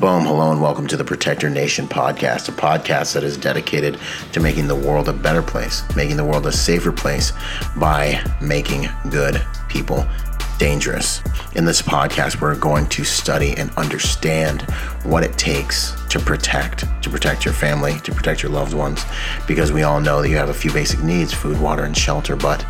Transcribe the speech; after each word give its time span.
Boom, 0.00 0.24
hello, 0.24 0.50
and 0.50 0.62
welcome 0.62 0.86
to 0.86 0.96
the 0.96 1.04
Protector 1.04 1.50
Nation 1.50 1.86
podcast, 1.86 2.48
a 2.48 2.52
podcast 2.52 3.12
that 3.12 3.22
is 3.22 3.36
dedicated 3.36 3.98
to 4.32 4.40
making 4.40 4.66
the 4.66 4.74
world 4.74 5.10
a 5.10 5.12
better 5.12 5.42
place, 5.42 5.82
making 5.94 6.16
the 6.16 6.24
world 6.24 6.46
a 6.46 6.52
safer 6.52 6.90
place 6.90 7.34
by 7.76 8.18
making 8.40 8.88
good 9.10 9.44
people 9.68 10.06
dangerous. 10.56 11.20
In 11.54 11.66
this 11.66 11.82
podcast, 11.82 12.40
we're 12.40 12.56
going 12.56 12.86
to 12.86 13.04
study 13.04 13.54
and 13.58 13.70
understand 13.72 14.62
what 15.02 15.22
it 15.22 15.36
takes 15.36 15.94
to 16.08 16.18
protect, 16.18 16.86
to 17.02 17.10
protect 17.10 17.44
your 17.44 17.52
family, 17.52 18.00
to 18.00 18.10
protect 18.10 18.42
your 18.42 18.52
loved 18.52 18.72
ones, 18.72 19.04
because 19.46 19.70
we 19.70 19.82
all 19.82 20.00
know 20.00 20.22
that 20.22 20.30
you 20.30 20.36
have 20.36 20.48
a 20.48 20.54
few 20.54 20.72
basic 20.72 21.02
needs 21.02 21.34
food, 21.34 21.60
water, 21.60 21.84
and 21.84 21.94
shelter, 21.94 22.36
but 22.36 22.64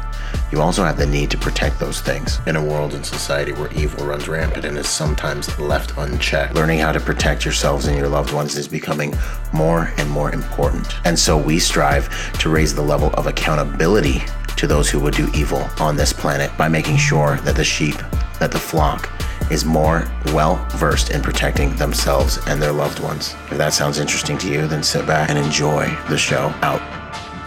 you 0.53 0.61
also 0.61 0.85
have 0.85 0.97
the 0.97 1.07
need 1.07 1.31
to 1.31 1.39
protect 1.39 1.79
those 1.79 2.01
things. 2.01 2.41
In 2.47 2.57
a 2.57 2.65
world 2.65 2.95
and 2.95 3.05
society 3.05 3.53
where 3.53 3.73
evil 3.73 4.07
runs 4.07 4.29
rampant 4.29 4.65
and 4.65 4.77
is 4.77 4.89
sometimes 4.89 5.59
left 5.59 5.97
unchecked, 5.97 6.55
learning 6.55 6.81
how 6.81 6.93
to 6.93 7.01
protect 7.01 7.45
yourselves 7.45 7.87
and 7.87 7.97
your 7.97 8.09
loved 8.09 8.33
ones 8.33 8.57
is 8.57 8.67
becoming 8.67 9.15
more 9.53 9.93
and 9.97 10.11
more 10.11 10.33
important. 10.33 10.87
And 11.05 11.19
so 11.19 11.39
we 11.39 11.59
strive 11.59 12.09
to 12.41 12.51
raise 12.51 12.75
the 12.75 12.83
level 12.83 13.11
of 13.15 13.27
accountability 13.27 14.23
to 14.57 14.67
those 14.67 14.91
who 14.91 15.01
would 15.01 15.15
do 15.15 15.31
evil 15.35 15.67
on 15.79 15.97
this 15.97 16.13
planet 16.13 16.51
by 16.59 16.69
making 16.69 16.97
sure 16.97 17.37
that 17.39 17.57
the 17.57 17.65
sheep, 17.65 17.97
that 18.39 18.53
the 18.53 18.59
flock, 18.59 19.11
is 19.51 19.65
more 19.65 20.05
well 20.27 20.65
versed 20.73 21.11
in 21.11 21.23
protecting 21.23 21.75
themselves 21.77 22.39
and 22.47 22.61
their 22.61 22.73
loved 22.73 23.01
ones. 23.01 23.35
If 23.51 23.59
that 23.59 23.73
sounds 23.73 23.99
interesting 23.99 24.39
to 24.39 24.49
you, 24.49 24.67
then 24.67 24.83
sit 24.83 25.07
back 25.07 25.31
and 25.31 25.39
enjoy 25.39 25.87
the 26.09 26.19
show 26.19 26.55
out. 26.63 27.00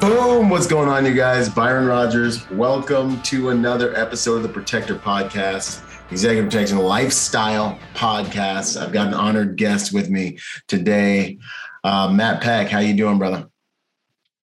Boom! 0.04 0.50
What's 0.50 0.68
going 0.68 0.90
on, 0.90 1.06
you 1.06 1.14
guys? 1.14 1.48
Byron 1.48 1.86
Rodgers. 1.86 2.50
Welcome 2.50 3.22
to 3.22 3.52
another 3.52 3.96
episode 3.96 4.36
of 4.36 4.44
the 4.44 4.50
Protector 4.50 4.96
Podcast, 4.96 5.82
Executive 6.12 6.52
Protection 6.52 6.80
Lifestyle 6.80 7.80
Podcast. 7.96 8.76
I've 8.76 8.92
got 8.92 9.08
an 9.08 9.14
honored 9.14 9.56
guest 9.56 9.94
with 9.94 10.10
me 10.10 10.40
today, 10.68 11.38
uh, 11.86 12.12
Matt 12.12 12.42
Pech. 12.42 12.68
How 12.68 12.80
you 12.80 12.94
doing, 12.94 13.18
brother? 13.18 13.48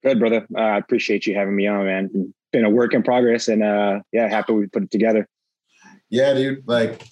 Good, 0.05 0.21
brother. 0.21 0.47
Uh, 0.57 0.61
I 0.61 0.79
appreciate 0.79 1.27
you 1.27 1.35
having 1.35 1.57
me 1.57 1.67
on, 1.67 1.85
man. 1.85 2.33
Been 2.53 2.65
a 2.65 2.71
work 2.71 2.95
in 2.95 3.03
progress, 3.03 3.49
and 3.49 3.65
uh, 3.65 4.03
yeah, 4.13 4.29
happy 4.29 4.53
we 4.53 4.69
put 4.69 4.85
it 4.85 4.93
together. 4.93 5.29
Yeah, 6.11 6.33
dude. 6.33 6.63
Like 6.69 7.03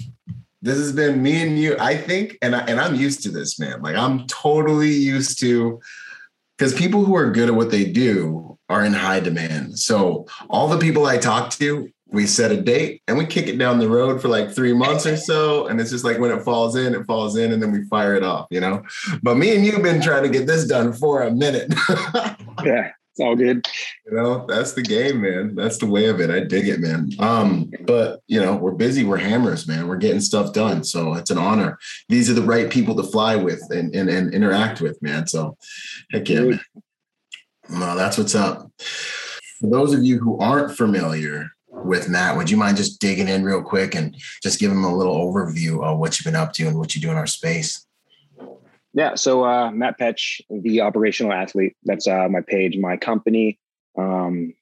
this 0.62 0.78
has 0.78 0.92
been 0.92 1.20
me 1.20 1.42
and 1.42 1.58
you. 1.58 1.76
I 1.80 1.96
think, 1.96 2.38
and 2.40 2.54
I, 2.54 2.60
and 2.60 2.78
I'm 2.78 2.94
used 2.94 3.24
to 3.24 3.32
this, 3.32 3.58
man. 3.58 3.82
Like 3.82 3.96
I'm 3.96 4.28
totally 4.28 4.92
used 4.92 5.40
to 5.40 5.80
because 6.58 6.74
people 6.74 7.04
who 7.04 7.14
are 7.14 7.30
good 7.30 7.48
at 7.48 7.54
what 7.54 7.70
they 7.70 7.84
do 7.84 8.58
are 8.68 8.84
in 8.84 8.92
high 8.92 9.20
demand. 9.20 9.78
So 9.78 10.26
all 10.50 10.68
the 10.68 10.78
people 10.78 11.06
I 11.06 11.16
talk 11.16 11.50
to, 11.52 11.88
we 12.10 12.26
set 12.26 12.50
a 12.50 12.60
date 12.60 13.02
and 13.06 13.16
we 13.16 13.26
kick 13.26 13.46
it 13.46 13.58
down 13.58 13.78
the 13.78 13.88
road 13.88 14.20
for 14.20 14.28
like 14.28 14.50
three 14.50 14.72
months 14.72 15.06
or 15.06 15.16
so. 15.16 15.66
And 15.68 15.80
it's 15.80 15.90
just 15.90 16.04
like 16.04 16.18
when 16.18 16.30
it 16.30 16.42
falls 16.42 16.74
in, 16.74 16.94
it 16.94 17.06
falls 17.06 17.36
in, 17.36 17.52
and 17.52 17.62
then 17.62 17.70
we 17.70 17.84
fire 17.84 18.14
it 18.14 18.24
off, 18.24 18.48
you 18.50 18.60
know. 18.60 18.82
But 19.22 19.36
me 19.36 19.54
and 19.54 19.64
you've 19.64 19.82
been 19.82 20.02
trying 20.02 20.24
to 20.24 20.28
get 20.28 20.46
this 20.46 20.66
done 20.66 20.92
for 20.92 21.22
a 21.22 21.30
minute. 21.30 21.72
yeah. 22.64 22.90
It's 23.18 23.24
all 23.24 23.34
good. 23.34 23.66
You 24.06 24.16
know, 24.16 24.46
that's 24.46 24.74
the 24.74 24.82
game, 24.82 25.22
man. 25.22 25.56
That's 25.56 25.78
the 25.78 25.86
way 25.86 26.06
of 26.06 26.20
it. 26.20 26.30
I 26.30 26.38
dig 26.38 26.68
it, 26.68 26.78
man. 26.78 27.10
Um, 27.18 27.68
but 27.80 28.20
you 28.28 28.40
know, 28.40 28.54
we're 28.54 28.70
busy, 28.70 29.02
we're 29.02 29.16
hammers, 29.16 29.66
man. 29.66 29.88
We're 29.88 29.96
getting 29.96 30.20
stuff 30.20 30.52
done. 30.52 30.84
So 30.84 31.14
it's 31.14 31.30
an 31.30 31.38
honor. 31.38 31.80
These 32.08 32.30
are 32.30 32.34
the 32.34 32.42
right 32.42 32.70
people 32.70 32.94
to 32.94 33.02
fly 33.02 33.34
with 33.34 33.60
and, 33.70 33.92
and, 33.92 34.08
and 34.08 34.32
interact 34.32 34.80
with, 34.80 35.02
man. 35.02 35.26
So 35.26 35.56
heck 36.12 36.28
yeah. 36.28 36.42
Man. 36.42 36.60
No, 37.70 37.96
that's 37.96 38.16
what's 38.18 38.36
up. 38.36 38.70
For 39.58 39.68
those 39.68 39.92
of 39.92 40.04
you 40.04 40.20
who 40.20 40.38
aren't 40.38 40.76
familiar 40.76 41.50
with 41.66 42.08
Matt, 42.08 42.36
would 42.36 42.48
you 42.48 42.56
mind 42.56 42.76
just 42.76 43.00
digging 43.00 43.26
in 43.26 43.42
real 43.42 43.62
quick 43.62 43.96
and 43.96 44.16
just 44.44 44.60
give 44.60 44.70
him 44.70 44.84
a 44.84 44.96
little 44.96 45.16
overview 45.16 45.82
of 45.82 45.98
what 45.98 46.18
you've 46.18 46.24
been 46.24 46.40
up 46.40 46.52
to 46.52 46.68
and 46.68 46.78
what 46.78 46.94
you 46.94 47.00
do 47.00 47.10
in 47.10 47.16
our 47.16 47.26
space? 47.26 47.84
Yeah. 48.98 49.14
So 49.14 49.44
uh, 49.44 49.70
Matt 49.70 49.96
Pech, 49.96 50.18
the 50.50 50.80
operational 50.80 51.32
athlete. 51.32 51.76
That's 51.84 52.08
uh, 52.08 52.26
my 52.28 52.40
page, 52.40 52.76
my 52.78 52.96
company. 52.96 53.60
Um, 53.96 54.54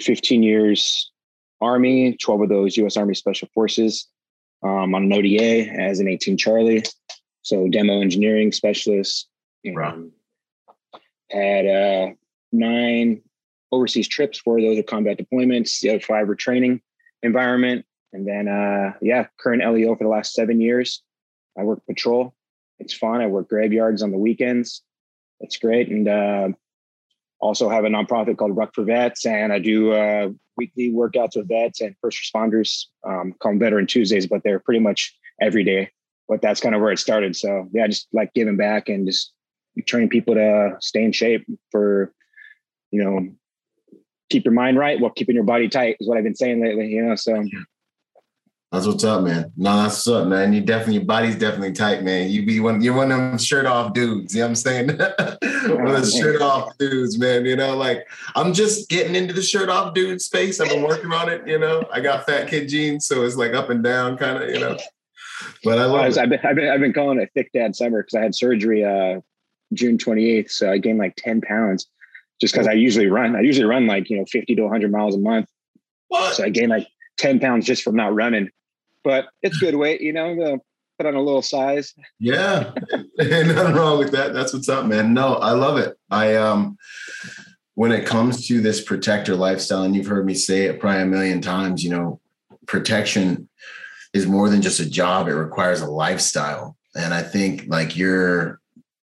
15 0.00 0.42
years 0.42 1.12
Army, 1.60 2.16
12 2.16 2.40
of 2.42 2.48
those 2.48 2.76
U.S. 2.78 2.96
Army 2.96 3.14
Special 3.14 3.48
Forces. 3.54 4.08
Um, 4.64 4.92
on 4.92 5.04
an 5.04 5.12
ODA 5.12 5.70
as 5.80 6.00
an 6.00 6.08
18 6.08 6.36
Charlie, 6.36 6.82
so 7.42 7.68
demo 7.68 8.00
engineering 8.00 8.50
specialist. 8.50 9.28
Had 11.30 11.66
uh, 11.66 12.14
nine 12.50 13.22
overseas 13.70 14.08
trips. 14.08 14.40
Four 14.40 14.58
of 14.58 14.64
those 14.64 14.78
are 14.80 14.82
combat 14.82 15.16
deployments. 15.16 15.78
The 15.78 15.90
other 15.90 16.00
five 16.00 16.26
were 16.26 16.34
training 16.34 16.82
environment. 17.22 17.86
And 18.12 18.26
then, 18.26 18.48
uh, 18.48 18.94
yeah, 19.00 19.28
current 19.38 19.62
LEO 19.62 19.94
for 19.94 20.02
the 20.02 20.10
last 20.10 20.34
seven 20.34 20.60
years. 20.60 21.04
I 21.56 21.62
work 21.62 21.86
patrol 21.86 22.34
it's 22.80 22.94
fun. 22.94 23.20
I 23.20 23.26
work 23.26 23.48
graveyards 23.48 24.02
on 24.02 24.10
the 24.10 24.18
weekends. 24.18 24.82
It's 25.40 25.56
great. 25.56 25.88
And 25.88 26.08
uh, 26.08 26.48
also 27.40 27.68
have 27.68 27.84
a 27.84 27.88
nonprofit 27.88 28.36
called 28.36 28.56
Ruck 28.56 28.74
for 28.74 28.84
Vets, 28.84 29.24
and 29.24 29.52
I 29.52 29.58
do 29.58 29.92
uh, 29.92 30.28
weekly 30.56 30.90
workouts 30.90 31.36
with 31.36 31.48
vets 31.48 31.80
and 31.80 31.94
first 32.00 32.18
responders. 32.18 32.86
Um, 33.06 33.34
call 33.38 33.52
them 33.52 33.58
Veteran 33.58 33.86
Tuesdays, 33.86 34.26
but 34.26 34.42
they're 34.42 34.58
pretty 34.58 34.80
much 34.80 35.16
every 35.40 35.64
day. 35.64 35.90
But 36.28 36.42
that's 36.42 36.60
kind 36.60 36.74
of 36.74 36.80
where 36.80 36.92
it 36.92 36.98
started. 36.98 37.34
So 37.36 37.68
yeah, 37.72 37.86
just 37.86 38.08
like 38.12 38.32
giving 38.34 38.56
back 38.56 38.88
and 38.88 39.06
just 39.06 39.32
training 39.86 40.10
people 40.10 40.34
to 40.34 40.76
stay 40.80 41.02
in 41.02 41.12
shape 41.12 41.46
for, 41.70 42.12
you 42.90 43.02
know, 43.02 43.28
keep 44.28 44.44
your 44.44 44.54
mind 44.54 44.78
right 44.78 45.00
while 45.00 45.10
keeping 45.10 45.34
your 45.34 45.44
body 45.44 45.68
tight 45.68 45.96
is 45.98 46.08
what 46.08 46.18
I've 46.18 46.24
been 46.24 46.36
saying 46.36 46.62
lately. 46.62 46.88
You 46.88 47.02
know, 47.02 47.16
so 47.16 47.42
that's 48.72 48.86
what's 48.86 49.02
up, 49.02 49.24
man. 49.24 49.50
No, 49.56 49.76
that's 49.76 50.06
what's 50.06 50.08
up, 50.08 50.28
man. 50.28 50.52
You 50.52 50.60
definitely 50.60 50.94
your 50.94 51.04
body's 51.04 51.34
definitely 51.34 51.72
tight, 51.72 52.04
man. 52.04 52.30
You 52.30 52.46
be 52.46 52.60
one, 52.60 52.80
you're 52.80 52.94
one 52.94 53.10
of 53.10 53.18
them 53.18 53.36
shirt 53.36 53.66
off 53.66 53.94
dudes. 53.94 54.32
You 54.32 54.42
know 54.42 54.46
what 54.46 54.50
I'm 54.50 54.54
saying? 54.54 54.86
one 55.76 55.94
of 55.94 56.04
the 56.04 56.16
shirt 56.16 56.40
off 56.40 56.78
dudes, 56.78 57.18
man. 57.18 57.44
You 57.46 57.56
know, 57.56 57.76
like 57.76 58.06
I'm 58.36 58.52
just 58.52 58.88
getting 58.88 59.16
into 59.16 59.34
the 59.34 59.42
shirt 59.42 59.68
off 59.68 59.92
dude 59.92 60.22
space. 60.22 60.60
I've 60.60 60.68
been 60.68 60.84
working 60.84 61.12
on 61.12 61.28
it, 61.28 61.44
you 61.48 61.58
know. 61.58 61.82
I 61.92 61.98
got 61.98 62.26
fat 62.26 62.48
kid 62.48 62.68
jeans, 62.68 63.06
so 63.06 63.24
it's 63.24 63.34
like 63.34 63.54
up 63.54 63.70
and 63.70 63.82
down, 63.82 64.16
kind 64.16 64.40
of, 64.40 64.48
you 64.48 64.60
know. 64.60 64.76
But 65.64 65.80
I 65.80 65.86
love 65.86 66.06
it. 66.06 66.18
I've 66.18 66.28
been, 66.28 66.40
I've 66.44 66.54
been 66.54 66.68
I've 66.68 66.80
been 66.80 66.92
calling 66.92 67.18
it 67.18 67.30
thick 67.34 67.50
dad 67.52 67.74
summer 67.74 68.04
because 68.04 68.14
I 68.14 68.22
had 68.22 68.36
surgery 68.36 68.84
uh 68.84 69.20
June 69.74 69.98
28th. 69.98 70.50
So 70.52 70.70
I 70.70 70.78
gained 70.78 70.98
like 70.98 71.16
10 71.16 71.40
pounds 71.40 71.88
just 72.40 72.54
because 72.54 72.68
I 72.68 72.72
usually 72.72 73.08
run. 73.08 73.34
I 73.34 73.40
usually 73.40 73.66
run 73.66 73.88
like, 73.88 74.10
you 74.10 74.18
know, 74.18 74.26
50 74.26 74.54
to 74.54 74.62
100 74.62 74.92
miles 74.92 75.16
a 75.16 75.18
month. 75.18 75.48
What? 76.06 76.34
So 76.34 76.44
I 76.44 76.50
gained 76.50 76.70
like 76.70 76.86
10 77.18 77.40
pounds 77.40 77.66
just 77.66 77.82
from 77.82 77.96
not 77.96 78.14
running 78.14 78.48
but 79.04 79.28
it's 79.42 79.58
good 79.58 79.74
weight, 79.74 80.00
you 80.00 80.12
know. 80.12 80.34
to 80.34 80.60
put 81.00 81.06
on 81.06 81.14
a 81.14 81.22
little 81.22 81.40
size. 81.40 81.94
Yeah, 82.18 82.72
nothing 83.18 83.74
wrong 83.74 83.98
with 83.98 84.12
that. 84.12 84.34
That's 84.34 84.52
what's 84.52 84.68
up, 84.68 84.84
man. 84.84 85.14
No, 85.14 85.36
I 85.36 85.52
love 85.52 85.78
it. 85.78 85.96
I 86.10 86.34
um, 86.36 86.76
when 87.74 87.90
it 87.90 88.04
comes 88.04 88.46
to 88.48 88.60
this 88.60 88.82
protector 88.82 89.34
lifestyle, 89.34 89.84
and 89.84 89.96
you've 89.96 90.06
heard 90.06 90.26
me 90.26 90.34
say 90.34 90.66
it 90.66 90.78
probably 90.78 91.02
a 91.02 91.06
million 91.06 91.40
times, 91.40 91.82
you 91.82 91.90
know, 91.90 92.20
protection 92.66 93.48
is 94.12 94.26
more 94.26 94.50
than 94.50 94.60
just 94.60 94.80
a 94.80 94.88
job. 94.88 95.26
It 95.26 95.34
requires 95.34 95.80
a 95.80 95.90
lifestyle, 95.90 96.76
and 96.94 97.14
I 97.14 97.22
think 97.22 97.64
like 97.66 97.96
you're 97.96 98.60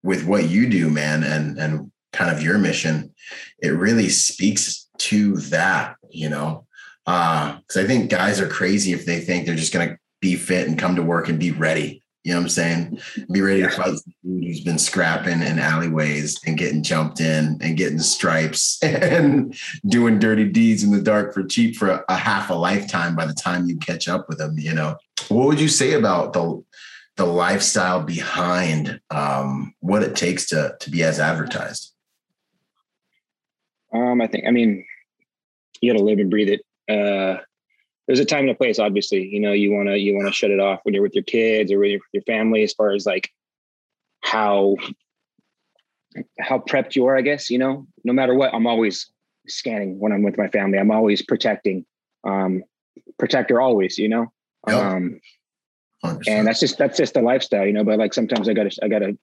with 0.05 0.25
what 0.25 0.49
you 0.49 0.71
do, 0.71 0.91
man, 0.91 1.25
and 1.25 1.59
and 1.59 1.91
kind 2.13 2.31
of 2.31 2.41
your 2.41 2.59
mission, 2.59 3.13
it 3.59 3.71
really 3.71 4.09
speaks 4.09 4.89
to 4.99 5.39
that, 5.39 5.97
you 6.09 6.29
know 6.29 6.67
because 7.05 7.77
uh, 7.77 7.81
I 7.81 7.87
think 7.87 8.11
guys 8.11 8.41
are 8.41 8.49
crazy 8.49 8.93
if 8.93 9.07
they 9.07 9.21
think 9.21 9.47
they're 9.47 9.55
just 9.55 9.73
going 9.73 9.89
to 9.89 9.99
be 10.21 10.37
fit 10.37 10.69
and 10.69 10.79
come 10.79 10.97
to 10.97 11.03
work 11.03 11.29
and 11.29 11.39
be 11.39 11.51
ready. 11.51 12.03
You 12.23 12.33
know 12.33 12.41
what 12.41 12.45
I'm 12.45 12.49
saying? 12.51 13.01
Be 13.33 13.41
ready 13.41 13.63
to 13.63 13.71
fight 13.71 13.97
dude 14.23 14.45
who's 14.45 14.61
been 14.61 14.79
scrapping 14.79 15.41
in 15.41 15.59
alleyways 15.59 16.39
and 16.47 16.59
getting 16.59 16.83
jumped 16.83 17.19
in 17.19 17.59
and 17.63 17.79
getting 17.79 17.99
stripes 17.99 18.79
and 18.83 19.57
doing 19.87 20.19
dirty 20.19 20.47
deeds 20.47 20.83
in 20.83 20.91
the 20.91 21.01
dark 21.01 21.33
for 21.33 21.43
cheap 21.45 21.77
for 21.77 21.89
a, 21.89 22.05
a 22.11 22.17
half 22.17 22.51
a 22.51 22.55
lifetime 22.55 23.17
by 23.17 23.25
the 23.25 23.33
time 23.33 23.67
you 23.67 23.79
catch 23.79 24.07
up 24.07 24.29
with 24.29 24.37
them, 24.37 24.59
you 24.59 24.75
know. 24.75 24.97
What 25.29 25.47
would 25.47 25.61
you 25.61 25.69
say 25.69 25.95
about 25.95 26.35
the 26.35 26.63
the 27.17 27.27
lifestyle 27.27 28.03
behind 28.03 29.01
um, 29.11 29.75
what 29.81 30.03
it 30.03 30.15
takes 30.15 30.47
to 30.49 30.77
to 30.79 30.91
be 30.91 31.03
as 31.03 31.19
advertised? 31.19 31.95
Um, 33.95 34.21
I 34.21 34.27
think 34.27 34.45
I 34.47 34.51
mean 34.51 34.85
you 35.81 35.93
got 35.93 35.99
to 35.99 36.05
live 36.05 36.19
and 36.19 36.31
breathe 36.31 36.51
it 36.51 36.61
uh, 36.91 37.41
there's 38.07 38.21
a 38.21 38.25
time 38.25 38.41
and 38.41 38.51
a 38.51 38.55
place. 38.55 38.79
Obviously, 38.79 39.25
you 39.25 39.41
know, 39.41 39.53
you 39.53 39.73
want 39.73 39.89
to 39.89 39.99
you 39.99 40.15
want 40.15 40.27
to 40.27 40.33
shut 40.33 40.51
it 40.51 40.61
off 40.61 40.81
when 40.83 40.95
you're 40.95 41.03
with 41.03 41.15
your 41.15 41.25
kids 41.25 41.71
or 41.71 41.79
with 41.79 41.91
your, 41.91 42.01
your 42.13 42.23
family, 42.25 42.63
as 42.63 42.73
far 42.73 42.91
as 42.91 43.07
like 43.07 43.31
how 44.23 44.77
how 46.41 46.59
prepped 46.59 46.97
you 46.97 47.07
are. 47.07 47.17
I 47.17 47.21
guess 47.21 47.51
you 47.51 47.59
know, 47.59 47.87
no 48.05 48.13
matter 48.13 48.35
what, 48.35 48.53
I'm 48.53 48.67
always 48.67 49.11
scanning 49.47 49.99
when 49.99 50.13
I'm 50.13 50.23
with 50.23 50.39
my 50.39 50.49
family. 50.49 50.79
I'm 50.79 50.91
always 50.91 51.23
protecting, 51.23 51.87
um, 52.25 52.65
protector 53.19 53.61
always. 53.61 53.97
You 53.97 54.09
know, 54.09 54.33
yep. 54.67 54.77
um, 54.77 55.21
and 56.27 56.47
that's 56.47 56.61
just 56.61 56.79
that's 56.79 56.97
just 56.97 57.15
the 57.15 57.23
lifestyle, 57.23 57.67
you 57.67 57.73
know. 57.73 57.85
But 57.85 57.99
like 57.99 58.15
sometimes 58.15 58.49
I 58.49 58.55
gotta 58.55 58.77
I 58.83 58.89
gotta 58.89 59.17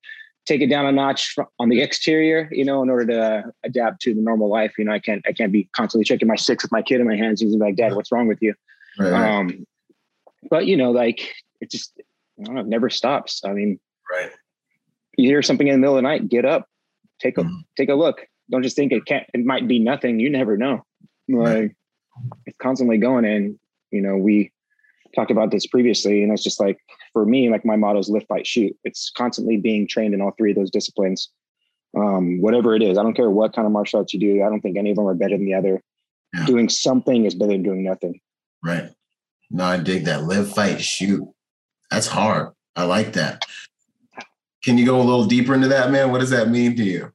take 0.48 0.62
it 0.62 0.68
down 0.68 0.86
a 0.86 0.92
notch 0.92 1.36
on 1.60 1.70
the 1.70 1.82
exterior, 1.82 2.48
you 2.52 2.64
know, 2.64 2.82
in 2.82 2.90
order 2.90 3.06
to 3.06 3.52
adapt 3.64 4.02
to 4.02 4.14
the 4.14 4.22
normal 4.22 4.50
life. 4.50 4.74
You 4.78 4.86
know, 4.86 4.94
I 4.94 5.00
can't 5.00 5.22
I 5.28 5.34
can't 5.34 5.52
be 5.52 5.66
constantly 5.74 6.06
checking 6.06 6.28
my 6.28 6.36
six 6.36 6.64
with 6.64 6.72
my 6.72 6.82
kid 6.82 7.02
in 7.02 7.08
my 7.08 7.16
hands 7.16 7.42
and 7.42 7.52
like, 7.60 7.76
Dad, 7.76 7.94
what's 7.94 8.12
wrong 8.12 8.28
with 8.28 8.42
you? 8.42 8.54
Right, 8.98 9.40
Um, 9.40 9.68
but 10.50 10.66
you 10.66 10.78
know, 10.78 10.92
like 10.92 11.34
it 11.60 11.70
just 11.70 12.00
I 12.40 12.44
don't 12.44 12.56
know, 12.56 12.62
it 12.62 12.68
never 12.68 12.90
stops. 12.90 13.42
I 13.46 13.52
mean, 13.52 13.80
right. 14.12 14.32
you 15.18 15.28
hear 15.28 15.42
something 15.42 15.68
in 15.68 15.74
the 15.74 15.80
middle 15.80 15.98
of 15.98 16.04
the 16.04 16.08
night, 16.08 16.30
get 16.30 16.46
up, 16.46 16.68
take 17.20 17.38
a 17.38 17.42
mm-hmm. 17.42 17.60
take 17.76 17.90
a 17.90 17.96
look. 17.96 18.26
Don't 18.50 18.64
just 18.64 18.76
think 18.76 18.94
it 18.94 19.06
can't. 19.06 19.26
It 19.34 19.46
might 19.46 19.68
be 19.68 19.80
nothing. 19.80 20.20
You 20.20 20.30
never 20.30 20.58
know. 20.58 20.86
Like 21.28 21.76
it's 22.46 22.58
constantly 22.58 22.98
going, 22.98 23.26
and 23.26 23.60
you 23.92 24.02
know 24.02 24.16
we 24.16 24.52
talked 25.18 25.32
about 25.32 25.52
this 25.52 25.66
previously, 25.66 26.24
and 26.24 26.32
it's 26.32 26.44
just 26.44 26.60
like 26.60 26.80
for 27.12 27.26
me, 27.26 27.50
like 27.50 27.66
my 27.66 27.76
motto 27.76 28.00
is 28.00 28.10
lift, 28.10 28.28
fight, 28.28 28.46
shoot. 28.46 28.78
It's 28.84 29.10
constantly 29.10 29.58
being 29.58 29.88
trained 29.88 30.14
in 30.14 30.22
all 30.22 30.32
three 30.38 30.52
of 30.52 30.58
those 30.58 30.72
disciplines. 30.72 31.30
Um, 31.98 32.42
whatever 32.42 32.76
it 32.76 32.84
is, 32.84 32.98
I 32.98 33.04
don't 33.04 33.16
care 33.16 33.30
what 33.30 33.54
kind 33.54 33.66
of 33.66 33.72
martial 33.72 34.00
arts 34.00 34.14
you 34.14 34.20
do. 34.20 34.44
I 34.44 34.50
don't 34.50 34.62
think 34.62 34.78
any 34.78 34.92
of 34.92 34.96
them 34.96 35.08
are 35.08 35.16
better 35.16 35.36
than 35.36 35.46
the 35.46 35.56
other. 35.56 35.82
Yeah. 36.34 36.46
Doing 36.46 36.70
something 36.70 37.26
is 37.26 37.34
better 37.34 37.54
than 37.54 37.64
doing 37.64 37.84
nothing. 37.84 38.20
Right. 38.64 38.92
No, 39.50 39.64
I 39.64 39.78
dig 39.78 40.06
that. 40.06 40.26
Live, 40.26 40.54
fight, 40.54 40.82
shoot. 40.82 41.28
That's 41.90 42.08
hard. 42.08 42.52
I 42.76 42.84
like 42.84 43.14
that. 43.14 43.44
Can 44.64 44.78
you 44.78 44.86
go 44.86 44.98
a 44.98 45.04
little 45.04 45.26
deeper 45.26 45.56
into 45.56 45.70
that, 45.70 45.90
man? 45.90 46.12
What 46.12 46.20
does 46.20 46.30
that 46.30 46.50
mean 46.50 46.76
to 46.76 46.84
you? 46.84 47.12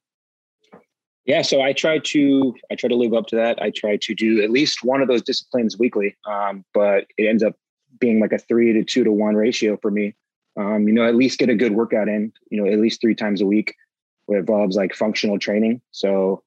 Yeah, 1.25 1.43
so 1.43 1.60
I 1.60 1.72
try 1.72 1.98
to 1.98 2.55
I 2.70 2.75
try 2.75 2.88
to 2.88 2.96
live 2.96 3.14
up 3.14 3.26
to 3.28 3.37
that. 3.37 3.62
I 3.62 3.70
try 3.70 3.96
to 3.96 4.14
do 4.14 4.43
at 4.43 4.50
least 4.50 4.82
one 4.82 5.02
of 5.02 5.08
those 5.08 5.22
disciplines 5.22 5.78
weekly, 5.78 6.16
um, 6.26 6.64
but 6.75 7.06
it 7.16 7.28
ends 7.28 7.44
up 7.44 7.55
being 8.02 8.20
like 8.20 8.32
a 8.32 8.38
three 8.38 8.75
to 8.75 8.84
two 8.84 9.04
to 9.04 9.12
one 9.12 9.37
ratio 9.37 9.78
for 9.81 9.90
me. 9.90 10.14
Um, 10.58 10.87
you 10.87 10.93
know, 10.93 11.06
at 11.06 11.14
least 11.14 11.38
get 11.38 11.49
a 11.49 11.54
good 11.54 11.72
workout 11.72 12.08
in. 12.08 12.32
You 12.50 12.62
know, 12.62 12.70
at 12.70 12.78
least 12.78 13.00
three 13.00 13.14
times 13.14 13.40
a 13.40 13.46
week. 13.46 13.75
where 14.26 14.38
It 14.38 14.40
involves 14.40 14.76
like 14.76 14.94
functional 14.94 15.38
training. 15.38 15.81
So, 15.93 16.43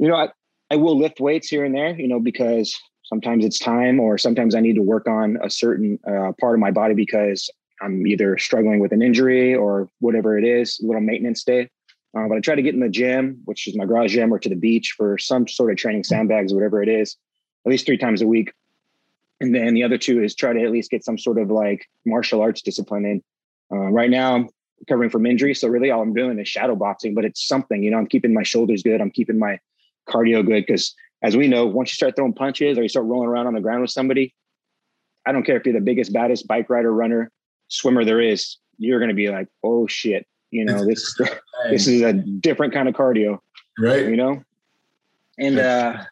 you 0.00 0.08
know, 0.08 0.16
I, 0.16 0.30
I 0.72 0.76
will 0.76 0.98
lift 0.98 1.20
weights 1.20 1.46
here 1.46 1.64
and 1.64 1.74
there. 1.74 1.94
You 1.94 2.08
know, 2.08 2.18
because 2.18 2.76
sometimes 3.04 3.44
it's 3.44 3.60
time, 3.60 4.00
or 4.00 4.18
sometimes 4.18 4.56
I 4.56 4.60
need 4.60 4.74
to 4.74 4.82
work 4.82 5.06
on 5.06 5.38
a 5.44 5.50
certain 5.50 6.00
uh, 6.08 6.32
part 6.40 6.54
of 6.54 6.60
my 6.60 6.72
body 6.72 6.94
because 6.94 7.48
I'm 7.80 8.06
either 8.06 8.38
struggling 8.38 8.80
with 8.80 8.92
an 8.92 9.02
injury 9.02 9.54
or 9.54 9.88
whatever 10.00 10.38
it 10.38 10.44
is, 10.44 10.80
a 10.82 10.86
little 10.86 11.02
maintenance 11.02 11.44
day. 11.44 11.68
Uh, 12.16 12.26
but 12.28 12.38
I 12.38 12.40
try 12.40 12.54
to 12.54 12.62
get 12.62 12.74
in 12.74 12.80
the 12.80 12.88
gym, 12.88 13.42
which 13.44 13.68
is 13.68 13.76
my 13.76 13.84
garage 13.84 14.14
gym, 14.14 14.32
or 14.32 14.38
to 14.38 14.48
the 14.48 14.56
beach 14.56 14.94
for 14.96 15.18
some 15.18 15.46
sort 15.46 15.70
of 15.70 15.76
training 15.76 16.04
sandbags, 16.04 16.54
whatever 16.54 16.82
it 16.82 16.88
is, 16.88 17.16
at 17.66 17.70
least 17.70 17.84
three 17.84 17.98
times 17.98 18.22
a 18.22 18.26
week. 18.26 18.52
And 19.40 19.54
then 19.54 19.74
the 19.74 19.82
other 19.82 19.98
two 19.98 20.22
is 20.22 20.34
try 20.34 20.52
to 20.52 20.62
at 20.62 20.70
least 20.70 20.90
get 20.90 21.04
some 21.04 21.18
sort 21.18 21.38
of 21.38 21.50
like 21.50 21.88
martial 22.04 22.40
arts 22.40 22.62
discipline 22.62 23.04
in. 23.04 23.22
Uh, 23.70 23.90
right 23.90 24.10
now, 24.10 24.34
I'm 24.34 24.48
recovering 24.80 25.10
from 25.10 25.26
injury. 25.26 25.54
So 25.54 25.68
really 25.68 25.90
all 25.90 26.02
I'm 26.02 26.14
doing 26.14 26.38
is 26.38 26.48
shadow 26.48 26.74
boxing, 26.74 27.14
but 27.14 27.24
it's 27.24 27.46
something, 27.46 27.82
you 27.82 27.90
know, 27.90 27.98
I'm 27.98 28.06
keeping 28.06 28.32
my 28.32 28.42
shoulders 28.42 28.82
good. 28.82 29.00
I'm 29.00 29.10
keeping 29.10 29.38
my 29.38 29.58
cardio 30.08 30.44
good. 30.44 30.66
Cause 30.66 30.94
as 31.22 31.36
we 31.36 31.48
know, 31.48 31.66
once 31.66 31.90
you 31.90 31.94
start 31.94 32.16
throwing 32.16 32.32
punches 32.32 32.78
or 32.78 32.82
you 32.82 32.88
start 32.88 33.06
rolling 33.06 33.28
around 33.28 33.46
on 33.46 33.54
the 33.54 33.60
ground 33.60 33.82
with 33.82 33.90
somebody, 33.90 34.34
I 35.26 35.32
don't 35.32 35.42
care 35.42 35.56
if 35.56 35.66
you're 35.66 35.74
the 35.74 35.80
biggest, 35.80 36.12
baddest 36.12 36.46
bike 36.46 36.70
rider, 36.70 36.92
runner, 36.92 37.30
swimmer 37.68 38.04
there 38.04 38.20
is, 38.20 38.56
you're 38.78 39.00
going 39.00 39.08
to 39.08 39.14
be 39.14 39.28
like, 39.28 39.48
oh 39.64 39.86
shit, 39.86 40.26
you 40.50 40.64
know, 40.64 40.84
this 40.84 41.18
this 41.70 41.86
is 41.86 42.02
a 42.02 42.12
different 42.12 42.72
kind 42.72 42.88
of 42.88 42.94
cardio, 42.94 43.40
right? 43.78 44.06
You 44.06 44.16
know, 44.16 44.42
and 45.38 45.58
uh, 45.58 46.04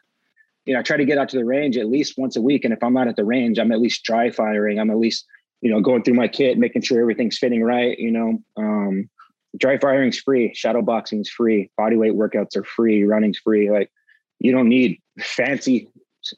you 0.65 0.73
know, 0.73 0.79
I 0.79 0.83
try 0.83 0.97
to 0.97 1.05
get 1.05 1.17
out 1.17 1.29
to 1.29 1.37
the 1.37 1.45
range 1.45 1.77
at 1.77 1.89
least 1.89 2.17
once 2.17 2.35
a 2.35 2.41
week, 2.41 2.65
and 2.65 2.73
if 2.73 2.83
I'm 2.83 2.93
not 2.93 3.07
at 3.07 3.15
the 3.15 3.25
range, 3.25 3.59
I'm 3.59 3.71
at 3.71 3.81
least 3.81 4.03
dry 4.03 4.31
firing. 4.31 4.79
I'm 4.79 4.89
at 4.89 4.97
least 4.97 5.25
you 5.61 5.71
know 5.71 5.81
going 5.81 6.03
through 6.03 6.15
my 6.15 6.27
kit, 6.27 6.57
making 6.57 6.81
sure 6.81 6.99
everything's 6.99 7.37
fitting 7.37 7.63
right. 7.63 7.97
You 7.97 8.11
know, 8.11 8.39
um, 8.57 9.09
dry 9.57 9.77
firing's 9.77 10.19
free, 10.19 10.53
shadow 10.53 10.81
boxing's 10.81 11.29
free, 11.29 11.69
body 11.77 11.97
weight 11.97 12.13
workouts 12.13 12.55
are 12.55 12.63
free, 12.63 13.03
running's 13.03 13.39
free. 13.39 13.71
Like 13.71 13.91
you 14.39 14.51
don't 14.51 14.69
need 14.69 14.99
fancy 15.19 15.87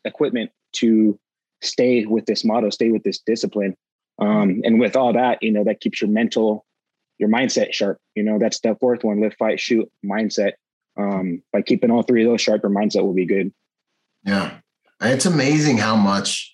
equipment 0.06 0.51
to 0.74 1.19
stay 1.62 2.06
with 2.06 2.25
this 2.25 2.44
motto, 2.44 2.69
stay 2.69 2.89
with 2.91 3.03
this 3.03 3.19
discipline. 3.19 3.75
Um, 4.19 4.62
and 4.63 4.79
with 4.79 4.95
all 4.95 5.13
that, 5.13 5.41
you 5.41 5.51
know, 5.51 5.63
that 5.63 5.79
keeps 5.79 6.01
your 6.01 6.09
mental, 6.09 6.65
your 7.18 7.29
mindset 7.29 7.74
sharp. 7.74 8.00
You 8.15 8.24
know, 8.24 8.39
that's 8.39 8.59
the 8.59 8.75
fourth 8.79 9.03
one, 9.03 9.21
lift, 9.21 9.38
fight, 9.38 9.59
shoot 9.59 9.89
mindset. 10.06 10.53
Um, 10.97 11.44
by 11.53 11.62
keeping 11.62 11.91
all 11.91 12.01
three 12.01 12.25
of 12.25 12.31
those 12.31 12.41
sharp, 12.41 12.63
your 12.63 12.71
mindset 12.71 13.03
will 13.03 13.13
be 13.13 13.25
good. 13.25 13.53
Yeah. 14.23 14.59
It's 15.01 15.25
amazing 15.25 15.77
how 15.77 15.95
much, 15.95 16.53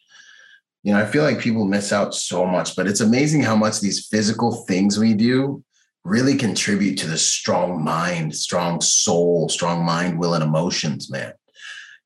you 0.83 0.93
know, 0.93 0.99
I 0.99 1.05
feel 1.05 1.23
like 1.23 1.39
people 1.39 1.65
miss 1.65 1.93
out 1.93 2.13
so 2.13 2.45
much, 2.45 2.75
but 2.75 2.87
it's 2.87 3.01
amazing 3.01 3.41
how 3.41 3.55
much 3.55 3.79
these 3.79 4.07
physical 4.07 4.65
things 4.65 4.99
we 4.99 5.13
do 5.13 5.63
really 6.03 6.35
contribute 6.35 6.97
to 6.97 7.07
the 7.07 7.17
strong 7.17 7.83
mind, 7.83 8.35
strong 8.35 8.81
soul, 8.81 9.47
strong 9.49 9.85
mind, 9.85 10.19
will, 10.19 10.33
and 10.33 10.43
emotions, 10.43 11.09
man. 11.09 11.33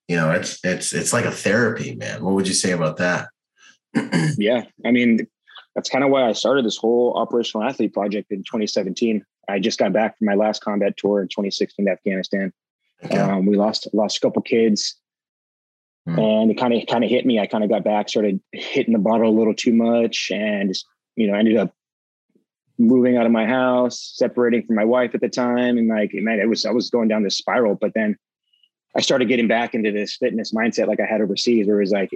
You 0.08 0.16
know, 0.16 0.32
it's 0.32 0.64
it's 0.64 0.94
it's 0.94 1.12
like 1.12 1.26
a 1.26 1.32
therapy, 1.32 1.96
man. 1.96 2.24
What 2.24 2.36
would 2.36 2.48
you 2.48 2.54
say 2.54 2.72
about 2.72 2.98
that? 2.98 3.28
yeah. 4.38 4.64
I 4.86 4.92
mean, 4.92 5.28
that's 5.76 5.90
kind 5.90 6.04
of 6.04 6.12
why 6.12 6.28
I 6.28 6.34
started 6.34 6.66
this 6.66 6.78
whole 6.78 7.14
operational 7.18 7.68
athlete 7.68 7.94
project 7.94 8.32
in 8.32 8.40
2017. 8.40 9.26
I 9.50 9.60
just 9.60 9.80
got 9.80 9.94
back 9.94 10.18
from 10.18 10.28
my 10.28 10.36
last 10.36 10.64
combat 10.64 10.96
tour 10.98 11.22
in 11.22 11.28
2016 11.28 11.86
to 11.86 11.92
Afghanistan. 11.92 12.54
Okay. 13.04 13.18
Um, 13.18 13.46
we 13.46 13.58
lost 13.58 13.88
lost 13.94 14.18
a 14.18 14.20
couple 14.22 14.42
kids, 14.42 14.96
mm. 16.08 16.18
and 16.18 16.52
it 16.52 16.56
kind 16.56 16.74
of 16.74 16.86
kind 16.88 17.04
of 17.04 17.10
hit 17.10 17.26
me. 17.26 17.40
I 17.40 17.48
kind 17.48 17.64
of 17.64 17.70
got 17.70 17.84
back, 17.84 18.10
started 18.10 18.40
hitting 18.52 18.94
the 18.94 19.00
bottle 19.00 19.30
a 19.30 19.38
little 19.38 19.54
too 19.54 19.74
much, 19.74 20.32
and 20.32 20.70
just, 20.70 20.86
you 21.16 21.28
know 21.28 21.36
ended 21.36 21.58
up 21.58 21.74
moving 22.80 23.18
out 23.18 23.26
of 23.26 23.32
my 23.32 23.46
house, 23.46 24.14
separating 24.16 24.64
from 24.64 24.76
my 24.76 24.86
wife 24.86 25.16
at 25.16 25.22
the 25.22 25.30
time, 25.30 25.78
and 25.78 25.88
like 25.88 26.12
man, 26.14 26.40
it 26.40 26.50
was 26.50 26.66
I 26.66 26.72
was 26.72 26.90
going 26.90 27.08
down 27.08 27.24
this 27.24 27.38
spiral. 27.38 27.76
But 27.76 27.94
then 27.94 28.18
I 28.96 29.02
started 29.02 29.28
getting 29.28 29.48
back 29.48 29.76
into 29.76 29.92
this 29.92 30.16
fitness 30.16 30.54
mindset 30.54 30.88
like 30.88 31.00
I 31.00 31.06
had 31.06 31.22
overseas, 31.22 31.68
where 31.68 31.78
it 31.78 31.82
was 31.82 31.92
like 31.92 32.12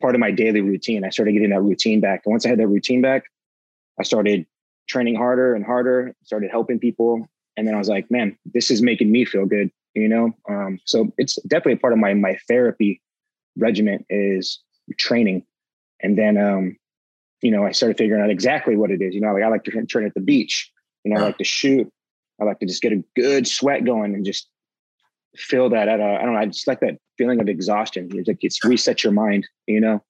part 0.00 0.14
of 0.14 0.20
my 0.20 0.30
daily 0.30 0.60
routine. 0.60 1.04
I 1.04 1.10
started 1.10 1.32
getting 1.32 1.50
that 1.50 1.62
routine 1.62 2.00
back. 2.00 2.22
And 2.24 2.32
once 2.32 2.44
I 2.44 2.50
had 2.50 2.58
that 2.58 2.68
routine 2.68 3.00
back, 3.00 3.24
I 3.98 4.02
started 4.02 4.46
training 4.88 5.16
harder 5.16 5.54
and 5.54 5.64
harder, 5.64 6.14
started 6.24 6.50
helping 6.50 6.78
people. 6.78 7.26
And 7.56 7.66
then 7.66 7.74
I 7.74 7.78
was 7.78 7.88
like, 7.88 8.10
man, 8.10 8.36
this 8.44 8.70
is 8.70 8.82
making 8.82 9.10
me 9.10 9.24
feel 9.24 9.46
good, 9.46 9.70
you 9.94 10.08
know? 10.08 10.32
Um, 10.48 10.78
so 10.84 11.12
it's 11.16 11.36
definitely 11.42 11.76
part 11.76 11.92
of 11.92 11.98
my, 11.98 12.12
my 12.14 12.36
therapy 12.46 13.00
regiment 13.56 14.06
is 14.10 14.60
training. 14.98 15.44
And 16.02 16.16
then, 16.18 16.36
um, 16.36 16.76
you 17.42 17.50
know, 17.50 17.64
I 17.64 17.72
started 17.72 17.98
figuring 17.98 18.22
out 18.22 18.30
exactly 18.30 18.76
what 18.76 18.90
it 18.90 19.02
is. 19.02 19.14
You 19.14 19.20
know, 19.20 19.32
like 19.32 19.42
I 19.42 19.48
like 19.48 19.64
to 19.64 19.86
train 19.86 20.06
at 20.06 20.14
the 20.14 20.20
beach, 20.20 20.70
you 21.04 21.12
know, 21.12 21.20
I 21.20 21.24
like 21.24 21.38
to 21.38 21.44
shoot. 21.44 21.90
I 22.40 22.44
like 22.44 22.58
to 22.60 22.66
just 22.66 22.82
get 22.82 22.92
a 22.92 23.02
good 23.14 23.46
sweat 23.46 23.84
going 23.84 24.14
and 24.14 24.24
just 24.24 24.48
feel 25.36 25.70
that 25.70 25.88
at 25.88 26.00
a, 26.00 26.04
I 26.04 26.22
don't 26.22 26.34
know, 26.34 26.40
I 26.40 26.46
just 26.46 26.66
like 26.66 26.80
that 26.80 26.98
feeling 27.16 27.40
of 27.40 27.48
exhaustion. 27.48 28.08
It's 28.12 28.28
like 28.28 28.38
it's 28.42 28.62
reset 28.64 29.02
your 29.04 29.12
mind, 29.12 29.46
you 29.66 29.80
know. 29.80 30.02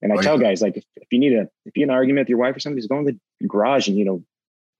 And 0.00 0.12
I 0.12 0.16
tell 0.16 0.36
guys 0.36 0.60
like 0.60 0.76
if, 0.76 0.84
if 0.96 1.06
you 1.12 1.18
need 1.20 1.32
a 1.32 1.42
if 1.64 1.76
you 1.76 1.82
need 1.82 1.84
an 1.84 1.90
argument 1.90 2.24
with 2.24 2.28
your 2.28 2.38
wife 2.38 2.56
or 2.56 2.60
something, 2.60 2.78
just 2.78 2.88
go 2.88 2.98
in 2.98 3.04
the 3.04 3.46
garage 3.46 3.86
and 3.86 3.96
you 3.96 4.04
know 4.04 4.24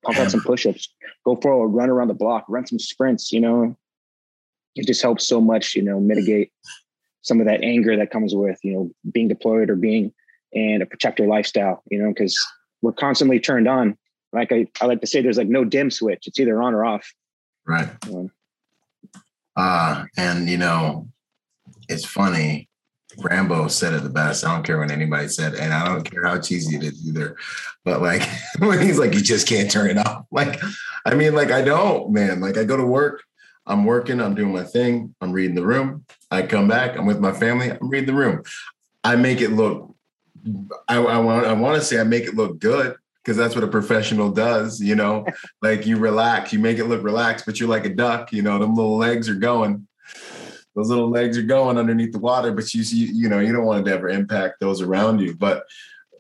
pump 0.05 0.19
out 0.19 0.31
some 0.33 0.43
push-ups, 0.43 0.89
go 1.25 1.37
for 1.37 1.65
a 1.65 1.67
run 1.67 1.91
around 1.91 2.09
the 2.09 2.15
block, 2.15 2.45
run 2.49 2.67
some 2.67 2.79
sprints, 2.79 3.33
you 3.33 3.41
know. 3.41 3.77
It 4.75 4.87
just 4.87 5.03
helps 5.03 5.27
so 5.27 5.41
much, 5.41 5.75
you 5.75 5.83
know, 5.83 6.01
mitigate 6.01 6.51
some 7.23 7.41
of 7.41 7.47
that 7.47 7.63
anger 7.63 7.97
that 7.97 8.11
comes 8.11 8.35
with, 8.35 8.59
you 8.63 8.73
know, 8.73 8.91
being 9.11 9.29
deployed 9.29 9.71
or 9.71 9.77
being 9.77 10.13
in 10.53 10.83
a 10.83 10.87
protector 10.87 11.27
lifestyle, 11.27 11.83
you 11.91 12.01
know, 12.01 12.09
because 12.09 12.37
we're 12.83 12.93
constantly 12.93 13.41
turned 13.41 13.69
on. 13.69 13.97
Like 14.33 14.53
I, 14.53 14.67
I 14.81 14.87
like 14.87 15.01
to 15.01 15.07
say 15.07 15.23
there's 15.23 15.39
like 15.39 15.49
no 15.49 15.65
dim 15.65 15.91
switch. 15.91 16.27
It's 16.27 16.39
either 16.39 16.61
on 16.63 16.75
or 16.75 16.85
off. 16.85 17.13
Right. 17.67 17.89
Um, 18.11 18.31
uh, 19.57 20.05
and 20.17 20.49
you 20.49 20.59
know, 20.59 21.09
it's 21.89 22.05
funny. 22.05 22.69
Rambo 23.19 23.69
said 23.69 23.93
it 23.93 24.03
the 24.03 24.09
best. 24.09 24.45
I 24.45 24.55
don't 24.55 24.65
care 24.65 24.79
what 24.79 24.91
anybody 24.91 25.29
said, 25.29 25.55
and 25.55 25.73
I 25.73 25.87
don't 25.87 26.11
care 26.11 26.25
how 26.25 26.41
cheesy 26.41 26.77
it 26.77 26.83
is 26.83 27.07
either. 27.07 27.37
But 27.85 28.01
like 28.01 28.23
when 28.59 28.81
he's 28.81 28.99
like, 28.99 29.15
you 29.15 29.21
just 29.21 29.47
can't 29.47 29.71
turn 29.71 29.91
it 29.91 29.99
off. 29.99 30.25
Like, 30.31 30.61
I 31.05 31.15
mean, 31.15 31.35
like 31.35 31.51
I 31.51 31.63
don't, 31.63 32.13
man. 32.13 32.41
Like 32.41 32.57
I 32.57 32.65
go 32.65 32.77
to 32.77 32.87
work, 32.87 33.23
I'm 33.67 33.85
working, 33.85 34.21
I'm 34.21 34.35
doing 34.35 34.53
my 34.53 34.65
thing, 34.65 35.15
I'm 35.21 35.33
reading 35.33 35.55
the 35.55 35.67
room. 35.67 36.05
I 36.31 36.43
come 36.43 36.69
back, 36.69 36.97
I'm 36.97 37.07
with 37.07 37.21
my 37.21 37.33
family, 37.33 37.71
I'm 37.71 37.89
reading 37.89 38.07
the 38.07 38.21
room. 38.21 38.43
I 39.05 39.17
make 39.17 39.41
it 39.41 39.51
look. 39.51 39.95
I, 40.89 40.97
I 40.97 41.19
want. 41.19 41.47
I 41.47 41.53
want 41.53 41.77
to 41.77 41.87
say 41.87 42.01
I 42.01 42.05
make 42.05 42.25
it 42.25 42.35
look 42.35 42.59
good 42.59 42.97
because 43.23 43.37
that's 43.37 43.55
what 43.55 43.65
a 43.65 43.69
professional 43.69 44.31
does, 44.31 44.81
you 44.81 44.97
know. 44.97 45.25
like 45.63 45.87
you 45.87 45.97
relax, 45.97 46.53
you 46.53 46.59
make 46.59 46.79
it 46.79 46.85
look 46.85 47.03
relaxed, 47.03 47.47
but 47.47 47.61
you're 47.61 47.69
like 47.69 47.87
a 47.87 47.95
duck, 47.95 48.33
you 48.33 48.43
know. 48.43 48.59
Them 48.59 48.75
little 48.75 48.97
legs 48.97 49.29
are 49.29 49.35
going, 49.37 49.87
those 50.75 50.89
little 50.89 51.11
legs 51.11 51.39
are 51.39 51.43
going 51.43 51.79
underneath 51.79 52.13
the 52.13 52.19
water, 52.19 52.53
but 52.53 52.73
you 52.75 52.83
see, 52.83 52.97
you 52.97 53.29
know, 53.29 53.41
you 53.41 53.53
don't 53.53 53.65
want 53.65 53.85
to 53.85 53.93
ever 53.93 54.09
impact 54.09 54.61
those 54.61 54.81
around 54.81 55.21
you. 55.21 55.37
But 55.37 55.65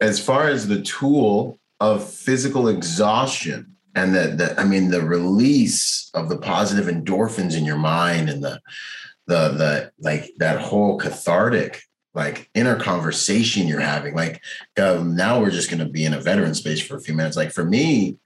as 0.00 0.20
far 0.20 0.48
as 0.48 0.68
the 0.68 0.82
tool 0.82 1.58
of 1.80 2.08
physical 2.08 2.68
exhaustion 2.68 3.71
and 3.94 4.14
the, 4.14 4.28
the 4.28 4.60
I 4.60 4.64
mean, 4.64 4.90
the 4.90 5.02
release 5.02 6.10
of 6.14 6.28
the 6.28 6.38
positive 6.38 6.92
endorphins 6.92 7.56
in 7.56 7.64
your 7.64 7.78
mind 7.78 8.28
and 8.28 8.42
the 8.42 8.60
the 9.26 9.48
the 9.48 9.92
like 10.00 10.32
that 10.38 10.60
whole 10.60 10.98
cathartic 10.98 11.82
like 12.14 12.50
inner 12.54 12.76
conversation 12.76 13.66
you're 13.66 13.80
having. 13.80 14.14
Like 14.14 14.42
um, 14.80 15.16
now 15.16 15.40
we're 15.40 15.50
just 15.50 15.70
going 15.70 15.84
to 15.84 15.90
be 15.90 16.04
in 16.04 16.14
a 16.14 16.20
veteran 16.20 16.54
space 16.54 16.80
for 16.80 16.96
a 16.96 17.00
few 17.00 17.14
minutes. 17.14 17.36
Like 17.36 17.52
for 17.52 17.64
me, 17.64 18.18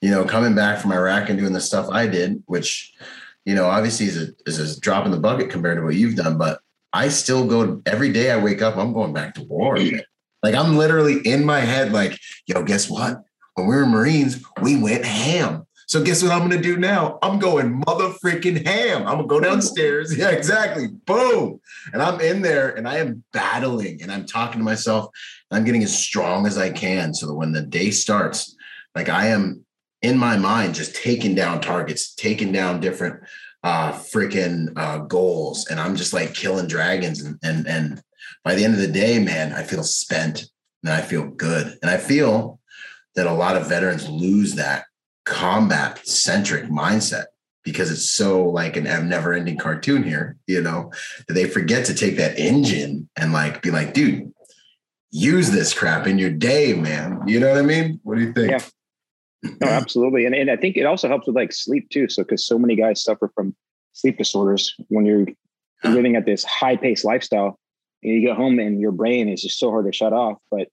you 0.00 0.10
know, 0.10 0.24
coming 0.24 0.54
back 0.54 0.80
from 0.80 0.92
Iraq 0.92 1.28
and 1.28 1.38
doing 1.38 1.52
the 1.52 1.60
stuff 1.60 1.88
I 1.90 2.06
did, 2.06 2.42
which, 2.46 2.94
you 3.44 3.54
know, 3.54 3.66
obviously 3.66 4.06
is 4.06 4.16
a, 4.16 4.28
is 4.46 4.76
a 4.76 4.80
drop 4.80 5.04
in 5.04 5.12
the 5.12 5.20
bucket 5.20 5.50
compared 5.50 5.78
to 5.78 5.84
what 5.84 5.94
you've 5.94 6.16
done, 6.16 6.38
but 6.38 6.60
I 6.92 7.08
still 7.08 7.46
go 7.46 7.82
every 7.86 8.12
day 8.12 8.30
I 8.30 8.42
wake 8.42 8.62
up, 8.62 8.76
I'm 8.76 8.92
going 8.92 9.12
back 9.12 9.34
to 9.34 9.44
war. 9.44 9.78
Like 10.42 10.54
I'm 10.54 10.76
literally 10.76 11.18
in 11.24 11.44
my 11.44 11.60
head, 11.60 11.92
like, 11.92 12.18
yo, 12.46 12.62
guess 12.62 12.88
what? 12.88 13.22
When 13.58 13.66
we 13.66 13.74
were 13.74 13.86
Marines, 13.86 14.44
we 14.62 14.80
went 14.80 15.04
ham. 15.04 15.66
So 15.88 16.04
guess 16.04 16.22
what 16.22 16.30
I'm 16.30 16.42
gonna 16.42 16.62
do 16.62 16.76
now? 16.76 17.18
I'm 17.22 17.40
going 17.40 17.82
mother 17.86 18.14
freaking 18.24 18.64
ham. 18.64 19.06
I'm 19.06 19.16
gonna 19.16 19.26
go 19.26 19.40
downstairs. 19.40 20.16
Yeah, 20.18 20.28
exactly. 20.28 20.86
Boom. 20.88 21.60
And 21.92 22.00
I'm 22.00 22.20
in 22.20 22.42
there 22.42 22.76
and 22.76 22.86
I 22.86 22.98
am 22.98 23.24
battling 23.32 24.00
and 24.02 24.12
I'm 24.12 24.26
talking 24.26 24.58
to 24.58 24.64
myself. 24.64 25.06
I'm 25.50 25.64
getting 25.64 25.82
as 25.82 25.96
strong 25.96 26.46
as 26.46 26.56
I 26.56 26.70
can 26.70 27.14
so 27.14 27.26
that 27.26 27.34
when 27.34 27.52
the 27.52 27.62
day 27.62 27.90
starts, 27.90 28.54
like 28.94 29.08
I 29.08 29.28
am 29.28 29.64
in 30.02 30.18
my 30.18 30.36
mind 30.36 30.74
just 30.74 30.94
taking 30.94 31.34
down 31.34 31.60
targets, 31.60 32.14
taking 32.14 32.52
down 32.52 32.80
different 32.80 33.24
uh 33.64 33.90
freaking 33.92 34.68
uh 34.76 34.98
goals. 34.98 35.66
And 35.68 35.80
I'm 35.80 35.96
just 35.96 36.12
like 36.12 36.32
killing 36.32 36.68
dragons. 36.68 37.22
And 37.22 37.38
and 37.42 37.66
and 37.66 38.02
by 38.44 38.54
the 38.54 38.64
end 38.64 38.74
of 38.74 38.80
the 38.80 38.86
day, 38.86 39.18
man, 39.18 39.52
I 39.52 39.64
feel 39.64 39.82
spent 39.82 40.48
and 40.84 40.92
I 40.92 41.00
feel 41.00 41.26
good. 41.26 41.78
And 41.82 41.90
I 41.90 41.96
feel 41.96 42.57
that 43.18 43.26
a 43.26 43.32
lot 43.32 43.56
of 43.56 43.68
veterans 43.68 44.08
lose 44.08 44.54
that 44.54 44.84
combat 45.24 46.06
centric 46.06 46.66
mindset 46.66 47.24
because 47.64 47.90
it's 47.90 48.08
so 48.08 48.44
like 48.44 48.76
an 48.76 48.84
never 49.08 49.32
ending 49.32 49.58
cartoon 49.58 50.04
here, 50.04 50.36
you 50.46 50.62
know, 50.62 50.92
that 51.26 51.34
they 51.34 51.44
forget 51.44 51.84
to 51.84 51.94
take 51.94 52.16
that 52.16 52.38
engine 52.38 53.08
and 53.16 53.32
like 53.32 53.60
be 53.60 53.72
like, 53.72 53.92
dude, 53.92 54.32
use 55.10 55.50
this 55.50 55.74
crap 55.74 56.06
in 56.06 56.16
your 56.16 56.30
day, 56.30 56.74
man. 56.74 57.20
You 57.26 57.40
know 57.40 57.50
what 57.50 57.58
I 57.58 57.62
mean? 57.62 57.98
What 58.04 58.18
do 58.18 58.22
you 58.22 58.32
think? 58.32 58.52
Yeah. 58.52 59.50
No, 59.60 59.66
absolutely. 59.68 60.24
And, 60.24 60.34
and 60.34 60.48
I 60.48 60.56
think 60.56 60.76
it 60.76 60.86
also 60.86 61.08
helps 61.08 61.26
with 61.26 61.34
like 61.34 61.52
sleep 61.52 61.90
too. 61.90 62.08
So, 62.08 62.22
because 62.22 62.46
so 62.46 62.56
many 62.56 62.76
guys 62.76 63.02
suffer 63.02 63.32
from 63.34 63.56
sleep 63.94 64.16
disorders 64.16 64.76
when 64.90 65.04
you're 65.04 65.26
living 65.82 66.14
at 66.14 66.24
this 66.24 66.44
high 66.44 66.76
paced 66.76 67.04
lifestyle, 67.04 67.58
and 68.04 68.12
you 68.12 68.20
get 68.20 68.36
home 68.36 68.60
and 68.60 68.80
your 68.80 68.92
brain 68.92 69.28
is 69.28 69.42
just 69.42 69.58
so 69.58 69.70
hard 69.70 69.86
to 69.86 69.92
shut 69.92 70.12
off. 70.12 70.38
But 70.52 70.68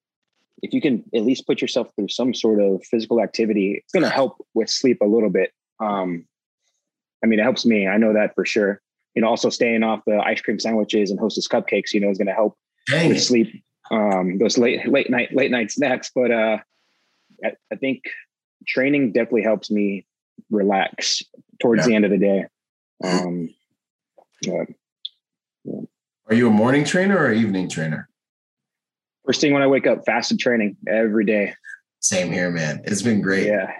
if 0.65 0.73
you 0.73 0.81
can 0.81 1.03
at 1.13 1.23
least 1.23 1.45
put 1.45 1.61
yourself 1.61 1.87
through 1.95 2.07
some 2.07 2.33
sort 2.33 2.59
of 2.59 2.83
physical 2.83 3.21
activity, 3.21 3.75
it's 3.83 3.93
going 3.93 4.03
to 4.03 4.09
help 4.09 4.43
with 4.55 4.67
sleep 4.67 4.97
a 4.99 5.05
little 5.05 5.29
bit. 5.29 5.51
Um, 5.79 6.25
I 7.23 7.27
mean, 7.27 7.39
it 7.39 7.43
helps 7.43 7.67
me. 7.67 7.87
I 7.87 7.97
know 7.97 8.13
that 8.13 8.33
for 8.33 8.45
sure. 8.45 8.81
You 9.13 9.21
know, 9.21 9.27
also 9.27 9.49
staying 9.51 9.83
off 9.83 10.01
the 10.07 10.17
ice 10.17 10.41
cream 10.41 10.59
sandwiches 10.59 11.11
and 11.11 11.19
Hostess 11.19 11.47
cupcakes, 11.47 11.93
you 11.93 11.99
know, 11.99 12.09
is 12.09 12.17
going 12.17 12.27
to 12.27 12.33
help 12.33 12.57
Dang 12.87 13.09
with 13.09 13.17
it. 13.17 13.21
sleep. 13.21 13.63
Um, 13.91 14.39
those 14.39 14.57
late 14.57 14.87
late 14.91 15.11
night 15.11 15.29
late 15.31 15.51
night 15.51 15.71
snacks, 15.71 16.09
but 16.13 16.31
uh, 16.31 16.57
I, 17.43 17.51
I 17.71 17.75
think 17.75 18.01
training 18.67 19.11
definitely 19.11 19.43
helps 19.43 19.69
me 19.69 20.07
relax 20.49 21.21
towards 21.61 21.81
yeah. 21.81 21.87
the 21.89 21.95
end 21.95 22.05
of 22.05 22.11
the 22.11 22.17
day. 22.17 22.45
Um, 23.03 23.49
uh, 24.47 24.65
yeah. 25.63 25.81
Are 26.27 26.33
you 26.33 26.47
a 26.47 26.51
morning 26.51 26.83
trainer 26.83 27.19
or 27.19 27.31
evening 27.31 27.69
trainer? 27.69 28.09
First 29.25 29.41
thing 29.41 29.53
when 29.53 29.61
I 29.61 29.67
wake 29.67 29.87
up, 29.87 30.05
fasted 30.05 30.39
training 30.39 30.77
every 30.87 31.25
day. 31.25 31.53
Same 31.99 32.31
here, 32.31 32.51
man. 32.51 32.81
It's 32.85 33.01
been 33.01 33.21
great. 33.21 33.47
Yeah. 33.47 33.71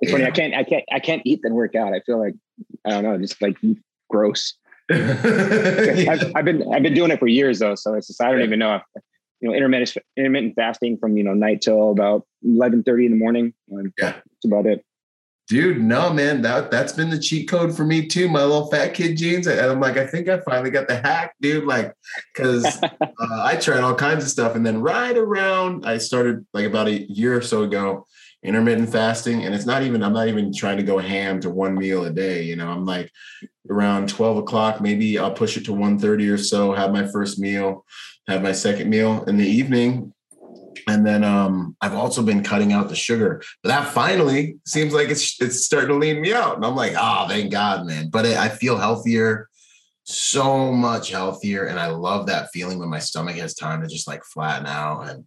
It's 0.00 0.10
yeah. 0.10 0.18
funny. 0.18 0.24
I 0.26 0.30
can't, 0.30 0.54
I 0.54 0.64
can't, 0.64 0.84
I 0.92 1.00
can't 1.00 1.22
eat 1.24 1.40
then 1.42 1.54
work 1.54 1.74
out. 1.74 1.92
I 1.92 2.00
feel 2.00 2.18
like, 2.18 2.34
I 2.84 2.90
don't 2.90 3.02
know, 3.02 3.18
just 3.18 3.40
like 3.42 3.56
gross. 4.08 4.54
I've, 4.90 6.32
I've, 6.36 6.44
been, 6.44 6.72
I've 6.72 6.82
been 6.82 6.94
doing 6.94 7.10
it 7.10 7.18
for 7.18 7.26
years 7.26 7.58
though. 7.58 7.74
So 7.74 7.94
it's 7.94 8.06
just, 8.06 8.22
I 8.22 8.30
don't 8.30 8.42
even 8.42 8.58
know 8.58 8.76
if, 8.76 8.82
you 9.40 9.48
know, 9.48 9.54
intermittent, 9.54 10.04
intermittent 10.16 10.54
fasting 10.54 10.98
from, 10.98 11.16
you 11.16 11.24
know, 11.24 11.34
night 11.34 11.62
till 11.62 11.90
about 11.90 12.26
11 12.44 12.84
30 12.84 13.06
in 13.06 13.12
the 13.12 13.18
morning. 13.18 13.54
Yeah. 13.68 13.90
That's 13.98 14.44
about 14.44 14.66
it. 14.66 14.84
Dude, 15.46 15.82
no, 15.82 16.10
man, 16.10 16.40
that 16.42 16.70
that's 16.70 16.92
been 16.92 17.10
the 17.10 17.18
cheat 17.18 17.50
code 17.50 17.76
for 17.76 17.84
me 17.84 18.06
too. 18.06 18.30
My 18.30 18.42
little 18.42 18.70
fat 18.70 18.94
kid 18.94 19.18
genes, 19.18 19.46
and 19.46 19.60
I'm 19.60 19.78
like, 19.78 19.98
I 19.98 20.06
think 20.06 20.26
I 20.26 20.40
finally 20.40 20.70
got 20.70 20.88
the 20.88 20.96
hack, 20.96 21.34
dude. 21.38 21.66
Like, 21.66 21.92
because 22.32 22.64
uh, 22.82 22.98
I 23.20 23.56
tried 23.56 23.80
all 23.80 23.94
kinds 23.94 24.24
of 24.24 24.30
stuff, 24.30 24.56
and 24.56 24.64
then 24.64 24.80
right 24.80 25.16
around 25.16 25.84
I 25.84 25.98
started 25.98 26.46
like 26.54 26.64
about 26.64 26.88
a 26.88 27.02
year 27.12 27.36
or 27.36 27.42
so 27.42 27.62
ago, 27.62 28.06
intermittent 28.42 28.90
fasting, 28.90 29.44
and 29.44 29.54
it's 29.54 29.66
not 29.66 29.82
even 29.82 30.02
I'm 30.02 30.14
not 30.14 30.28
even 30.28 30.50
trying 30.50 30.78
to 30.78 30.82
go 30.82 30.98
ham 30.98 31.40
to 31.40 31.50
one 31.50 31.74
meal 31.74 32.04
a 32.04 32.10
day. 32.10 32.44
You 32.44 32.56
know, 32.56 32.68
I'm 32.68 32.86
like 32.86 33.10
around 33.68 34.08
12 34.08 34.38
o'clock, 34.38 34.80
maybe 34.80 35.18
I'll 35.18 35.32
push 35.34 35.58
it 35.58 35.66
to 35.66 35.72
1:30 35.72 36.32
or 36.32 36.38
so, 36.38 36.72
have 36.72 36.90
my 36.90 37.06
first 37.08 37.38
meal, 37.38 37.84
have 38.28 38.42
my 38.42 38.52
second 38.52 38.88
meal 38.88 39.24
in 39.24 39.36
the 39.36 39.46
evening, 39.46 40.14
and 40.88 41.06
then 41.06 41.24
um, 41.24 41.76
I've 41.80 41.94
also 41.94 42.22
been 42.22 42.42
cutting 42.42 42.72
out 42.72 42.88
the 42.88 42.96
sugar. 42.96 43.42
But 43.62 43.68
that 43.70 43.88
finally 43.92 44.56
seems 44.66 44.92
like 44.92 45.08
it's 45.08 45.40
it's 45.40 45.64
starting 45.64 45.88
to 45.88 45.96
lean 45.96 46.20
me 46.20 46.32
out. 46.32 46.56
And 46.56 46.64
I'm 46.64 46.76
like, 46.76 46.94
oh, 46.98 47.26
thank 47.28 47.50
God, 47.50 47.86
man. 47.86 48.10
But 48.10 48.26
it, 48.26 48.36
I 48.36 48.48
feel 48.48 48.76
healthier, 48.76 49.48
so 50.04 50.72
much 50.72 51.10
healthier. 51.10 51.64
And 51.64 51.78
I 51.80 51.88
love 51.88 52.26
that 52.26 52.50
feeling 52.52 52.78
when 52.78 52.90
my 52.90 52.98
stomach 52.98 53.36
has 53.36 53.54
time 53.54 53.82
to 53.82 53.88
just 53.88 54.06
like 54.06 54.24
flatten 54.24 54.66
out 54.66 55.08
and 55.08 55.24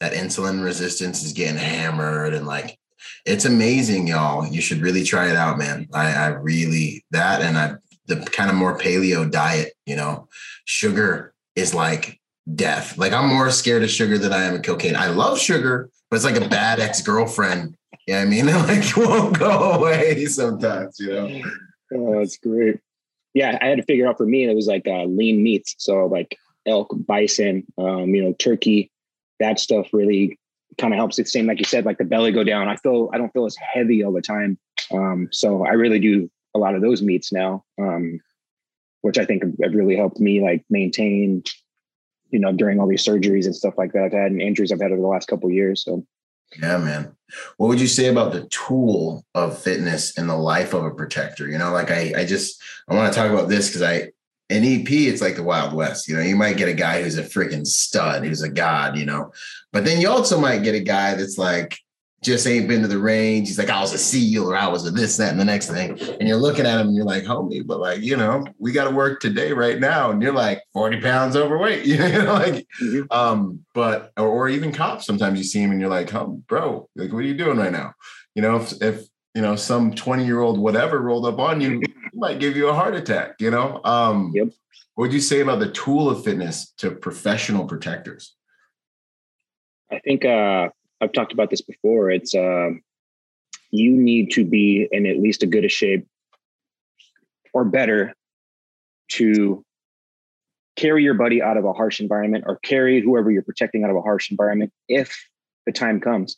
that 0.00 0.12
insulin 0.12 0.62
resistance 0.62 1.24
is 1.24 1.32
getting 1.32 1.56
hammered. 1.56 2.34
And 2.34 2.46
like, 2.46 2.78
it's 3.24 3.44
amazing, 3.44 4.06
y'all. 4.06 4.46
You 4.46 4.60
should 4.60 4.80
really 4.80 5.02
try 5.04 5.28
it 5.30 5.36
out, 5.36 5.58
man. 5.58 5.88
I, 5.92 6.12
I 6.12 6.26
really, 6.28 7.04
that 7.10 7.42
and 7.42 7.58
I, 7.58 7.74
the 8.06 8.16
kind 8.16 8.50
of 8.50 8.56
more 8.56 8.78
paleo 8.78 9.30
diet, 9.30 9.72
you 9.86 9.96
know, 9.96 10.28
sugar 10.64 11.34
is 11.56 11.74
like 11.74 12.17
death. 12.54 12.96
Like 12.98 13.12
I'm 13.12 13.28
more 13.28 13.50
scared 13.50 13.82
of 13.82 13.90
sugar 13.90 14.18
than 14.18 14.32
I 14.32 14.44
am 14.44 14.54
of 14.54 14.62
cocaine. 14.62 14.96
I 14.96 15.08
love 15.08 15.38
sugar, 15.38 15.90
but 16.10 16.16
it's 16.16 16.24
like 16.24 16.36
a 16.36 16.48
bad 16.48 16.80
ex 16.80 17.00
girlfriend. 17.00 17.76
Yeah, 18.06 18.24
you 18.24 18.42
know 18.42 18.58
I 18.58 18.66
mean, 18.66 18.82
like 18.82 18.96
won't 18.96 19.38
go 19.38 19.72
away 19.72 20.24
sometimes. 20.26 20.98
You 20.98 21.12
know. 21.12 21.42
Oh, 21.94 22.18
that's 22.18 22.38
great. 22.38 22.80
Yeah, 23.34 23.58
I 23.60 23.66
had 23.66 23.78
to 23.78 23.84
figure 23.84 24.06
out 24.08 24.18
for 24.18 24.26
me. 24.26 24.44
It 24.44 24.54
was 24.54 24.66
like 24.66 24.86
uh, 24.86 25.04
lean 25.04 25.42
meats, 25.42 25.74
so 25.78 26.06
like 26.06 26.36
elk, 26.66 26.88
bison, 27.06 27.64
um, 27.78 28.14
you 28.14 28.22
know, 28.22 28.32
turkey. 28.34 28.90
That 29.40 29.60
stuff 29.60 29.88
really 29.92 30.38
kind 30.78 30.92
of 30.92 30.98
helps 30.98 31.18
it 31.18 31.28
seem 31.28 31.46
like 31.46 31.58
you 31.58 31.64
said, 31.64 31.84
like 31.84 31.98
the 31.98 32.04
belly 32.04 32.32
go 32.32 32.44
down. 32.44 32.68
I 32.68 32.76
feel 32.76 33.10
I 33.12 33.18
don't 33.18 33.32
feel 33.32 33.46
as 33.46 33.56
heavy 33.56 34.02
all 34.02 34.12
the 34.12 34.22
time. 34.22 34.58
Um, 34.92 35.28
so 35.30 35.64
I 35.64 35.72
really 35.72 35.98
do 35.98 36.30
a 36.54 36.58
lot 36.58 36.74
of 36.74 36.82
those 36.82 37.02
meats 37.02 37.32
now, 37.32 37.64
um, 37.80 38.20
which 39.02 39.18
I 39.18 39.24
think 39.24 39.42
have 39.62 39.74
really 39.74 39.96
helped 39.96 40.18
me 40.18 40.40
like 40.40 40.64
maintain 40.70 41.42
you 42.30 42.38
know, 42.38 42.52
during 42.52 42.80
all 42.80 42.86
these 42.86 43.04
surgeries 43.04 43.46
and 43.46 43.56
stuff 43.56 43.74
like 43.78 43.92
that 43.92 44.04
I've 44.04 44.12
had 44.12 44.32
and 44.32 44.42
injuries 44.42 44.72
I've 44.72 44.80
had 44.80 44.92
over 44.92 45.00
the 45.00 45.06
last 45.06 45.28
couple 45.28 45.50
years. 45.50 45.84
So 45.84 46.04
yeah, 46.58 46.78
man. 46.78 47.14
What 47.58 47.68
would 47.68 47.80
you 47.80 47.86
say 47.86 48.06
about 48.06 48.32
the 48.32 48.46
tool 48.48 49.24
of 49.34 49.58
fitness 49.58 50.16
in 50.16 50.26
the 50.26 50.36
life 50.36 50.72
of 50.72 50.84
a 50.84 50.90
protector? 50.90 51.46
You 51.46 51.58
know, 51.58 51.72
like 51.72 51.90
I, 51.90 52.12
I 52.16 52.24
just 52.24 52.62
I 52.88 52.94
want 52.94 53.12
to 53.12 53.18
talk 53.18 53.30
about 53.30 53.48
this 53.48 53.68
because 53.68 53.82
I 53.82 54.10
in 54.50 54.64
EP, 54.64 54.90
it's 54.90 55.20
like 55.20 55.36
the 55.36 55.42
Wild 55.42 55.74
West. 55.74 56.08
You 56.08 56.16
know, 56.16 56.22
you 56.22 56.36
might 56.36 56.56
get 56.56 56.68
a 56.68 56.74
guy 56.74 57.02
who's 57.02 57.18
a 57.18 57.22
freaking 57.22 57.66
stud, 57.66 58.24
who's 58.24 58.42
a 58.42 58.48
god, 58.48 58.96
you 58.96 59.04
know, 59.04 59.30
but 59.72 59.84
then 59.84 60.00
you 60.00 60.08
also 60.08 60.40
might 60.40 60.62
get 60.62 60.74
a 60.74 60.80
guy 60.80 61.14
that's 61.14 61.36
like, 61.36 61.78
just 62.22 62.46
ain't 62.46 62.66
been 62.66 62.82
to 62.82 62.88
the 62.88 62.98
range. 62.98 63.48
He's 63.48 63.58
like, 63.58 63.70
I 63.70 63.80
was 63.80 63.92
a 63.92 63.98
SEAL 63.98 64.50
or 64.50 64.56
I 64.56 64.66
was 64.66 64.86
a 64.86 64.90
this, 64.90 65.16
that, 65.18 65.30
and 65.30 65.38
the 65.38 65.44
next 65.44 65.70
thing. 65.70 65.98
And 66.00 66.28
you're 66.28 66.36
looking 66.36 66.66
at 66.66 66.80
him 66.80 66.88
and 66.88 66.96
you're 66.96 67.04
like, 67.04 67.24
homie, 67.24 67.64
but 67.64 67.78
like, 67.78 68.00
you 68.00 68.16
know, 68.16 68.44
we 68.58 68.72
got 68.72 68.88
to 68.88 68.94
work 68.94 69.20
today, 69.20 69.52
right 69.52 69.78
now. 69.78 70.10
And 70.10 70.20
you're 70.20 70.32
like 70.32 70.62
40 70.72 71.00
pounds 71.00 71.36
overweight. 71.36 71.84
you 71.86 71.98
know, 71.98 72.32
like, 72.32 72.66
mm-hmm. 72.82 73.02
um, 73.10 73.64
but 73.72 74.12
or, 74.16 74.28
or, 74.28 74.48
even 74.48 74.72
cops, 74.72 75.06
sometimes 75.06 75.38
you 75.38 75.44
see 75.44 75.60
him 75.62 75.70
and 75.70 75.80
you're 75.80 75.90
like, 75.90 76.12
oh, 76.14 76.42
bro, 76.48 76.88
like, 76.96 77.12
what 77.12 77.20
are 77.20 77.26
you 77.26 77.36
doing 77.36 77.58
right 77.58 77.72
now? 77.72 77.94
You 78.34 78.42
know, 78.42 78.56
if 78.56 78.82
if 78.82 79.08
you 79.34 79.42
know, 79.42 79.54
some 79.54 79.94
20 79.94 80.24
year 80.24 80.40
old 80.40 80.58
whatever 80.58 81.00
rolled 81.00 81.26
up 81.26 81.38
on 81.38 81.60
you, 81.60 81.80
might 82.12 82.40
give 82.40 82.56
you 82.56 82.68
a 82.68 82.74
heart 82.74 82.96
attack, 82.96 83.36
you 83.38 83.52
know? 83.52 83.80
Um, 83.84 84.32
yep. 84.34 84.48
what 84.94 85.04
would 85.04 85.12
you 85.12 85.20
say 85.20 85.40
about 85.40 85.60
the 85.60 85.70
tool 85.70 86.10
of 86.10 86.24
fitness 86.24 86.72
to 86.78 86.90
professional 86.90 87.64
protectors? 87.64 88.34
I 89.92 90.00
think 90.00 90.24
uh 90.24 90.68
I've 91.00 91.12
talked 91.12 91.32
about 91.32 91.50
this 91.50 91.60
before. 91.60 92.10
It's 92.10 92.34
um, 92.34 92.82
you 93.70 93.92
need 93.92 94.30
to 94.32 94.44
be 94.44 94.88
in 94.90 95.06
at 95.06 95.18
least 95.18 95.42
a 95.42 95.46
good 95.46 95.64
a 95.64 95.68
shape 95.68 96.06
or 97.52 97.64
better 97.64 98.14
to 99.12 99.64
carry 100.76 101.02
your 101.02 101.14
buddy 101.14 101.42
out 101.42 101.56
of 101.56 101.64
a 101.64 101.72
harsh 101.72 102.00
environment 102.00 102.44
or 102.46 102.58
carry 102.62 103.00
whoever 103.00 103.30
you're 103.30 103.42
protecting 103.42 103.84
out 103.84 103.90
of 103.90 103.96
a 103.96 104.02
harsh 104.02 104.30
environment 104.30 104.72
if 104.88 105.28
the 105.66 105.72
time 105.72 106.00
comes. 106.00 106.36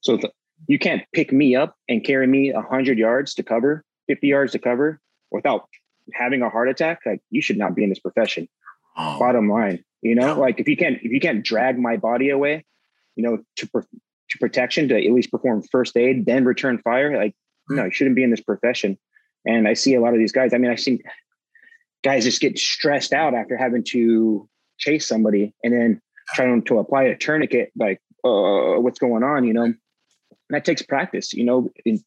So 0.00 0.16
the, 0.16 0.30
you 0.66 0.78
can't 0.78 1.02
pick 1.12 1.32
me 1.32 1.54
up 1.54 1.76
and 1.88 2.04
carry 2.04 2.26
me 2.26 2.52
100 2.52 2.98
yards 2.98 3.34
to 3.34 3.42
cover, 3.42 3.84
50 4.08 4.26
yards 4.26 4.52
to 4.52 4.58
cover 4.58 5.00
without 5.30 5.68
having 6.14 6.42
a 6.42 6.48
heart 6.48 6.68
attack. 6.68 7.00
Like 7.04 7.20
you 7.30 7.42
should 7.42 7.58
not 7.58 7.74
be 7.74 7.84
in 7.84 7.90
this 7.90 7.98
profession. 7.98 8.48
Oh. 8.96 9.18
Bottom 9.18 9.48
line, 9.48 9.84
you 10.02 10.14
know, 10.14 10.38
like 10.38 10.60
if 10.60 10.68
you 10.68 10.76
can't 10.76 10.98
if 11.02 11.10
you 11.10 11.20
can't 11.20 11.42
drag 11.42 11.78
my 11.78 11.96
body 11.96 12.28
away 12.28 12.64
you 13.16 13.22
know, 13.22 13.38
to, 13.56 13.66
to 13.66 14.38
protection 14.38 14.88
to 14.88 14.96
at 14.96 15.12
least 15.12 15.30
perform 15.30 15.62
first 15.70 15.96
aid, 15.96 16.26
then 16.26 16.44
return 16.44 16.78
fire. 16.78 17.16
Like, 17.16 17.34
no, 17.68 17.84
you 17.84 17.90
shouldn't 17.90 18.16
be 18.16 18.22
in 18.22 18.30
this 18.30 18.40
profession. 18.40 18.98
And 19.44 19.66
I 19.66 19.74
see 19.74 19.94
a 19.94 20.00
lot 20.00 20.14
of 20.14 20.18
these 20.18 20.32
guys. 20.32 20.54
I 20.54 20.58
mean, 20.58 20.70
I 20.70 20.76
see 20.76 21.02
guys 22.02 22.24
just 22.24 22.40
get 22.40 22.58
stressed 22.58 23.12
out 23.12 23.34
after 23.34 23.56
having 23.56 23.84
to 23.90 24.48
chase 24.78 25.06
somebody 25.06 25.54
and 25.62 25.72
then 25.72 26.00
trying 26.34 26.62
to 26.62 26.78
apply 26.78 27.04
a 27.04 27.16
tourniquet. 27.16 27.72
Like, 27.76 28.00
uh, 28.24 28.80
what's 28.80 28.98
going 28.98 29.22
on? 29.22 29.44
You 29.44 29.52
know, 29.52 29.62
and 29.62 29.76
that 30.50 30.64
takes 30.64 30.82
practice. 30.82 31.32
You 31.32 31.44
know, 31.44 31.70
in, 31.84 32.02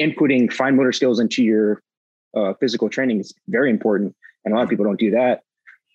inputting 0.00 0.52
fine 0.52 0.76
motor 0.76 0.92
skills 0.92 1.20
into 1.20 1.42
your 1.42 1.82
uh, 2.36 2.54
physical 2.60 2.88
training 2.88 3.20
is 3.20 3.34
very 3.48 3.70
important, 3.70 4.14
and 4.44 4.52
a 4.52 4.56
lot 4.56 4.64
of 4.64 4.70
people 4.70 4.84
don't 4.84 4.98
do 4.98 5.12
that. 5.12 5.42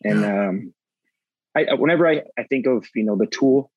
And 0.03 0.25
um, 0.25 0.73
I, 1.55 1.73
whenever 1.75 2.07
I, 2.07 2.23
I 2.37 2.43
think 2.43 2.67
of 2.67 2.87
you 2.95 3.03
know 3.03 3.15
the 3.15 3.27
tool 3.27 3.71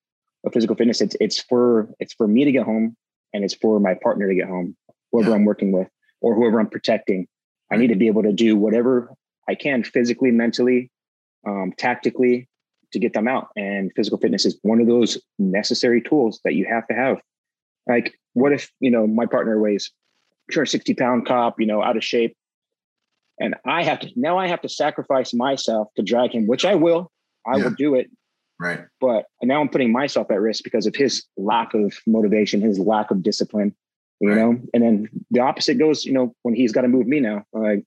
of 0.45 0.53
physical 0.53 0.75
fitness. 0.75 1.01
It's 1.01 1.15
it's 1.19 1.39
for 1.39 1.89
it's 1.99 2.13
for 2.13 2.27
me 2.27 2.45
to 2.45 2.51
get 2.51 2.65
home 2.65 2.95
and 3.33 3.43
it's 3.43 3.53
for 3.55 3.79
my 3.79 3.95
partner 3.95 4.27
to 4.27 4.35
get 4.35 4.47
home. 4.47 4.75
whoever 5.11 5.29
yeah. 5.29 5.35
I'm 5.35 5.45
working 5.45 5.71
with 5.71 5.89
or 6.21 6.35
whoever 6.35 6.59
I'm 6.59 6.69
protecting. 6.69 7.27
I 7.71 7.77
need 7.77 7.87
to 7.87 7.95
be 7.95 8.07
able 8.07 8.23
to 8.23 8.33
do 8.33 8.55
whatever 8.55 9.11
I 9.47 9.55
can 9.55 9.83
physically, 9.83 10.31
mentally, 10.31 10.91
um, 11.47 11.73
tactically 11.77 12.47
to 12.91 12.99
get 12.99 13.13
them 13.13 13.27
out. 13.27 13.49
And 13.55 13.91
physical 13.95 14.17
fitness 14.17 14.45
is 14.45 14.57
one 14.63 14.79
of 14.81 14.87
those 14.87 15.17
necessary 15.37 16.01
tools 16.01 16.39
that 16.43 16.55
you 16.55 16.65
have 16.65 16.87
to 16.87 16.93
have. 16.93 17.17
Like, 17.87 18.13
what 18.33 18.53
if, 18.53 18.71
you 18.79 18.91
know, 18.91 19.07
my 19.07 19.25
partner 19.25 19.59
weighs 19.59 19.91
260 20.51 20.93
pound 20.95 21.27
cop, 21.27 21.59
you 21.59 21.65
know, 21.65 21.83
out 21.83 21.97
of 21.97 22.03
shape. 22.03 22.35
And 23.39 23.55
I 23.65 23.83
have 23.83 23.99
to, 24.01 24.11
now 24.15 24.37
I 24.37 24.47
have 24.47 24.61
to 24.61 24.69
sacrifice 24.69 25.33
myself 25.33 25.87
to 25.95 26.03
drag 26.03 26.33
him, 26.33 26.47
which 26.47 26.65
I 26.65 26.75
will. 26.75 27.11
I 27.47 27.57
yeah. 27.57 27.63
will 27.63 27.71
do 27.71 27.95
it. 27.95 28.09
Right. 28.59 28.81
But 28.99 29.25
now 29.41 29.61
I'm 29.61 29.69
putting 29.69 29.91
myself 29.91 30.29
at 30.31 30.41
risk 30.41 30.63
because 30.63 30.85
of 30.85 30.95
his 30.95 31.25
lack 31.37 31.73
of 31.73 31.93
motivation, 32.05 32.61
his 32.61 32.77
lack 32.77 33.09
of 33.09 33.23
discipline, 33.23 33.73
you 34.19 34.29
right. 34.29 34.37
know, 34.37 34.61
and 34.73 34.83
then 34.83 35.09
the 35.31 35.39
opposite 35.39 35.79
goes, 35.79 36.03
you 36.05 36.11
know, 36.11 36.35
when 36.43 36.55
he's 36.55 36.73
got 36.73 36.81
to 36.81 36.89
move 36.89 37.07
me 37.07 37.21
now. 37.21 37.45
Like, 37.53 37.85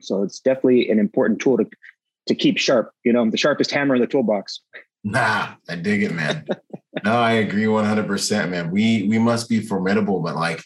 so 0.00 0.22
it's 0.22 0.40
definitely 0.40 0.90
an 0.90 0.98
important 0.98 1.40
tool 1.40 1.56
to 1.58 1.66
to 2.28 2.34
keep 2.34 2.58
sharp. 2.58 2.92
You 3.04 3.12
know, 3.12 3.28
the 3.28 3.36
sharpest 3.38 3.70
hammer 3.70 3.94
in 3.94 4.00
the 4.00 4.06
toolbox. 4.06 4.60
Nah, 5.02 5.54
I 5.68 5.76
dig 5.76 6.02
it, 6.02 6.12
man. 6.12 6.46
no, 7.04 7.16
I 7.16 7.32
agree 7.32 7.64
100%, 7.64 8.50
man. 8.50 8.70
We 8.70 9.04
we 9.04 9.18
must 9.18 9.48
be 9.48 9.60
formidable, 9.60 10.20
but 10.20 10.36
like 10.36 10.62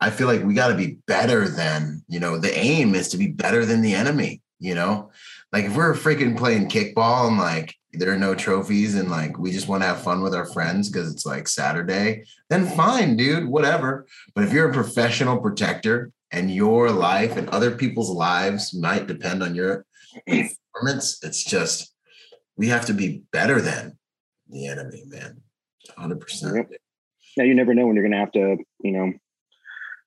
I 0.00 0.10
feel 0.10 0.26
like 0.26 0.44
we 0.44 0.54
got 0.54 0.68
to 0.68 0.74
be 0.74 0.98
better 1.06 1.48
than, 1.48 2.02
you 2.08 2.20
know, 2.20 2.38
the 2.38 2.56
aim 2.56 2.94
is 2.94 3.08
to 3.10 3.16
be 3.16 3.28
better 3.28 3.64
than 3.64 3.80
the 3.80 3.94
enemy, 3.94 4.42
you 4.58 4.74
know? 4.74 5.10
Like 5.52 5.64
if 5.64 5.76
we're 5.76 5.94
freaking 5.94 6.36
playing 6.36 6.68
kickball 6.68 7.28
and 7.28 7.38
like 7.38 7.74
there 7.98 8.12
are 8.12 8.18
no 8.18 8.34
trophies 8.34 8.94
and 8.94 9.10
like 9.10 9.38
we 9.38 9.50
just 9.50 9.68
want 9.68 9.82
to 9.82 9.86
have 9.86 10.02
fun 10.02 10.22
with 10.22 10.34
our 10.34 10.46
friends 10.46 10.88
because 10.88 11.12
it's 11.12 11.26
like 11.26 11.48
Saturday, 11.48 12.24
then 12.50 12.66
fine, 12.66 13.16
dude, 13.16 13.48
whatever. 13.48 14.06
But 14.34 14.44
if 14.44 14.52
you're 14.52 14.70
a 14.70 14.74
professional 14.74 15.38
protector 15.38 16.12
and 16.30 16.54
your 16.54 16.90
life 16.90 17.36
and 17.36 17.48
other 17.50 17.70
people's 17.70 18.10
lives 18.10 18.74
might 18.74 19.06
depend 19.06 19.42
on 19.42 19.54
your 19.54 19.84
performance, 20.26 21.18
it's 21.22 21.44
just 21.44 21.94
we 22.56 22.68
have 22.68 22.86
to 22.86 22.94
be 22.94 23.22
better 23.32 23.60
than 23.60 23.98
the 24.48 24.66
enemy, 24.66 25.02
man. 25.06 25.40
100%. 25.98 26.66
Now 27.36 27.44
you 27.44 27.54
never 27.54 27.74
know 27.74 27.86
when 27.86 27.96
you're 27.96 28.04
going 28.04 28.12
to 28.12 28.18
have 28.18 28.32
to, 28.32 28.56
you 28.80 28.92
know, 28.92 29.12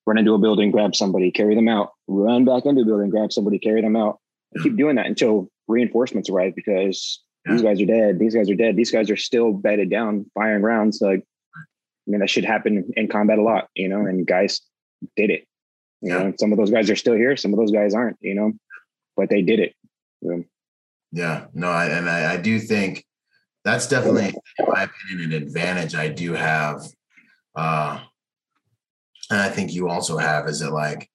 run 0.06 0.18
into 0.18 0.34
a 0.34 0.40
building, 0.40 0.72
grab 0.72 0.96
somebody, 0.96 1.32
carry 1.32 1.56
them 1.56 1.68
out, 1.68 1.92
run 2.08 2.44
back 2.44 2.66
into 2.66 2.82
a 2.82 2.86
building, 2.86 3.10
grab 3.10 3.32
somebody, 3.32 3.60
carry 3.60 3.82
them 3.82 3.96
out. 3.96 4.20
Yeah. 4.56 4.64
Keep 4.64 4.78
doing 4.78 4.96
that 4.96 5.06
until 5.06 5.48
reinforcements 5.68 6.30
arrive 6.30 6.56
because 6.56 7.22
yeah. 7.50 7.56
these 7.56 7.64
guys 7.64 7.82
are 7.82 7.86
dead. 7.86 8.20
These 8.20 8.36
guys 8.36 8.50
are 8.50 8.56
dead. 8.56 8.76
These 8.76 8.92
guys 8.92 9.10
are 9.10 9.18
still 9.18 9.52
bedded 9.54 9.90
down, 9.90 10.30
firing 10.34 10.62
rounds. 10.62 11.02
Like, 11.02 11.24
I 11.56 12.12
mean, 12.12 12.22
that 12.22 12.30
should 12.30 12.46
happen 12.46 12.92
in 12.96 13.08
combat 13.08 13.40
a 13.40 13.44
lot, 13.44 13.68
you 13.76 13.90
know, 13.90 14.06
and 14.06 14.26
guys 14.26 14.62
did 15.16 15.30
it. 15.30 15.46
You 16.02 16.14
yeah. 16.14 16.24
know, 16.24 16.34
some 16.40 16.52
of 16.52 16.58
those 16.58 16.72
guys 16.72 16.90
are 16.90 16.96
still 16.96 17.16
here. 17.16 17.36
Some 17.36 17.54
of 17.54 17.60
those 17.60 17.72
guys 17.72 17.94
aren't, 17.94 18.18
you 18.22 18.36
know, 18.36 18.54
but 19.18 19.30
they 19.30 19.42
did 19.42 19.60
it. 19.60 19.76
Yeah. 20.22 20.38
Yeah, 21.12 21.48
no, 21.54 21.70
I, 21.70 21.88
and 21.88 22.08
I, 22.08 22.34
I 22.34 22.38
do 22.38 22.60
think 22.60 23.04
that's 23.66 23.88
definitely, 23.88 24.28
in 24.28 24.66
my 24.68 24.84
opinion, 24.84 25.32
an 25.32 25.44
advantage 25.44 25.96
I 25.96 26.08
do 26.08 26.34
have. 26.34 26.84
Uh, 27.56 28.00
and 29.32 29.40
I 29.40 29.50
think 29.50 29.74
you 29.74 29.90
also 29.90 30.18
have 30.18 30.48
is 30.48 30.62
it 30.62 30.72
like, 30.72 31.10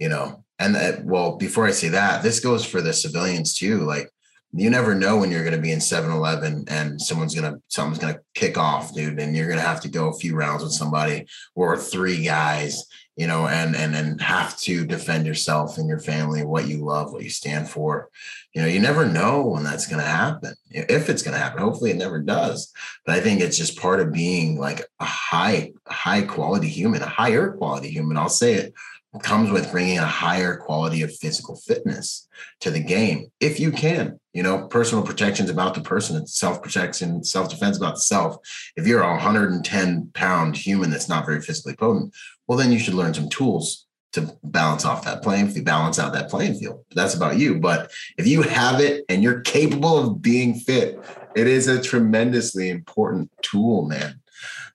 you 0.00 0.08
know, 0.08 0.44
and 0.58 0.74
that, 0.74 1.04
well, 1.04 1.36
before 1.36 1.66
I 1.66 1.70
say 1.70 1.88
that, 1.90 2.22
this 2.22 2.40
goes 2.40 2.64
for 2.64 2.80
the 2.80 2.92
civilians 2.92 3.54
too. 3.54 3.80
Like, 3.80 4.10
you 4.56 4.70
never 4.70 4.94
know 4.94 5.16
when 5.16 5.30
you're 5.30 5.42
going 5.42 5.56
to 5.56 5.60
be 5.60 5.72
in 5.72 5.80
7-Eleven 5.80 6.66
and 6.68 7.00
someone's 7.00 7.34
going 7.34 7.52
to 7.52 7.60
someone's 7.68 7.98
going 7.98 8.14
to 8.14 8.20
kick 8.34 8.56
off, 8.56 8.94
dude, 8.94 9.18
and 9.18 9.36
you're 9.36 9.48
going 9.48 9.58
to 9.58 9.66
have 9.66 9.80
to 9.80 9.88
go 9.88 10.08
a 10.08 10.18
few 10.18 10.36
rounds 10.36 10.62
with 10.62 10.72
somebody 10.72 11.26
or 11.56 11.76
three 11.76 12.22
guys, 12.22 12.84
you 13.16 13.26
know, 13.26 13.48
and 13.48 13.74
and 13.74 13.96
and 13.96 14.20
have 14.20 14.56
to 14.60 14.86
defend 14.86 15.26
yourself 15.26 15.76
and 15.76 15.88
your 15.88 15.98
family, 15.98 16.44
what 16.44 16.68
you 16.68 16.84
love, 16.84 17.12
what 17.12 17.24
you 17.24 17.30
stand 17.30 17.68
for. 17.68 18.08
You 18.54 18.62
know, 18.62 18.68
you 18.68 18.78
never 18.78 19.04
know 19.04 19.44
when 19.44 19.64
that's 19.64 19.88
going 19.88 20.00
to 20.00 20.08
happen. 20.08 20.54
If 20.70 21.08
it's 21.08 21.22
going 21.22 21.34
to 21.34 21.42
happen, 21.42 21.60
hopefully 21.60 21.90
it 21.90 21.96
never 21.96 22.20
does. 22.20 22.72
But 23.04 23.16
I 23.16 23.20
think 23.20 23.40
it's 23.40 23.58
just 23.58 23.80
part 23.80 23.98
of 23.98 24.12
being 24.12 24.60
like 24.60 24.86
a 25.00 25.04
high 25.04 25.72
high 25.88 26.22
quality 26.22 26.68
human, 26.68 27.02
a 27.02 27.06
higher 27.06 27.50
quality 27.50 27.90
human. 27.90 28.16
I'll 28.16 28.28
say 28.28 28.54
it 28.54 28.74
comes 29.22 29.50
with 29.50 29.70
bringing 29.70 29.98
a 29.98 30.06
higher 30.06 30.56
quality 30.56 31.02
of 31.02 31.14
physical 31.14 31.56
fitness 31.56 32.28
to 32.60 32.70
the 32.70 32.80
game 32.80 33.30
if 33.40 33.60
you 33.60 33.70
can. 33.70 34.18
You 34.32 34.42
know 34.42 34.66
personal 34.66 35.04
protection 35.04 35.44
is 35.44 35.50
about 35.50 35.74
the 35.74 35.80
person 35.80 36.20
it's 36.20 36.38
self-protection 36.38 37.24
self-defense 37.24 37.76
about 37.76 37.94
the 37.94 38.00
self. 38.00 38.36
If 38.76 38.86
you're 38.86 39.02
a 39.02 39.12
110 39.12 40.10
pound 40.14 40.56
human 40.56 40.90
that's 40.90 41.08
not 41.08 41.26
very 41.26 41.40
physically 41.40 41.76
potent 41.76 42.14
well 42.46 42.58
then 42.58 42.72
you 42.72 42.78
should 42.78 42.94
learn 42.94 43.14
some 43.14 43.28
tools 43.28 43.86
to 44.12 44.36
balance 44.44 44.84
off 44.84 45.04
that 45.04 45.22
playing 45.22 45.48
field 45.48 45.64
balance 45.64 45.98
out 45.98 46.12
that 46.12 46.30
playing 46.30 46.54
field. 46.54 46.84
That's 46.94 47.14
about 47.14 47.38
you 47.38 47.60
but 47.60 47.92
if 48.18 48.26
you 48.26 48.42
have 48.42 48.80
it 48.80 49.04
and 49.08 49.22
you're 49.22 49.40
capable 49.42 49.98
of 49.98 50.22
being 50.22 50.54
fit 50.54 50.98
it 51.36 51.46
is 51.46 51.68
a 51.68 51.80
tremendously 51.82 52.70
important 52.70 53.30
tool 53.42 53.86
man 53.86 54.20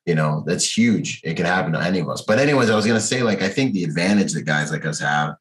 you 0.10 0.16
know, 0.16 0.44
that's 0.48 0.76
huge. 0.76 1.22
It 1.24 1.36
can 1.36 1.46
happen 1.46 1.72
to 1.74 1.80
any 1.80 2.00
of 2.00 2.10
us. 2.10 2.24
But 2.24 2.40
anyways, 2.40 2.72
I 2.72 2.76
was 2.76 2.88
gonna 2.88 3.00
say, 3.00 3.22
like, 3.22 3.44
I 3.44 3.48
think 3.48 3.74
the 3.74 3.84
advantage 3.84 4.34
that 4.34 4.42
guys 4.42 4.72
like 4.72 4.84
us 4.84 5.00
have 5.00 5.36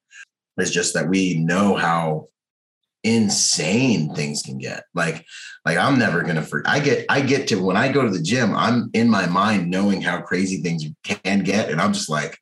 is 0.59 0.71
just 0.71 0.93
that 0.93 1.09
we 1.09 1.37
know 1.37 1.75
how 1.75 2.29
insane 3.03 4.15
things 4.15 4.43
can 4.43 4.59
get. 4.59 4.85
Like, 4.93 5.25
like 5.65 5.79
I'm 5.79 5.99
never 5.99 6.23
gonna 6.23 6.43
for 6.43 6.63
I 6.67 6.81
get 6.81 7.07
I 7.09 7.23
get 7.23 7.49
to 7.49 7.65
when 7.65 7.79
I 7.79 7.91
go 7.91 8.03
to 8.03 8.11
the 8.11 8.23
gym, 8.23 8.55
I'm 8.55 8.91
in 8.93 9.09
my 9.09 9.25
mind 9.25 9.71
knowing 9.71 10.03
how 10.03 10.21
crazy 10.21 10.61
things 10.61 10.85
can 11.03 11.45
get, 11.45 11.71
and 11.71 11.81
I'm 11.81 11.95
just 11.95 12.11
like, 12.11 12.39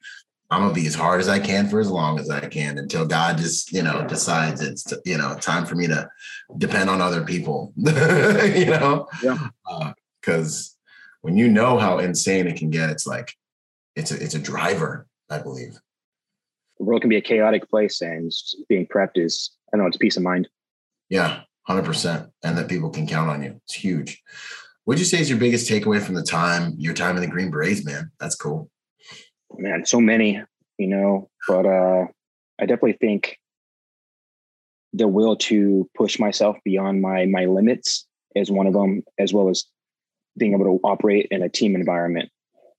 I'm 0.50 0.62
gonna 0.62 0.74
be 0.74 0.88
as 0.88 0.96
hard 0.96 1.20
as 1.20 1.28
I 1.28 1.38
can 1.38 1.68
for 1.68 1.78
as 1.78 1.92
long 1.92 2.18
as 2.18 2.28
I 2.28 2.48
can 2.48 2.76
until 2.78 3.06
God 3.06 3.38
just, 3.38 3.70
you 3.72 3.84
know, 3.84 4.04
decides 4.08 4.60
it's 4.62 4.92
you 5.04 5.16
know 5.16 5.36
time 5.36 5.64
for 5.64 5.76
me 5.76 5.86
to 5.86 6.10
depend 6.58 6.90
on 6.90 7.00
other 7.00 7.22
people. 7.22 7.72
you 7.76 8.66
know, 8.66 9.06
yeah, 9.22 9.92
because 10.20 10.72
uh, 10.72 10.75
when 11.22 11.36
you 11.36 11.48
know 11.48 11.78
how 11.78 11.98
insane 11.98 12.46
it 12.46 12.56
can 12.56 12.70
get, 12.70 12.90
it's 12.90 13.06
like 13.06 13.32
it's 13.94 14.12
a 14.12 14.22
it's 14.22 14.34
a 14.34 14.38
driver, 14.38 15.06
I 15.30 15.38
believe. 15.38 15.78
The 16.78 16.84
world 16.84 17.00
can 17.00 17.10
be 17.10 17.16
a 17.16 17.22
chaotic 17.22 17.68
place, 17.68 18.00
and 18.00 18.30
being 18.68 18.86
prepped 18.86 19.16
is 19.16 19.50
I 19.72 19.76
know 19.76 19.86
it's 19.86 19.96
peace 19.96 20.16
of 20.16 20.22
mind. 20.22 20.48
Yeah, 21.08 21.40
hundred 21.62 21.84
percent, 21.84 22.30
and 22.42 22.56
that 22.58 22.68
people 22.68 22.90
can 22.90 23.06
count 23.06 23.30
on 23.30 23.42
you. 23.42 23.60
It's 23.64 23.74
huge. 23.74 24.22
What'd 24.84 25.00
you 25.00 25.06
say 25.06 25.20
is 25.20 25.28
your 25.28 25.38
biggest 25.38 25.68
takeaway 25.68 26.00
from 26.00 26.14
the 26.14 26.22
time 26.22 26.74
your 26.78 26.94
time 26.94 27.16
in 27.16 27.22
the 27.22 27.28
Green 27.28 27.50
Berets, 27.50 27.84
man? 27.84 28.10
That's 28.20 28.36
cool. 28.36 28.70
Man, 29.56 29.84
so 29.84 30.00
many, 30.00 30.42
you 30.78 30.86
know, 30.86 31.30
but 31.48 31.66
uh 31.66 32.06
I 32.58 32.66
definitely 32.66 32.98
think 33.00 33.38
the 34.92 35.08
will 35.08 35.36
to 35.36 35.88
push 35.96 36.18
myself 36.18 36.56
beyond 36.64 37.02
my 37.02 37.26
my 37.26 37.46
limits 37.46 38.06
is 38.34 38.50
one 38.50 38.66
of 38.66 38.74
them, 38.74 39.02
as 39.18 39.32
well 39.32 39.48
as 39.48 39.64
being 40.36 40.52
able 40.52 40.64
to 40.64 40.80
operate 40.84 41.28
in 41.30 41.42
a 41.42 41.48
team 41.48 41.74
environment. 41.74 42.30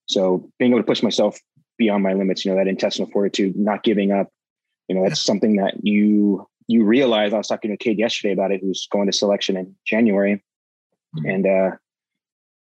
So 0.08 0.50
being 0.60 0.72
able 0.72 0.82
to 0.82 0.88
push 0.88 1.04
myself 1.04 1.40
beyond 1.78 2.04
my 2.04 2.14
limits, 2.14 2.46
you 2.46 2.52
know, 2.52 2.58
that 2.58 2.68
intestinal 2.68 3.10
fortitude, 3.12 3.56
not 3.56 3.84
giving 3.84 4.12
up, 4.12 4.30
you 4.88 4.96
know, 4.96 5.04
that's 5.04 5.22
something 5.22 5.58
that 5.58 5.86
you 5.86 6.48
you 6.68 6.84
realize. 6.84 7.34
I 7.34 7.38
was 7.38 7.48
talking 7.48 7.72
to 7.72 7.78
Cade 7.78 8.00
yesterday 8.00 8.34
about 8.34 8.52
it, 8.52 8.62
who's 8.62 8.88
going 8.92 9.08
to 9.08 9.14
selection 9.14 9.58
in 9.58 9.76
January, 9.86 10.44
mm-hmm. 11.16 11.30
and 11.30 11.46
uh, 11.46 11.76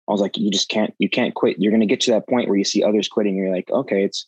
I 0.08 0.12
was 0.12 0.20
like, 0.20 0.36
you 0.36 0.50
just 0.50 0.68
can't 0.68 0.94
you 0.98 1.08
can't 1.08 1.34
quit. 1.34 1.58
You're 1.58 1.72
going 1.72 1.80
to 1.80 1.86
get 1.86 2.00
to 2.02 2.12
that 2.12 2.28
point 2.28 2.48
where 2.48 2.58
you 2.58 2.64
see 2.64 2.82
others 2.82 3.08
quitting. 3.08 3.34
And 3.34 3.44
you're 3.44 3.54
like, 3.54 3.70
okay, 3.70 4.04
it's 4.04 4.26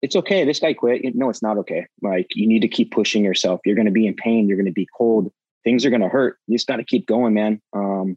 it's 0.00 0.16
okay. 0.16 0.44
This 0.44 0.60
guy 0.60 0.74
quit. 0.74 1.02
No, 1.14 1.28
it's 1.28 1.42
not 1.42 1.58
okay. 1.58 1.86
Like 2.02 2.28
you 2.34 2.46
need 2.46 2.62
to 2.62 2.68
keep 2.68 2.92
pushing 2.92 3.24
yourself. 3.24 3.60
You're 3.64 3.74
going 3.74 3.86
to 3.86 3.92
be 3.92 4.06
in 4.06 4.14
pain. 4.14 4.48
You're 4.48 4.56
going 4.56 4.66
to 4.66 4.72
be 4.72 4.88
cold. 4.96 5.32
Things 5.64 5.84
are 5.84 5.90
going 5.90 6.02
to 6.02 6.08
hurt. 6.08 6.38
You 6.46 6.56
just 6.56 6.68
got 6.68 6.76
to 6.76 6.84
keep 6.84 7.06
going, 7.06 7.34
man. 7.34 7.60
Um, 7.72 8.16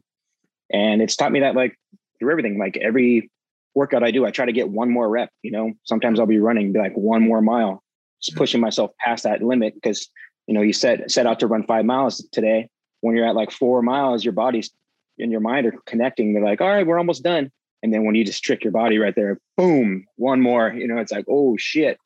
and 0.70 1.02
it's 1.02 1.16
taught 1.16 1.32
me 1.32 1.40
that 1.40 1.54
like 1.54 1.78
through 2.18 2.30
everything, 2.30 2.58
like 2.58 2.76
every 2.76 3.30
workout 3.74 4.04
I 4.04 4.10
do, 4.10 4.26
I 4.26 4.30
try 4.30 4.46
to 4.46 4.52
get 4.52 4.68
one 4.68 4.90
more 4.90 5.08
rep, 5.08 5.30
you 5.42 5.50
know, 5.50 5.72
sometimes 5.84 6.20
I'll 6.20 6.26
be 6.26 6.38
running 6.38 6.72
be 6.72 6.78
like 6.78 6.96
one 6.96 7.22
more 7.22 7.40
mile, 7.40 7.82
just 8.22 8.36
pushing 8.36 8.60
myself 8.60 8.90
past 8.98 9.24
that 9.24 9.42
limit. 9.42 9.74
Cause 9.82 10.08
you 10.46 10.54
know, 10.54 10.62
you 10.62 10.72
set, 10.72 11.10
set 11.10 11.26
out 11.26 11.40
to 11.40 11.46
run 11.46 11.64
five 11.64 11.84
miles 11.84 12.26
today. 12.32 12.68
When 13.00 13.16
you're 13.16 13.26
at 13.26 13.34
like 13.34 13.50
four 13.50 13.82
miles, 13.82 14.24
your 14.24 14.32
body's 14.32 14.70
and 15.18 15.30
your 15.30 15.40
mind 15.40 15.66
are 15.66 15.74
connecting. 15.86 16.32
They're 16.32 16.44
like, 16.44 16.60
all 16.60 16.68
right, 16.68 16.86
we're 16.86 16.98
almost 16.98 17.22
done. 17.22 17.50
And 17.82 17.92
then 17.92 18.04
when 18.04 18.14
you 18.14 18.24
just 18.24 18.44
trick 18.44 18.62
your 18.62 18.72
body 18.72 18.98
right 18.98 19.14
there, 19.14 19.40
boom, 19.56 20.04
one 20.16 20.40
more, 20.40 20.72
you 20.72 20.86
know, 20.86 20.98
it's 20.98 21.12
like, 21.12 21.24
oh 21.28 21.56
shit. 21.56 21.98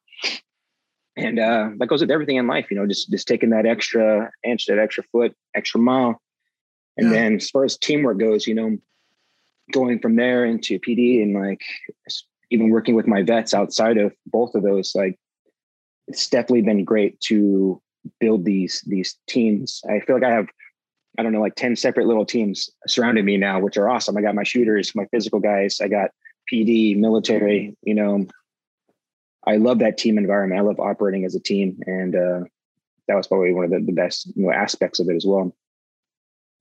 And 1.16 1.38
uh, 1.38 1.70
that 1.78 1.86
goes 1.86 2.00
with 2.00 2.10
everything 2.10 2.36
in 2.36 2.46
life, 2.46 2.66
you 2.70 2.76
know, 2.76 2.86
just 2.86 3.10
just 3.10 3.26
taking 3.26 3.50
that 3.50 3.66
extra 3.66 4.30
inch, 4.44 4.66
that 4.66 4.78
extra 4.78 5.02
foot, 5.04 5.34
extra 5.54 5.80
mile, 5.80 6.20
and 6.96 7.08
yeah. 7.08 7.12
then 7.12 7.36
as 7.36 7.50
far 7.50 7.64
as 7.64 7.76
teamwork 7.76 8.18
goes, 8.18 8.46
you 8.46 8.54
know, 8.54 8.76
going 9.72 9.98
from 9.98 10.16
there 10.16 10.44
into 10.44 10.78
PD 10.78 11.22
and 11.22 11.34
like 11.34 11.62
even 12.50 12.70
working 12.70 12.94
with 12.94 13.06
my 13.06 13.22
vets 13.22 13.54
outside 13.54 13.98
of 13.98 14.12
both 14.26 14.54
of 14.54 14.62
those, 14.62 14.94
like 14.94 15.18
it's 16.06 16.28
definitely 16.28 16.62
been 16.62 16.84
great 16.84 17.18
to 17.20 17.80
build 18.20 18.44
these 18.44 18.82
these 18.86 19.16
teams. 19.26 19.82
I 19.90 20.00
feel 20.00 20.16
like 20.16 20.24
I 20.24 20.30
have 20.30 20.48
I 21.18 21.22
don't 21.22 21.32
know 21.32 21.40
like 21.40 21.54
10 21.56 21.76
separate 21.76 22.06
little 22.06 22.26
teams 22.26 22.70
surrounding 22.86 23.24
me 23.24 23.36
now, 23.36 23.60
which 23.60 23.76
are 23.76 23.88
awesome. 23.88 24.16
I 24.16 24.22
got 24.22 24.34
my 24.34 24.44
shooters, 24.44 24.94
my 24.94 25.06
physical 25.06 25.40
guys, 25.40 25.80
I 25.80 25.88
got 25.88 26.10
PD, 26.52 26.96
military, 26.96 27.76
you 27.82 27.94
know, 27.94 28.26
I 29.46 29.56
love 29.56 29.78
that 29.78 29.96
team 29.96 30.18
environment. 30.18 30.60
I 30.60 30.64
love 30.64 30.80
operating 30.80 31.24
as 31.24 31.34
a 31.34 31.40
team, 31.40 31.78
and 31.86 32.16
uh, 32.16 32.40
that 33.06 33.14
was 33.14 33.28
probably 33.28 33.54
one 33.54 33.64
of 33.64 33.70
the, 33.70 33.80
the 33.80 33.92
best 33.92 34.26
you 34.34 34.44
know 34.44 34.52
aspects 34.52 34.98
of 34.98 35.08
it 35.08 35.14
as 35.14 35.24
well. 35.24 35.54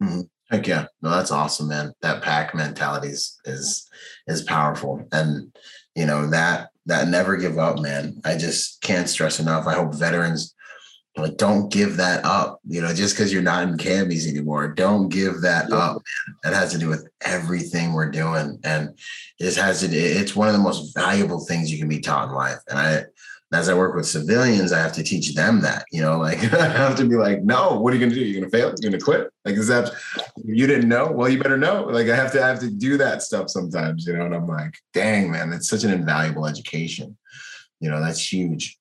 Mm-hmm. 0.03 0.21
Heck 0.51 0.67
yeah, 0.67 0.86
no, 1.01 1.10
that's 1.10 1.31
awesome, 1.31 1.69
man. 1.69 1.93
That 2.01 2.21
pack 2.21 2.53
mentality 2.53 3.08
is 3.08 3.39
is 3.45 3.89
is 4.27 4.43
powerful, 4.43 5.08
and 5.12 5.55
you 5.95 6.05
know 6.05 6.27
that 6.27 6.69
that 6.86 7.08
never 7.08 7.36
give 7.36 7.58
up, 7.58 7.79
man. 7.79 8.21
I 8.23 8.38
just 8.38 8.81
can't 8.81 9.10
stress 9.10 9.39
enough. 9.39 9.65
I 9.65 9.73
hope 9.73 9.95
veterans 9.95 10.53
like 11.17 11.38
don't 11.38 11.71
give 11.71 11.97
that 11.97 12.25
up. 12.25 12.60
You 12.67 12.81
know, 12.81 12.93
just 12.93 13.15
because 13.15 13.31
you're 13.31 13.41
not 13.41 13.63
in 13.63 13.77
camis 13.77 14.27
anymore, 14.27 14.67
don't 14.67 15.10
give 15.10 15.41
that 15.41 15.67
yeah. 15.69 15.77
up. 15.77 15.93
Man. 15.93 16.36
That 16.43 16.53
has 16.53 16.71
to 16.73 16.77
do 16.77 16.89
with 16.89 17.08
everything 17.21 17.93
we're 17.93 18.12
doing, 18.12 18.60
and 18.63 18.89
it 19.39 19.55
has 19.55 19.81
to. 19.81 19.88
It's 19.88 20.36
one 20.36 20.47
of 20.47 20.53
the 20.53 20.60
most 20.60 20.93
valuable 20.93 21.39
things 21.39 21.71
you 21.71 21.79
can 21.79 21.88
be 21.88 22.01
taught 22.01 22.29
in 22.29 22.36
life, 22.36 22.60
and 22.69 22.77
I 22.77 23.03
as 23.55 23.69
I 23.69 23.73
work 23.73 23.95
with 23.95 24.05
civilians, 24.05 24.71
I 24.71 24.79
have 24.79 24.93
to 24.93 25.03
teach 25.03 25.33
them 25.33 25.61
that, 25.61 25.85
you 25.91 26.01
know, 26.01 26.19
like 26.19 26.39
I 26.53 26.67
have 26.67 26.95
to 26.97 27.05
be 27.05 27.15
like, 27.15 27.43
no, 27.43 27.79
what 27.79 27.93
are 27.93 27.95
you 27.95 28.01
going 28.01 28.11
to 28.11 28.15
do? 28.15 28.25
You're 28.25 28.41
going 28.41 28.51
to 28.51 28.57
fail? 28.57 28.67
You're 28.67 28.91
going 28.91 28.99
to 28.99 29.05
quit? 29.05 29.31
Like, 29.45 29.55
is 29.55 29.67
that, 29.67 29.91
you 30.43 30.67
didn't 30.67 30.89
know? 30.89 31.11
Well, 31.11 31.29
you 31.29 31.41
better 31.41 31.57
know. 31.57 31.83
Like 31.83 32.07
I 32.09 32.15
have 32.15 32.31
to, 32.33 32.43
I 32.43 32.47
have 32.47 32.59
to 32.59 32.69
do 32.69 32.97
that 32.97 33.23
stuff 33.23 33.49
sometimes, 33.49 34.05
you 34.05 34.15
know? 34.15 34.25
And 34.25 34.35
I'm 34.35 34.47
like, 34.47 34.75
dang, 34.93 35.31
man, 35.31 35.49
that's 35.49 35.69
such 35.69 35.83
an 35.83 35.91
invaluable 35.91 36.45
education. 36.45 37.17
You 37.79 37.89
know, 37.89 38.01
that's 38.01 38.31
huge. 38.31 38.77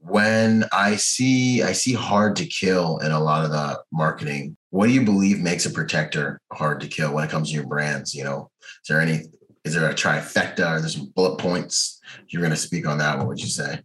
When 0.00 0.64
I 0.72 0.96
see, 0.96 1.62
I 1.62 1.72
see 1.72 1.92
hard 1.92 2.36
to 2.36 2.46
kill 2.46 2.98
in 2.98 3.10
a 3.10 3.20
lot 3.20 3.44
of 3.44 3.50
the 3.50 3.80
marketing. 3.92 4.56
What 4.70 4.86
do 4.86 4.92
you 4.92 5.04
believe 5.04 5.40
makes 5.40 5.66
a 5.66 5.70
protector 5.70 6.40
hard 6.52 6.80
to 6.80 6.88
kill 6.88 7.12
when 7.12 7.24
it 7.24 7.30
comes 7.30 7.48
to 7.48 7.54
your 7.54 7.66
brands? 7.66 8.14
You 8.14 8.24
know, 8.24 8.50
is 8.62 8.88
there 8.88 9.00
any, 9.00 9.22
is 9.64 9.74
there 9.74 9.90
a 9.90 9.94
trifecta 9.94 10.76
or 10.76 10.80
there's 10.80 10.94
some 10.96 11.12
bullet 11.16 11.38
points? 11.38 12.00
You're 12.28 12.42
going 12.42 12.52
to 12.52 12.56
speak 12.56 12.86
on 12.86 12.98
that, 12.98 13.18
what 13.18 13.26
would 13.26 13.40
you 13.40 13.48
say? 13.48 13.80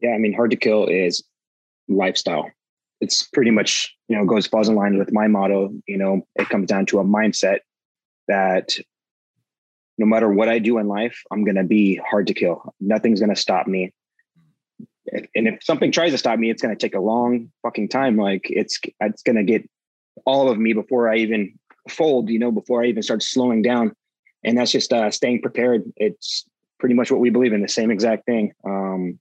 Yeah, 0.00 0.10
I 0.10 0.18
mean, 0.18 0.32
hard 0.32 0.50
to 0.50 0.56
kill 0.56 0.86
is 0.86 1.22
lifestyle. 1.88 2.50
It's 3.00 3.22
pretty 3.22 3.50
much, 3.50 3.94
you 4.08 4.16
know, 4.16 4.24
goes 4.24 4.46
falls 4.46 4.68
in 4.68 4.74
line 4.74 4.98
with 4.98 5.12
my 5.12 5.26
motto. 5.26 5.72
You 5.86 5.98
know, 5.98 6.26
it 6.36 6.48
comes 6.48 6.68
down 6.68 6.86
to 6.86 7.00
a 7.00 7.04
mindset 7.04 7.60
that 8.28 8.76
no 9.98 10.06
matter 10.06 10.30
what 10.30 10.48
I 10.48 10.58
do 10.58 10.78
in 10.78 10.88
life, 10.88 11.22
I'm 11.30 11.44
to 11.56 11.64
be 11.64 11.96
hard 11.96 12.26
to 12.28 12.34
kill. 12.34 12.74
Nothing's 12.80 13.20
to 13.34 13.40
stop 13.40 13.66
me. 13.66 13.92
And 15.34 15.48
if 15.48 15.62
something 15.62 15.90
tries 15.92 16.12
to 16.12 16.18
stop 16.18 16.38
me, 16.38 16.50
it's 16.50 16.62
to 16.74 16.80
take 16.80 16.94
a 16.94 17.00
long 17.00 17.50
fucking 17.62 17.88
time. 17.88 18.16
Like 18.16 18.46
it's, 18.48 18.78
it's 19.00 19.22
to 19.36 19.44
get 19.44 19.68
all 20.24 20.48
of 20.48 20.58
me 20.58 20.72
before 20.72 21.08
I 21.08 21.16
even 21.16 21.58
fold, 21.88 22.30
you 22.30 22.38
know, 22.38 22.52
before 22.52 22.82
I 22.82 22.86
even 22.86 23.02
start 23.02 23.22
slowing 23.22 23.62
down. 23.62 23.94
And 24.44 24.56
that's 24.56 24.72
just 24.72 24.92
uh, 24.92 25.10
staying 25.10 25.42
prepared. 25.42 25.82
It's 25.96 26.46
pretty 26.78 26.94
much 26.94 27.10
what 27.10 27.20
we 27.20 27.30
believe 27.30 27.52
in 27.52 27.62
the 27.62 27.68
same 27.68 27.90
exact 27.90 28.24
thing. 28.24 28.52
Um, 28.64 29.18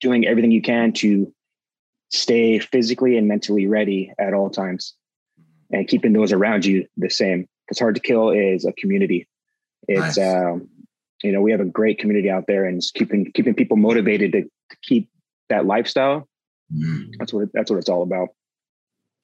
doing 0.00 0.26
everything 0.26 0.50
you 0.50 0.62
can 0.62 0.92
to 0.92 1.32
stay 2.10 2.58
physically 2.58 3.16
and 3.16 3.28
mentally 3.28 3.66
ready 3.66 4.12
at 4.18 4.34
all 4.34 4.50
times 4.50 4.94
and 5.70 5.88
keeping 5.88 6.12
those 6.12 6.32
around 6.32 6.64
you 6.64 6.86
the 6.96 7.10
same. 7.10 7.46
Because 7.66 7.78
hard 7.78 7.94
to 7.96 8.00
kill 8.00 8.30
is 8.30 8.64
a 8.64 8.72
community. 8.72 9.28
It's 9.86 10.16
nice. 10.16 10.18
um, 10.18 10.68
you 11.22 11.32
know 11.32 11.40
we 11.40 11.50
have 11.50 11.60
a 11.60 11.64
great 11.64 11.98
community 11.98 12.30
out 12.30 12.46
there 12.46 12.64
and 12.64 12.82
keeping 12.94 13.30
keeping 13.32 13.54
people 13.54 13.76
motivated 13.76 14.32
to, 14.32 14.42
to 14.42 14.76
keep 14.82 15.10
that 15.48 15.66
lifestyle. 15.66 16.28
Mm. 16.74 17.14
that's 17.18 17.32
what 17.32 17.48
that's 17.52 17.70
what 17.70 17.78
it's 17.78 17.88
all 17.88 18.02
about. 18.02 18.28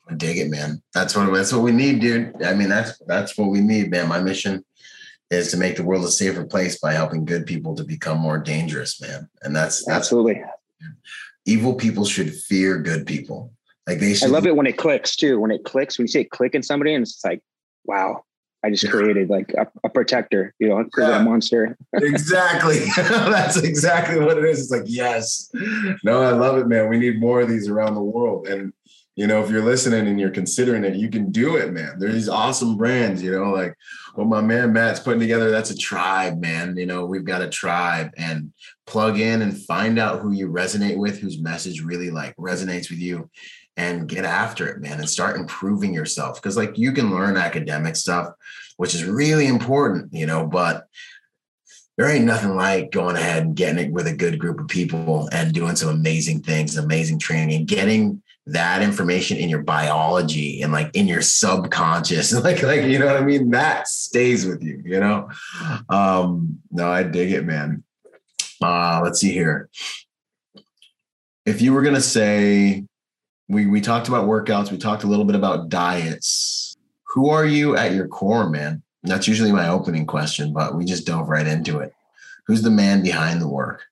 I 0.08 0.14
dig 0.14 0.38
it 0.38 0.50
man. 0.50 0.82
That's 0.92 1.16
what 1.16 1.32
that's 1.32 1.52
what 1.52 1.62
we 1.62 1.72
need 1.72 2.00
dude. 2.00 2.42
I 2.42 2.54
mean 2.54 2.68
that's 2.68 2.98
that's 3.06 3.38
what 3.38 3.50
we 3.50 3.60
need 3.60 3.90
man. 3.90 4.08
My 4.08 4.20
mission 4.20 4.64
is 5.30 5.50
to 5.50 5.56
make 5.56 5.76
the 5.76 5.84
world 5.84 6.04
a 6.04 6.10
safer 6.10 6.44
place 6.44 6.78
by 6.78 6.92
helping 6.92 7.24
good 7.24 7.46
people 7.46 7.74
to 7.74 7.84
become 7.84 8.18
more 8.18 8.38
dangerous 8.38 9.00
man. 9.00 9.28
And 9.42 9.56
that's, 9.56 9.84
that's 9.84 9.96
absolutely 9.96 10.42
Evil 11.46 11.74
people 11.74 12.04
should 12.04 12.34
fear 12.34 12.78
good 12.78 13.06
people. 13.06 13.52
Like 13.87 13.98
they 14.00 14.14
should. 14.14 14.28
I 14.28 14.30
love 14.30 14.46
it 14.46 14.56
when 14.56 14.66
it 14.66 14.78
clicks 14.78 15.14
too. 15.16 15.38
When 15.38 15.50
it 15.50 15.64
clicks, 15.64 15.98
when 15.98 16.04
you 16.04 16.08
say 16.08 16.24
click 16.24 16.54
in 16.54 16.62
somebody, 16.62 16.94
and 16.94 17.02
it's 17.02 17.22
like, 17.24 17.42
wow, 17.84 18.24
I 18.64 18.70
just 18.70 18.90
created 18.90 19.28
like 19.28 19.52
a, 19.58 19.66
a, 19.84 19.90
protector, 19.90 20.54
you 20.58 20.68
know, 20.68 20.87
yeah. 20.96 21.20
a 21.20 21.22
monster. 21.22 21.76
exactly. 21.92 22.78
That's 22.96 23.58
exactly 23.58 24.18
what 24.18 24.38
it 24.38 24.44
is. 24.44 24.62
It's 24.62 24.70
like, 24.70 24.84
yes. 24.87 25.50
No, 26.02 26.22
I 26.22 26.30
love 26.30 26.56
it, 26.56 26.66
man. 26.66 26.88
We 26.88 26.98
need 26.98 27.20
more 27.20 27.42
of 27.42 27.48
these 27.50 27.68
around 27.68 27.94
the 27.94 28.02
world. 28.02 28.48
And, 28.48 28.72
you 29.16 29.29
know, 29.29 29.42
if 29.42 29.50
you're 29.50 29.64
listening 29.64 30.09
and 30.09 30.18
you're 30.18 30.31
considering 30.31 30.85
it, 30.85 30.96
you 30.96 31.09
can 31.09 31.31
do 31.31 31.57
it, 31.57 31.72
man. 31.72 31.98
There's 31.98 32.14
these 32.14 32.29
awesome 32.29 32.77
brands, 32.77 33.22
you 33.22 33.31
know, 33.31 33.53
like 33.53 33.77
what 34.14 34.27
my 34.27 34.40
man 34.40 34.72
Matt's 34.72 34.98
putting 34.98 35.20
together. 35.20 35.50
That's 35.50 35.70
a 35.70 35.77
tribe, 35.77 36.40
man. 36.40 36.77
You 36.77 36.87
know, 36.87 37.07
we've 37.07 37.24
got 37.24 37.42
a 37.42 37.48
tribe 37.48 38.11
and 38.16 38.53
plug 38.87 39.20
in 39.20 39.42
and 39.42 39.57
find 39.57 40.00
out 40.00 40.20
who 40.20 40.33
you 40.33 40.48
resonate 40.48 40.96
with, 40.96 41.20
whose 41.20 41.40
message 41.40 41.81
really 41.81 42.11
like 42.11 42.35
resonates 42.37 42.90
with 42.90 42.98
you 42.98 43.31
and 43.77 44.09
get 44.09 44.24
after 44.24 44.68
it, 44.68 44.81
man, 44.81 44.98
and 44.98 45.09
start 45.09 45.37
improving 45.37 45.94
yourself. 45.94 46.40
Cause 46.42 46.57
like 46.57 46.77
you 46.77 46.92
can 46.92 47.12
learn 47.12 47.37
academic 47.37 47.96
stuff, 47.96 48.29
which 48.77 48.94
is 48.94 49.05
really 49.05 49.46
important, 49.46 50.12
you 50.12 50.27
know, 50.27 50.46
but 50.46 50.87
there 51.96 52.09
ain't 52.09 52.24
nothing 52.24 52.57
like 52.57 52.90
going 52.90 53.14
ahead 53.14 53.44
and 53.44 53.55
getting 53.55 53.87
it 53.87 53.92
with 53.92 54.09
a 54.09 54.16
good 54.16 54.40
group 54.40 54.59
of 54.59 54.66
people 54.66 55.29
and 55.31 55.53
doing 55.53 55.77
some 55.77 55.90
amazing 55.90 56.42
things, 56.42 56.77
amazing 56.77 57.20
training 57.20 57.55
and 57.55 57.68
getting 57.68 58.20
that 58.46 58.83
information 58.83 59.38
in 59.38 59.48
your 59.48 59.62
biology 59.62 60.61
and 60.61 60.72
like 60.72 60.94
in 60.94 61.09
your 61.09 61.22
subconscious 61.22 62.33
like 62.44 62.62
like 62.62 62.83
you 62.83 62.98
know 62.98 63.07
what 63.07 63.16
i 63.16 63.24
mean? 63.24 63.50
That 63.50 63.88
stays 63.88 64.46
with 64.46 64.62
you 64.62 64.83
you 64.85 65.00
know? 65.00 65.30
Um 65.88 66.59
no 66.70 66.90
i 66.90 67.02
dig 67.02 67.33
it 67.33 67.44
man. 67.44 67.83
Uh 68.62 69.00
let's 69.02 69.20
see 69.20 69.33
here. 69.33 69.70
If 71.46 71.61
you 71.61 71.72
were 71.72 71.83
going 71.83 71.94
to 71.94 72.00
say 72.00 72.85
we 73.48 73.66
we 73.66 73.80
talked 73.80 74.09
about 74.09 74.28
workouts 74.28 74.70
we 74.70 74.78
talked 74.78 75.04
a 75.04 75.07
little 75.07 75.24
bit 75.24 75.37
about 75.37 75.68
diets. 75.68 76.76
Who 77.14 77.30
are 77.30 77.46
you 77.46 77.76
at 77.76 77.92
your 77.92 78.09
core 78.09 78.50
man? 78.50 78.83
That's 79.04 79.28
usually 79.28 79.52
my 79.52 79.68
opening 79.68 80.04
question 80.04 80.52
but 80.52 80.74
we 80.74 80.85
just 80.85 81.07
dove 81.07 81.28
right 81.28 81.46
into 81.46 81.78
it. 81.78 81.94
Who's 82.46 82.61
the 82.61 82.70
man 82.70 83.02
behind 83.02 83.40
the 83.40 83.48
work? 83.48 83.85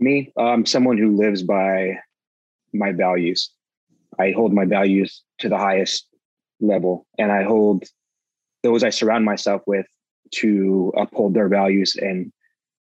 Me? 0.00 0.32
Um 0.36 0.66
someone 0.66 0.98
who 0.98 1.16
lives 1.16 1.44
by 1.44 2.00
my 2.72 2.90
values 2.92 3.50
I 4.18 4.32
hold 4.32 4.52
my 4.52 4.64
values 4.64 5.22
to 5.38 5.48
the 5.48 5.58
highest 5.58 6.06
level 6.60 7.06
and 7.18 7.32
I 7.32 7.42
hold 7.42 7.84
those 8.62 8.84
I 8.84 8.90
surround 8.90 9.24
myself 9.24 9.62
with 9.66 9.86
to 10.32 10.92
uphold 10.96 11.34
their 11.34 11.48
values. 11.48 11.96
And 11.96 12.32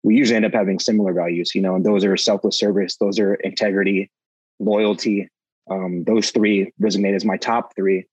we 0.04 0.16
usually 0.16 0.38
end 0.38 0.46
up 0.46 0.54
having 0.54 0.80
similar 0.80 1.14
values, 1.14 1.54
you 1.54 1.62
know, 1.62 1.76
and 1.76 1.86
those 1.86 2.04
are 2.06 2.18
selfless 2.18 2.58
service, 2.58 2.96
those 2.98 3.20
are 3.20 3.36
integrity, 3.36 4.10
loyalty. 4.60 5.30
Um, 5.70 6.04
those 6.06 6.32
three 6.32 6.74
resonate 6.82 7.16
as 7.16 7.24
my 7.24 7.38
top 7.38 7.76
three. 7.76 8.08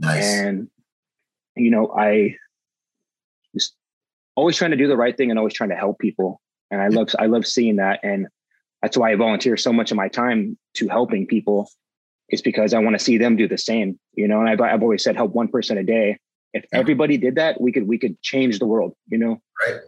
Nice. 0.00 0.24
And, 0.24 0.68
you 1.54 1.70
know, 1.70 1.92
I 1.94 2.36
just 3.54 3.74
always 4.34 4.56
trying 4.56 4.70
to 4.70 4.78
do 4.78 4.88
the 4.88 4.96
right 4.96 5.14
thing 5.14 5.28
and 5.30 5.38
always 5.38 5.52
trying 5.52 5.70
to 5.70 5.76
help 5.76 5.98
people. 5.98 6.40
And 6.70 6.80
I 6.80 6.88
love, 6.88 7.10
I 7.18 7.26
love 7.26 7.46
seeing 7.46 7.76
that. 7.76 8.00
And 8.02 8.28
that's 8.80 8.96
why 8.96 9.12
I 9.12 9.16
volunteer 9.16 9.58
so 9.58 9.74
much 9.74 9.90
of 9.90 9.98
my 9.98 10.08
time 10.08 10.56
to 10.74 10.88
helping 10.88 11.26
people 11.26 11.68
is 12.32 12.42
because 12.42 12.74
I 12.74 12.80
want 12.80 12.98
to 12.98 13.04
see 13.04 13.18
them 13.18 13.36
do 13.36 13.46
the 13.46 13.58
same. 13.58 13.98
You 14.14 14.26
know, 14.26 14.40
and 14.40 14.48
I've, 14.48 14.60
I've 14.60 14.82
always 14.82 15.04
said 15.04 15.14
help 15.14 15.32
one 15.32 15.48
person 15.48 15.78
a 15.78 15.84
day. 15.84 16.18
If 16.52 16.64
yeah. 16.72 16.80
everybody 16.80 17.16
did 17.16 17.36
that, 17.36 17.60
we 17.60 17.70
could 17.70 17.86
we 17.86 17.98
could 17.98 18.20
change 18.22 18.58
the 18.58 18.66
world. 18.66 18.94
You 19.08 19.18
know, 19.18 19.42
right? 19.66 19.80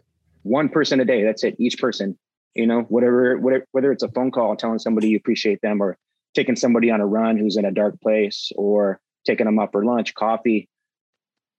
One 0.42 0.68
person 0.68 1.00
a 1.00 1.04
day. 1.04 1.24
That's 1.24 1.42
it. 1.42 1.56
Each 1.58 1.78
person. 1.78 2.16
You 2.54 2.68
know, 2.68 2.82
whatever, 2.82 3.36
whatever, 3.38 3.66
whether 3.72 3.90
it's 3.90 4.04
a 4.04 4.08
phone 4.10 4.30
call 4.30 4.54
telling 4.54 4.78
somebody 4.78 5.08
you 5.08 5.16
appreciate 5.16 5.60
them, 5.60 5.82
or 5.82 5.96
taking 6.34 6.54
somebody 6.54 6.90
on 6.90 7.00
a 7.00 7.06
run 7.06 7.36
who's 7.36 7.56
in 7.56 7.64
a 7.64 7.72
dark 7.72 8.00
place, 8.00 8.52
or 8.54 9.00
taking 9.26 9.46
them 9.46 9.58
up 9.58 9.72
for 9.72 9.84
lunch, 9.84 10.14
coffee. 10.14 10.68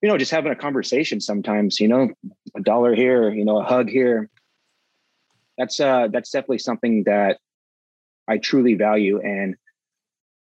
You 0.01 0.09
know, 0.09 0.17
just 0.17 0.31
having 0.31 0.51
a 0.51 0.55
conversation. 0.55 1.19
Sometimes, 1.19 1.79
you 1.79 1.87
know, 1.87 2.09
a 2.55 2.61
dollar 2.61 2.95
here, 2.95 3.29
you 3.31 3.43
know, 3.43 3.59
a 3.59 3.63
hug 3.63 3.89
here. 3.89 4.29
That's 5.57 5.79
uh, 5.79 6.07
that's 6.11 6.31
definitely 6.31 6.59
something 6.59 7.03
that 7.05 7.39
I 8.27 8.37
truly 8.37 8.75
value, 8.75 9.19
and 9.19 9.55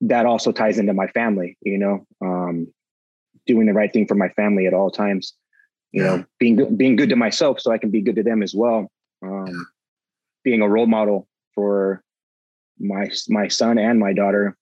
that 0.00 0.26
also 0.26 0.52
ties 0.52 0.78
into 0.78 0.92
my 0.92 1.06
family, 1.08 1.56
you 1.62 1.78
know, 1.78 2.06
um, 2.20 2.72
doing 3.46 3.66
the 3.66 3.72
right 3.72 3.92
thing 3.92 4.06
for 4.06 4.14
my 4.14 4.28
family 4.30 4.66
at 4.66 4.74
all 4.74 4.90
times, 4.90 5.34
you 5.92 6.02
yeah. 6.02 6.16
know, 6.16 6.24
being 6.38 6.56
good, 6.56 6.76
being 6.76 6.96
good 6.96 7.08
to 7.08 7.16
myself 7.16 7.60
so 7.60 7.72
I 7.72 7.78
can 7.78 7.90
be 7.90 8.02
good 8.02 8.16
to 8.16 8.22
them 8.22 8.42
as 8.42 8.54
well. 8.54 8.90
Um, 9.22 9.66
being 10.44 10.60
a 10.60 10.68
role 10.68 10.86
model 10.86 11.26
for 11.54 12.02
my, 12.78 13.08
my 13.28 13.48
son 13.48 13.78
and 13.78 13.98
my 13.98 14.12
daughter, 14.12 14.56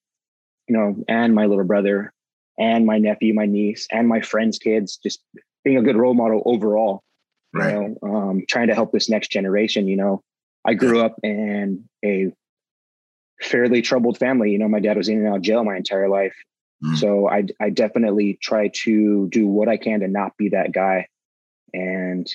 you 0.69 0.77
know, 0.77 0.97
and 1.09 1.35
my 1.35 1.47
little 1.47 1.65
brother 1.65 2.13
and 2.59 2.87
my 2.87 2.99
nephew, 2.99 3.35
my 3.35 3.47
niece 3.47 3.87
and 3.91 4.09
my 4.09 4.21
friends' 4.21 4.59
kids, 4.59 4.99
just 5.03 5.21
being 5.65 5.77
a 5.77 5.83
good 5.83 5.97
role 5.97 6.15
model 6.15 6.43
overall, 6.47 7.03
right. 7.53 7.75
you 7.75 7.97
know, 8.03 8.09
um, 8.09 8.45
trying 8.49 8.69
to 8.69 8.75
help 8.75 8.93
this 8.93 9.11
next 9.11 9.33
generation, 9.33 9.89
you 9.89 9.97
know, 9.97 10.23
I 10.65 10.75
grew 10.75 11.01
up 11.01 11.17
in 11.23 11.85
a 12.05 12.33
fairly 13.41 13.83
troubled 13.83 14.19
family. 14.19 14.51
You 14.51 14.59
know, 14.59 14.69
my 14.69 14.81
dad 14.81 14.97
was 14.97 15.09
in 15.09 15.19
and 15.19 15.29
out 15.29 15.37
of 15.37 15.43
jail 15.43 15.65
my 15.65 15.77
entire 15.77 16.09
life. 16.09 16.35
Mm. 16.85 16.97
So 16.97 17.29
I, 17.29 17.45
I 17.61 17.71
definitely 17.71 18.39
try 18.43 18.71
to 18.85 19.29
do 19.31 19.47
what 19.47 19.69
I 19.69 19.77
can 19.77 20.01
to 20.01 20.09
not 20.09 20.37
be 20.37 20.51
that 20.51 20.73
guy. 20.73 21.09
And, 21.73 22.27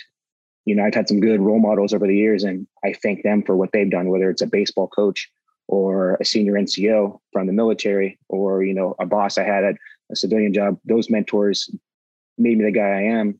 you 0.65 0.75
know, 0.75 0.83
I've 0.83 0.93
had 0.93 1.07
some 1.07 1.19
good 1.19 1.39
role 1.39 1.59
models 1.59 1.93
over 1.93 2.07
the 2.07 2.15
years 2.15 2.43
and 2.43 2.67
I 2.83 2.93
thank 2.93 3.23
them 3.23 3.43
for 3.43 3.55
what 3.55 3.71
they've 3.71 3.89
done, 3.89 4.09
whether 4.09 4.29
it's 4.29 4.41
a 4.41 4.47
baseball 4.47 4.87
coach 4.87 5.29
or 5.67 6.15
a 6.15 6.25
senior 6.25 6.53
NCO 6.53 7.19
from 7.31 7.47
the 7.47 7.53
military 7.53 8.19
or, 8.27 8.63
you 8.63 8.73
know, 8.73 8.95
a 8.99 9.05
boss 9.05 9.37
I 9.37 9.43
had 9.43 9.63
at 9.63 9.75
a 10.11 10.15
civilian 10.15 10.53
job. 10.53 10.79
Those 10.85 11.09
mentors 11.09 11.69
made 12.37 12.57
me 12.57 12.65
the 12.65 12.71
guy 12.71 12.81
I 12.87 13.01
am. 13.03 13.39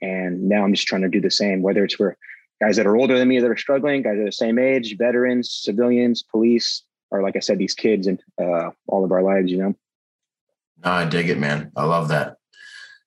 And 0.00 0.48
now 0.48 0.64
I'm 0.64 0.74
just 0.74 0.86
trying 0.86 1.02
to 1.02 1.08
do 1.08 1.20
the 1.20 1.30
same, 1.30 1.62
whether 1.62 1.84
it's 1.84 1.94
for 1.94 2.16
guys 2.60 2.76
that 2.76 2.86
are 2.86 2.96
older 2.96 3.18
than 3.18 3.28
me 3.28 3.40
that 3.40 3.50
are 3.50 3.56
struggling, 3.56 4.02
guys 4.02 4.16
that 4.16 4.22
are 4.22 4.26
the 4.26 4.32
same 4.32 4.58
age, 4.58 4.96
veterans, 4.98 5.50
civilians, 5.50 6.22
police, 6.22 6.82
or 7.12 7.22
like 7.22 7.36
I 7.36 7.40
said, 7.40 7.58
these 7.58 7.74
kids 7.74 8.06
and 8.06 8.20
uh, 8.40 8.70
all 8.88 9.04
of 9.04 9.12
our 9.12 9.22
lives, 9.22 9.50
you 9.50 9.58
know? 9.58 9.74
No, 10.84 10.90
I 10.90 11.04
dig 11.04 11.28
it, 11.28 11.38
man. 11.38 11.70
I 11.76 11.84
love 11.84 12.08
that. 12.08 12.38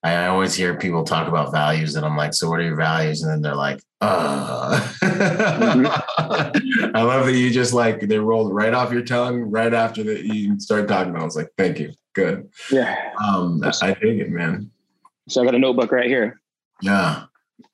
I 0.02 0.26
always 0.28 0.54
hear 0.54 0.78
people 0.78 1.02
talk 1.02 1.26
about 1.26 1.50
values, 1.50 1.96
and 1.96 2.06
I'm 2.06 2.16
like, 2.16 2.32
"So 2.32 2.48
what 2.48 2.60
are 2.60 2.64
your 2.64 2.76
values?" 2.76 3.22
And 3.22 3.32
then 3.32 3.42
they're 3.42 3.56
like, 3.56 3.80
"Uh." 4.00 4.78
mm-hmm. 5.02 5.86
I 6.96 7.02
love 7.02 7.26
that 7.26 7.34
you 7.34 7.50
just 7.50 7.74
like 7.74 8.00
they 8.00 8.18
rolled 8.18 8.54
right 8.54 8.72
off 8.72 8.92
your 8.92 9.02
tongue 9.02 9.40
right 9.40 9.74
after 9.74 10.04
that 10.04 10.24
you 10.24 10.60
start 10.60 10.86
talking. 10.86 11.16
I 11.16 11.24
was 11.24 11.34
like, 11.34 11.50
"Thank 11.58 11.80
you, 11.80 11.92
good." 12.14 12.48
Yeah. 12.70 12.94
Um, 13.26 13.60
I 13.82 13.94
dig 13.94 14.20
it, 14.20 14.30
man. 14.30 14.70
So 15.28 15.42
I 15.42 15.44
got 15.44 15.56
a 15.56 15.58
notebook 15.58 15.90
right 15.90 16.06
here. 16.06 16.40
Yeah. 16.82 17.24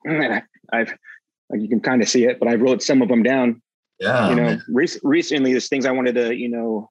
I've 0.07 0.97
like 1.49 1.61
you 1.61 1.69
can 1.69 1.81
kind 1.81 2.01
of 2.01 2.09
see 2.09 2.25
it, 2.25 2.39
but 2.39 2.47
I 2.47 2.55
wrote 2.55 2.81
some 2.81 3.03
of 3.03 3.09
them 3.09 3.21
down. 3.21 3.61
Yeah. 4.03 4.29
You 4.29 4.35
know, 4.35 4.57
re- 4.67 4.99
recently 5.03 5.51
there's 5.51 5.69
things 5.69 5.85
I 5.85 5.91
wanted 5.91 6.15
to, 6.15 6.35
you 6.35 6.49
know, 6.49 6.89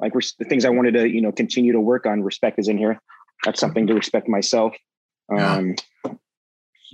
like 0.00 0.12
the 0.12 0.44
things 0.44 0.64
I 0.64 0.70
wanted 0.70 0.94
to, 0.94 1.08
you 1.08 1.22
know, 1.22 1.32
continue 1.32 1.72
to 1.72 1.80
work 1.80 2.04
on. 2.04 2.22
Respect 2.22 2.58
is 2.58 2.68
in 2.68 2.78
here 2.78 3.00
that's 3.44 3.60
something 3.60 3.86
to 3.86 3.94
respect 3.94 4.28
myself. 4.28 4.74
Um, 5.32 5.74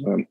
um, 0.06 0.26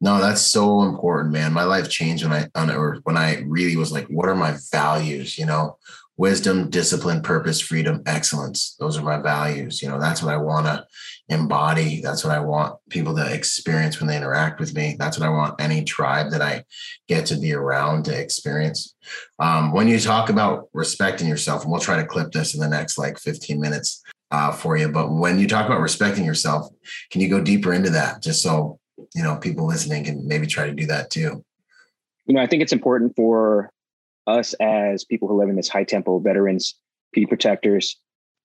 no, 0.00 0.20
that's 0.20 0.42
so 0.42 0.82
important, 0.82 1.32
man. 1.32 1.52
My 1.52 1.64
life 1.64 1.88
changed 1.88 2.24
when 2.24 2.32
I 2.32 2.48
on 2.54 2.70
or 2.70 3.00
when 3.04 3.16
I 3.16 3.42
really 3.46 3.76
was 3.76 3.92
like, 3.92 4.06
what 4.08 4.28
are 4.28 4.34
my 4.34 4.56
values? 4.70 5.38
You 5.38 5.46
know, 5.46 5.78
wisdom, 6.16 6.70
discipline, 6.70 7.20
purpose, 7.20 7.60
freedom, 7.60 8.02
excellence. 8.06 8.74
Those 8.78 8.96
are 8.98 9.02
my 9.02 9.18
values. 9.18 9.82
You 9.82 9.88
know, 9.88 10.00
that's 10.00 10.22
what 10.22 10.32
I 10.32 10.38
want 10.38 10.66
to 10.66 10.86
embody. 11.28 12.00
That's 12.00 12.24
what 12.24 12.34
I 12.34 12.40
want 12.40 12.76
people 12.88 13.14
to 13.16 13.34
experience 13.34 14.00
when 14.00 14.08
they 14.08 14.16
interact 14.16 14.58
with 14.58 14.74
me. 14.74 14.96
That's 14.98 15.18
what 15.18 15.26
I 15.26 15.30
want 15.30 15.60
any 15.60 15.84
tribe 15.84 16.30
that 16.30 16.40
I 16.40 16.64
get 17.08 17.26
to 17.26 17.36
be 17.36 17.52
around 17.52 18.04
to 18.06 18.18
experience. 18.18 18.94
Um, 19.38 19.72
when 19.72 19.88
you 19.88 19.98
talk 20.00 20.30
about 20.30 20.68
respecting 20.72 21.28
yourself, 21.28 21.62
and 21.62 21.70
we'll 21.70 21.80
try 21.80 21.96
to 21.96 22.06
clip 22.06 22.32
this 22.32 22.54
in 22.54 22.60
the 22.60 22.68
next 22.68 22.96
like 22.96 23.18
15 23.18 23.60
minutes 23.60 24.02
uh, 24.30 24.52
for 24.52 24.76
you. 24.76 24.88
But 24.88 25.12
when 25.12 25.38
you 25.38 25.46
talk 25.46 25.66
about 25.66 25.80
respecting 25.80 26.24
yourself, 26.24 26.68
can 27.10 27.20
you 27.20 27.28
go 27.28 27.40
deeper 27.40 27.72
into 27.72 27.90
that 27.90 28.22
just 28.22 28.42
so 28.42 28.78
you 29.14 29.22
know 29.22 29.36
people 29.36 29.66
listening 29.66 30.04
can 30.04 30.26
maybe 30.26 30.46
try 30.46 30.66
to 30.66 30.74
do 30.74 30.86
that 30.86 31.10
too? 31.10 31.44
You 32.24 32.34
know, 32.34 32.40
I 32.40 32.46
think 32.46 32.62
it's 32.62 32.72
important 32.72 33.14
for 33.14 33.70
us 34.26 34.54
as 34.54 35.04
people 35.04 35.28
who 35.28 35.38
live 35.38 35.48
in 35.48 35.56
this 35.56 35.68
high 35.68 35.84
tempo, 35.84 36.18
veterans, 36.18 36.74
P 37.12 37.26
protectors, 37.26 37.98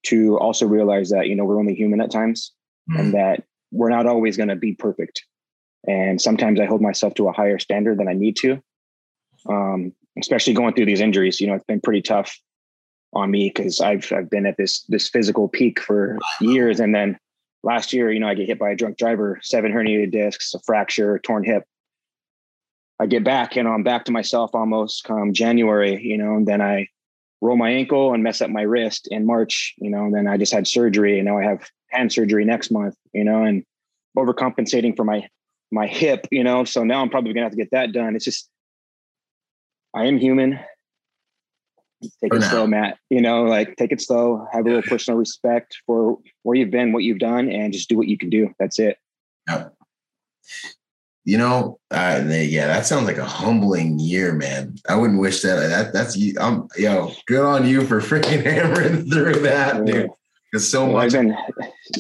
to 0.04 0.38
also 0.38 0.65
realize 0.65 1.10
that 1.10 1.28
you 1.28 1.36
know 1.36 1.46
we're 1.46 1.60
only 1.60 1.76
human 1.76 2.02
at 2.02 2.12
times, 2.12 2.54
mm. 2.89 3.00
and 3.00 3.13
that 3.13 3.44
we're 3.72 3.89
not 3.89 4.06
always 4.06 4.38
going 4.38 4.50
to 4.50 4.56
be 4.56 4.74
perfect. 4.74 5.24
And 5.88 6.22
sometimes 6.22 6.60
I 6.60 6.65
hold 6.65 6.82
myself 6.82 7.15
to 7.15 7.28
a 7.28 7.32
higher 7.32 7.58
standard 7.58 7.98
than 7.98 8.08
I 8.08 8.13
need 8.13 8.36
to. 8.38 8.62
Um, 9.50 9.94
especially 10.20 10.54
going 10.54 10.76
through 10.76 10.86
these 10.86 11.02
injuries, 11.02 11.41
you 11.41 11.48
know, 11.48 11.56
it's 11.56 11.65
been 11.65 11.82
pretty 11.82 12.02
tough 12.02 12.38
on 13.13 13.32
me 13.32 13.52
because 13.54 13.82
I've 13.82 14.12
I've 14.12 14.30
been 14.30 14.46
at 14.46 14.58
this 14.58 14.84
this 14.88 15.10
physical 15.10 15.48
peak 15.48 15.80
for 15.80 16.20
years, 16.39 16.80
and 16.80 16.94
then 16.94 17.17
last 17.63 17.94
year, 17.94 18.12
you 18.12 18.20
know, 18.20 18.28
I 18.28 18.34
get 18.34 18.48
hit 18.48 18.60
by 18.60 18.72
a 18.72 18.76
drunk 18.76 18.98
driver, 18.98 19.39
seven 19.41 19.72
herniated 19.72 20.12
discs, 20.12 20.54
a 20.54 20.60
fracture, 20.60 21.20
torn 21.20 21.44
hip. 21.44 21.63
I 23.01 23.07
get 23.07 23.23
back, 23.23 23.55
and 23.55 23.67
I'm 23.67 23.83
back 23.83 24.05
to 24.05 24.11
myself 24.11 24.51
almost 24.53 25.03
come 25.03 25.33
January, 25.33 26.01
you 26.01 26.17
know, 26.17 26.35
and 26.35 26.47
then 26.47 26.61
I 26.61 26.87
roll 27.41 27.57
my 27.57 27.71
ankle 27.71 28.13
and 28.13 28.21
mess 28.21 28.41
up 28.41 28.51
my 28.51 28.61
wrist 28.61 29.07
in 29.09 29.25
March, 29.25 29.73
you 29.79 29.89
know, 29.89 30.05
and 30.05 30.13
then 30.13 30.27
I 30.27 30.37
just 30.37 30.53
had 30.53 30.67
surgery, 30.67 31.17
and 31.17 31.25
now 31.25 31.37
I 31.37 31.43
have 31.43 31.67
hand 31.89 32.13
surgery 32.13 32.45
next 32.45 32.71
month, 32.71 32.95
you 33.13 33.23
know, 33.23 33.43
and 33.43 33.65
overcompensating 34.17 34.95
for 34.95 35.03
my 35.03 35.27
my 35.71 35.87
hip, 35.87 36.27
you 36.31 36.43
know. 36.43 36.63
So 36.63 36.83
now 36.83 37.01
I'm 37.01 37.09
probably 37.09 37.33
gonna 37.33 37.45
have 37.45 37.53
to 37.53 37.57
get 37.57 37.71
that 37.71 37.91
done. 37.91 38.15
It's 38.15 38.25
just 38.25 38.49
I 39.95 40.05
am 40.05 40.17
human 40.17 40.59
take 42.21 42.33
it 42.33 42.43
slow, 42.43 42.67
Matt. 42.67 42.97
You 43.09 43.21
know, 43.21 43.43
like 43.43 43.75
take 43.75 43.91
it 43.91 44.01
slow, 44.01 44.47
have 44.51 44.65
a 44.65 44.69
little 44.69 44.81
personal 44.83 45.17
respect 45.17 45.77
for 45.85 46.17
where 46.43 46.55
you've 46.55 46.71
been, 46.71 46.93
what 46.93 47.03
you've 47.03 47.19
done, 47.19 47.49
and 47.49 47.73
just 47.73 47.89
do 47.89 47.97
what 47.97 48.07
you 48.07 48.17
can 48.17 48.29
do. 48.29 48.53
That's 48.59 48.79
it. 48.79 48.97
Yeah. 49.47 49.69
You 51.23 51.38
know, 51.38 51.79
uh, 51.91 52.23
yeah, 52.27 52.65
that 52.67 52.86
sounds 52.88 53.05
like 53.05 53.17
a 53.17 53.25
humbling 53.25 53.99
year, 53.99 54.34
man. 54.34 54.75
I 54.89 54.95
wouldn't 54.95 55.19
wish 55.19 55.41
that. 55.43 55.55
That 55.69 55.93
that's 55.93 56.17
you. 56.17 56.34
I'm 56.39 56.67
yo, 56.77 57.12
good 57.27 57.45
on 57.45 57.67
you 57.67 57.86
for 57.86 58.01
freaking 58.01 58.43
hammering 58.43 59.10
through 59.10 59.41
that, 59.41 59.86
dude. 59.86 60.10
Because 60.51 60.69
so 60.69 60.86
well, 60.86 60.93
much. 60.93 61.13
I've 61.13 61.27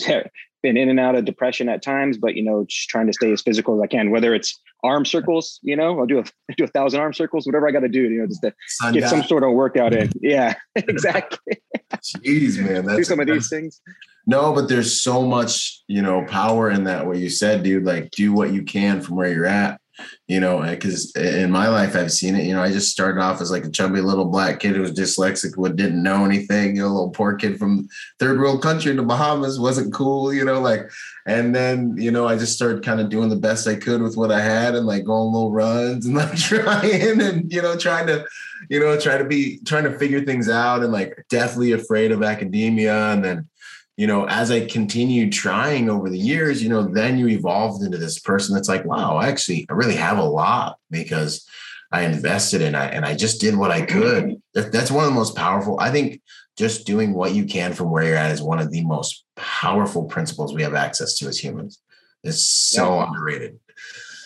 been, 0.07 0.23
been 0.63 0.77
in 0.77 0.89
and 0.89 0.99
out 0.99 1.15
of 1.15 1.25
depression 1.25 1.69
at 1.69 1.83
times, 1.83 2.17
but 2.17 2.35
you 2.35 2.43
know, 2.43 2.65
just 2.67 2.89
trying 2.89 3.07
to 3.07 3.13
stay 3.13 3.31
as 3.31 3.41
physical 3.41 3.75
as 3.75 3.81
I 3.83 3.87
can. 3.87 4.09
Whether 4.09 4.33
it's 4.33 4.59
arm 4.83 5.05
circles, 5.05 5.59
you 5.61 5.75
know, 5.75 5.99
I'll 5.99 6.05
do 6.05 6.19
a 6.19 6.23
do 6.57 6.63
a 6.63 6.67
thousand 6.67 6.99
arm 6.99 7.13
circles, 7.13 7.45
whatever 7.45 7.67
I 7.67 7.71
got 7.71 7.81
to 7.81 7.89
do, 7.89 8.03
you 8.03 8.21
know, 8.21 8.27
just 8.27 8.41
to 8.41 8.53
get 8.91 9.09
some 9.09 9.23
sort 9.23 9.43
of 9.43 9.51
workout 9.51 9.93
in. 9.93 10.11
Yeah, 10.21 10.53
exactly. 10.75 11.61
Jeez, 11.95 12.63
man, 12.63 12.85
that's, 12.85 12.97
do 12.97 13.03
some 13.03 13.19
of 13.19 13.27
these 13.27 13.49
things. 13.49 13.81
No, 14.27 14.53
but 14.53 14.69
there's 14.69 15.01
so 15.01 15.25
much, 15.25 15.81
you 15.87 16.01
know, 16.01 16.23
power 16.25 16.69
in 16.69 16.83
that. 16.83 17.07
What 17.07 17.17
you 17.17 17.29
said, 17.29 17.63
dude, 17.63 17.85
like 17.85 18.11
do 18.11 18.33
what 18.33 18.53
you 18.53 18.63
can 18.63 19.01
from 19.01 19.15
where 19.15 19.33
you're 19.33 19.45
at 19.45 19.80
you 20.27 20.39
know, 20.39 20.61
because 20.61 21.13
in 21.15 21.51
my 21.51 21.67
life 21.67 21.95
I've 21.95 22.11
seen 22.11 22.35
it. 22.35 22.45
You 22.45 22.53
know, 22.53 22.63
I 22.63 22.71
just 22.71 22.91
started 22.91 23.21
off 23.21 23.41
as 23.41 23.51
like 23.51 23.65
a 23.65 23.69
chubby 23.69 24.01
little 24.01 24.25
black 24.25 24.59
kid 24.59 24.75
who 24.75 24.81
was 24.81 24.93
dyslexic, 24.93 25.55
who 25.55 25.67
didn't 25.73 26.01
know 26.01 26.25
anything. 26.25 26.79
A 26.79 26.87
little 26.87 27.09
poor 27.09 27.35
kid 27.35 27.59
from 27.59 27.87
third 28.19 28.39
world 28.39 28.61
country, 28.61 28.91
in 28.91 28.97
the 28.97 29.03
Bahamas, 29.03 29.59
wasn't 29.59 29.93
cool. 29.93 30.33
You 30.33 30.45
know, 30.45 30.61
like, 30.61 30.89
and 31.25 31.53
then 31.53 31.95
you 31.97 32.11
know 32.11 32.27
I 32.27 32.37
just 32.37 32.53
started 32.53 32.83
kind 32.83 33.01
of 33.01 33.09
doing 33.09 33.29
the 33.29 33.35
best 33.35 33.67
I 33.67 33.75
could 33.75 34.01
with 34.01 34.15
what 34.15 34.31
I 34.31 34.41
had 34.41 34.75
and 34.75 34.85
like 34.85 35.05
going 35.05 35.33
little 35.33 35.51
runs 35.51 36.05
and 36.05 36.15
like 36.17 36.37
trying 36.37 37.21
and 37.21 37.51
you 37.51 37.61
know 37.61 37.77
trying 37.77 38.07
to, 38.07 38.25
you 38.69 38.79
know, 38.79 38.99
try 38.99 39.17
to 39.17 39.25
be 39.25 39.59
trying 39.65 39.83
to 39.83 39.97
figure 39.97 40.21
things 40.21 40.49
out 40.49 40.83
and 40.83 40.93
like 40.93 41.25
deathly 41.29 41.73
afraid 41.73 42.11
of 42.11 42.23
academia 42.23 43.11
and 43.11 43.23
then 43.23 43.49
you 43.97 44.07
know, 44.07 44.27
as 44.27 44.51
I 44.51 44.65
continued 44.65 45.31
trying 45.31 45.89
over 45.89 46.09
the 46.09 46.17
years, 46.17 46.63
you 46.63 46.69
know, 46.69 46.83
then 46.83 47.17
you 47.17 47.27
evolved 47.27 47.83
into 47.83 47.97
this 47.97 48.19
person 48.19 48.55
that's 48.55 48.69
like, 48.69 48.85
wow, 48.85 49.17
I 49.17 49.27
actually, 49.27 49.65
I 49.69 49.73
really 49.73 49.95
have 49.95 50.17
a 50.17 50.23
lot 50.23 50.77
because 50.89 51.47
I 51.91 52.03
invested 52.03 52.61
in 52.61 52.73
I 52.73 52.85
and 52.85 53.05
I 53.05 53.15
just 53.15 53.41
did 53.41 53.55
what 53.55 53.69
I 53.69 53.81
could. 53.81 54.41
That's 54.53 54.91
one 54.91 55.03
of 55.03 55.09
the 55.09 55.15
most 55.15 55.35
powerful. 55.35 55.79
I 55.79 55.91
think 55.91 56.21
just 56.57 56.87
doing 56.87 57.13
what 57.13 57.33
you 57.33 57.45
can 57.45 57.73
from 57.73 57.91
where 57.91 58.03
you're 58.03 58.15
at 58.15 58.31
is 58.31 58.41
one 58.41 58.59
of 58.59 58.71
the 58.71 58.83
most 58.85 59.25
powerful 59.35 60.05
principles 60.05 60.53
we 60.53 60.63
have 60.63 60.73
access 60.73 61.17
to 61.17 61.27
as 61.27 61.37
humans. 61.37 61.79
It's 62.23 62.43
so 62.43 62.95
yeah. 62.95 63.07
underrated. 63.07 63.59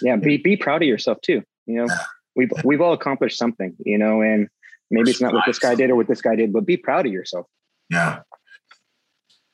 Yeah, 0.02 0.16
be 0.18 0.38
be 0.38 0.58
proud 0.58 0.84
of 0.84 0.88
yourself 0.88 1.22
too. 1.22 1.42
You 1.66 1.86
know, 1.86 1.88
we've 2.36 2.52
we've 2.64 2.82
all 2.82 2.94
accomplished 2.94 3.38
something, 3.38 3.76
you 3.84 3.98
know, 3.98 4.22
and 4.22 4.48
maybe 4.92 5.10
it's 5.10 5.22
not 5.22 5.34
what 5.34 5.46
this 5.48 5.60
guy 5.60 5.74
did 5.74 5.90
or 5.90 5.96
what 5.96 6.08
this 6.08 6.22
guy 6.22 6.36
did, 6.36 6.54
but 6.54 6.66
be 6.66 6.78
proud 6.78 7.06
of 7.08 7.12
yourself. 7.12 7.48
Yeah. 7.90 8.20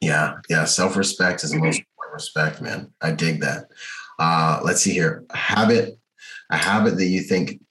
Yeah, 0.01 0.39
yeah. 0.49 0.65
Self 0.65 0.97
respect 0.97 1.43
is 1.43 1.51
the 1.51 1.59
most 1.59 1.79
important 1.79 2.13
respect, 2.13 2.61
man. 2.61 2.91
I 3.01 3.11
dig 3.11 3.39
that. 3.41 3.65
Uh, 4.19 4.59
let's 4.63 4.81
see 4.81 4.91
here. 4.91 5.23
A 5.29 5.37
habit, 5.37 5.97
a 6.49 6.57
habit 6.57 6.97
that 6.97 7.05
you 7.05 7.21
think 7.21 7.61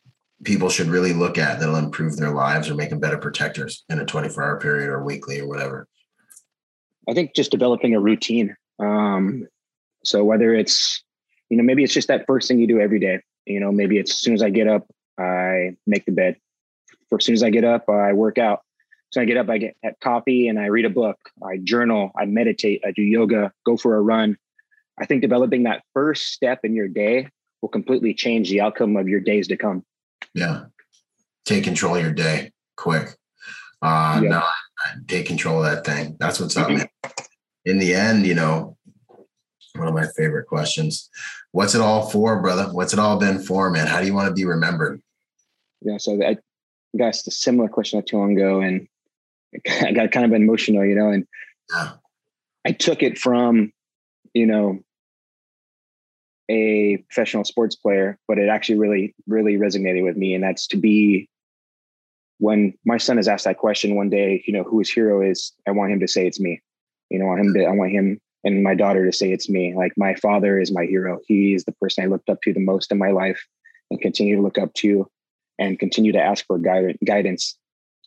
people 0.45 0.71
should 0.71 0.87
really 0.87 1.13
look 1.13 1.37
at 1.37 1.61
that'll 1.61 1.77
improve 1.77 2.17
their 2.17 2.31
lives 2.31 2.71
or 2.71 2.75
make 2.75 2.91
them 2.91 3.01
better 3.01 3.19
protectors 3.19 3.85
in 3.89 3.99
a 3.99 4.07
24 4.07 4.43
hour 4.43 4.61
period 4.61 4.89
or 4.89 5.03
weekly 5.03 5.41
or 5.41 5.49
whatever. 5.49 5.87
I 7.09 7.15
think 7.15 7.35
just 7.35 7.51
developing 7.51 7.95
a 7.95 8.01
routine. 8.01 8.57
Um, 8.79 9.47
so 10.05 10.25
whether 10.25 10.55
it's, 10.55 11.03
you 11.51 11.57
know, 11.57 11.65
maybe 11.65 11.85
it's 11.85 11.93
just 11.93 12.09
that 12.09 12.25
first 12.27 12.49
thing 12.49 12.59
you 12.59 12.67
do 12.67 12.81
every 12.81 13.01
day. 13.01 13.21
You 13.47 13.61
know, 13.61 13.73
maybe 13.73 13.99
it's 13.99 14.13
as 14.13 14.19
soon 14.19 14.35
as 14.35 14.43
I 14.43 14.51
get 14.51 14.69
up, 14.69 14.87
I 15.19 15.77
make 15.87 16.07
the 16.07 16.13
bed. 16.13 16.37
For 17.09 17.19
as 17.19 17.25
soon 17.25 17.35
as 17.35 17.43
I 17.43 17.51
get 17.51 17.65
up, 17.65 17.89
I 17.89 18.13
work 18.13 18.39
out. 18.39 18.61
So 19.11 19.21
I 19.21 19.25
get 19.25 19.37
up, 19.37 19.49
I 19.49 19.59
get 19.59 19.77
coffee 20.01 20.49
and 20.49 20.59
I 20.59 20.67
read 20.67 20.85
a 20.85 20.91
book, 20.91 21.19
I 21.43 21.59
journal, 21.63 22.13
I 22.17 22.27
meditate, 22.27 22.83
I 22.87 22.93
do 22.93 23.03
yoga, 23.03 23.53
go 23.67 23.77
for 23.77 23.97
a 23.97 24.01
run. 24.01 24.37
I 25.01 25.07
think 25.07 25.23
developing 25.23 25.65
that 25.65 25.83
first 25.95 26.29
step 26.29 26.61
in 26.65 26.75
your 26.75 26.89
day 26.89 27.29
will 27.61 27.71
completely 27.71 28.15
change 28.15 28.51
the 28.51 28.61
outcome 28.61 28.97
of 28.97 29.09
your 29.09 29.21
days 29.21 29.49
to 29.49 29.57
come. 29.57 29.85
Yeah. 30.35 30.67
Take 31.45 31.65
control 31.65 31.97
of 31.97 32.03
your 32.03 32.13
day 32.13 32.53
quick. 32.77 33.09
Uh, 33.83 34.21
yeah. 34.23 34.29
no, 34.29 34.43
take 35.09 35.27
control 35.27 35.65
of 35.65 35.71
that 35.71 35.85
thing. 35.85 36.17
That's 36.21 36.39
what's 36.39 36.57
up, 36.57 36.71
man. 36.71 36.87
In 37.65 37.79
the 37.79 37.95
end, 37.95 38.27
you 38.27 38.35
know, 38.35 38.77
one 39.75 39.89
of 39.89 39.95
my 39.95 40.07
favorite 40.17 40.47
questions. 40.47 41.09
What's 41.53 41.75
it 41.75 41.81
all 41.81 42.09
for, 42.11 42.41
brother? 42.41 42.65
What's 42.73 42.93
it 42.93 42.99
all 42.99 43.19
been 43.19 43.41
for, 43.41 43.71
man? 43.71 43.87
How 43.87 44.01
do 44.01 44.07
you 44.07 44.15
want 44.15 44.29
to 44.29 44.35
be 44.35 44.45
remembered? 44.45 45.03
Yeah, 45.83 45.97
so 45.99 46.23
I 46.23 46.37
guess 46.97 47.27
a 47.27 47.31
similar 47.31 47.69
question 47.69 47.99
not 47.99 48.07
too 48.07 48.19
long 48.19 48.37
ago, 48.37 48.61
and 48.61 48.87
I 49.83 49.93
got 49.93 50.13
kind 50.13 50.27
of 50.27 50.33
emotional, 50.33 50.85
you 50.85 50.95
know, 50.95 51.11
and 51.11 51.27
yeah. 51.73 51.93
I 52.67 52.73
took 52.73 53.03
it 53.03 53.19
from, 53.19 53.73
you 54.35 54.47
know, 54.47 54.81
a 56.51 56.99
professional 57.09 57.45
sports 57.45 57.77
player, 57.77 58.19
but 58.27 58.39
it 58.39 58.49
actually 58.49 58.79
really, 58.79 59.15
really 59.27 59.57
resonated 59.57 60.05
with 60.05 60.17
me. 60.17 60.35
And 60.35 60.43
that's 60.43 60.67
to 60.69 60.77
be 60.77 61.29
when 62.39 62.75
my 62.85 62.97
son 62.97 63.19
is 63.19 63.29
asked 63.29 63.45
that 63.45 63.59
question 63.59 63.95
one 63.97 64.11
day, 64.11 64.43
you 64.47 64.53
know, 64.53 64.65
who 64.65 64.79
his 64.79 64.91
hero 64.91 65.23
is, 65.23 65.53
I 65.69 65.71
want 65.71 65.93
him 65.93 66.01
to 66.01 66.09
say 66.09 66.27
it's 66.27 66.41
me. 66.41 66.61
You 67.11 67.19
know, 67.19 67.27
I 67.27 67.29
want 67.29 67.41
him 67.41 67.55
to, 67.55 67.65
I 67.67 67.73
want 67.73 67.93
him 67.93 68.21
and 68.45 68.63
my 68.63 68.75
daughter 68.75 69.05
to 69.05 69.13
say 69.13 69.33
it's 69.33 69.49
me. 69.49 69.75
Like 69.75 69.93
my 69.97 70.15
father 70.15 70.59
is 70.59 70.73
my 70.73 70.87
hero. 70.87 71.21
He 71.27 71.55
is 71.55 71.65
the 71.65 71.73
person 71.73 72.05
I 72.05 72.07
looked 72.07 72.31
up 72.31 72.41
to 72.43 72.53
the 72.53 72.61
most 72.61 72.91
in 72.91 72.99
my 72.99 73.11
life 73.11 73.45
and 73.91 74.01
continue 74.01 74.37
to 74.37 74.43
look 74.43 74.59
up 74.59 74.73
to 74.75 75.09
and 75.59 75.79
continue 75.79 76.13
to 76.13 76.21
ask 76.21 76.47
for 76.47 76.59
guidance. 76.59 77.57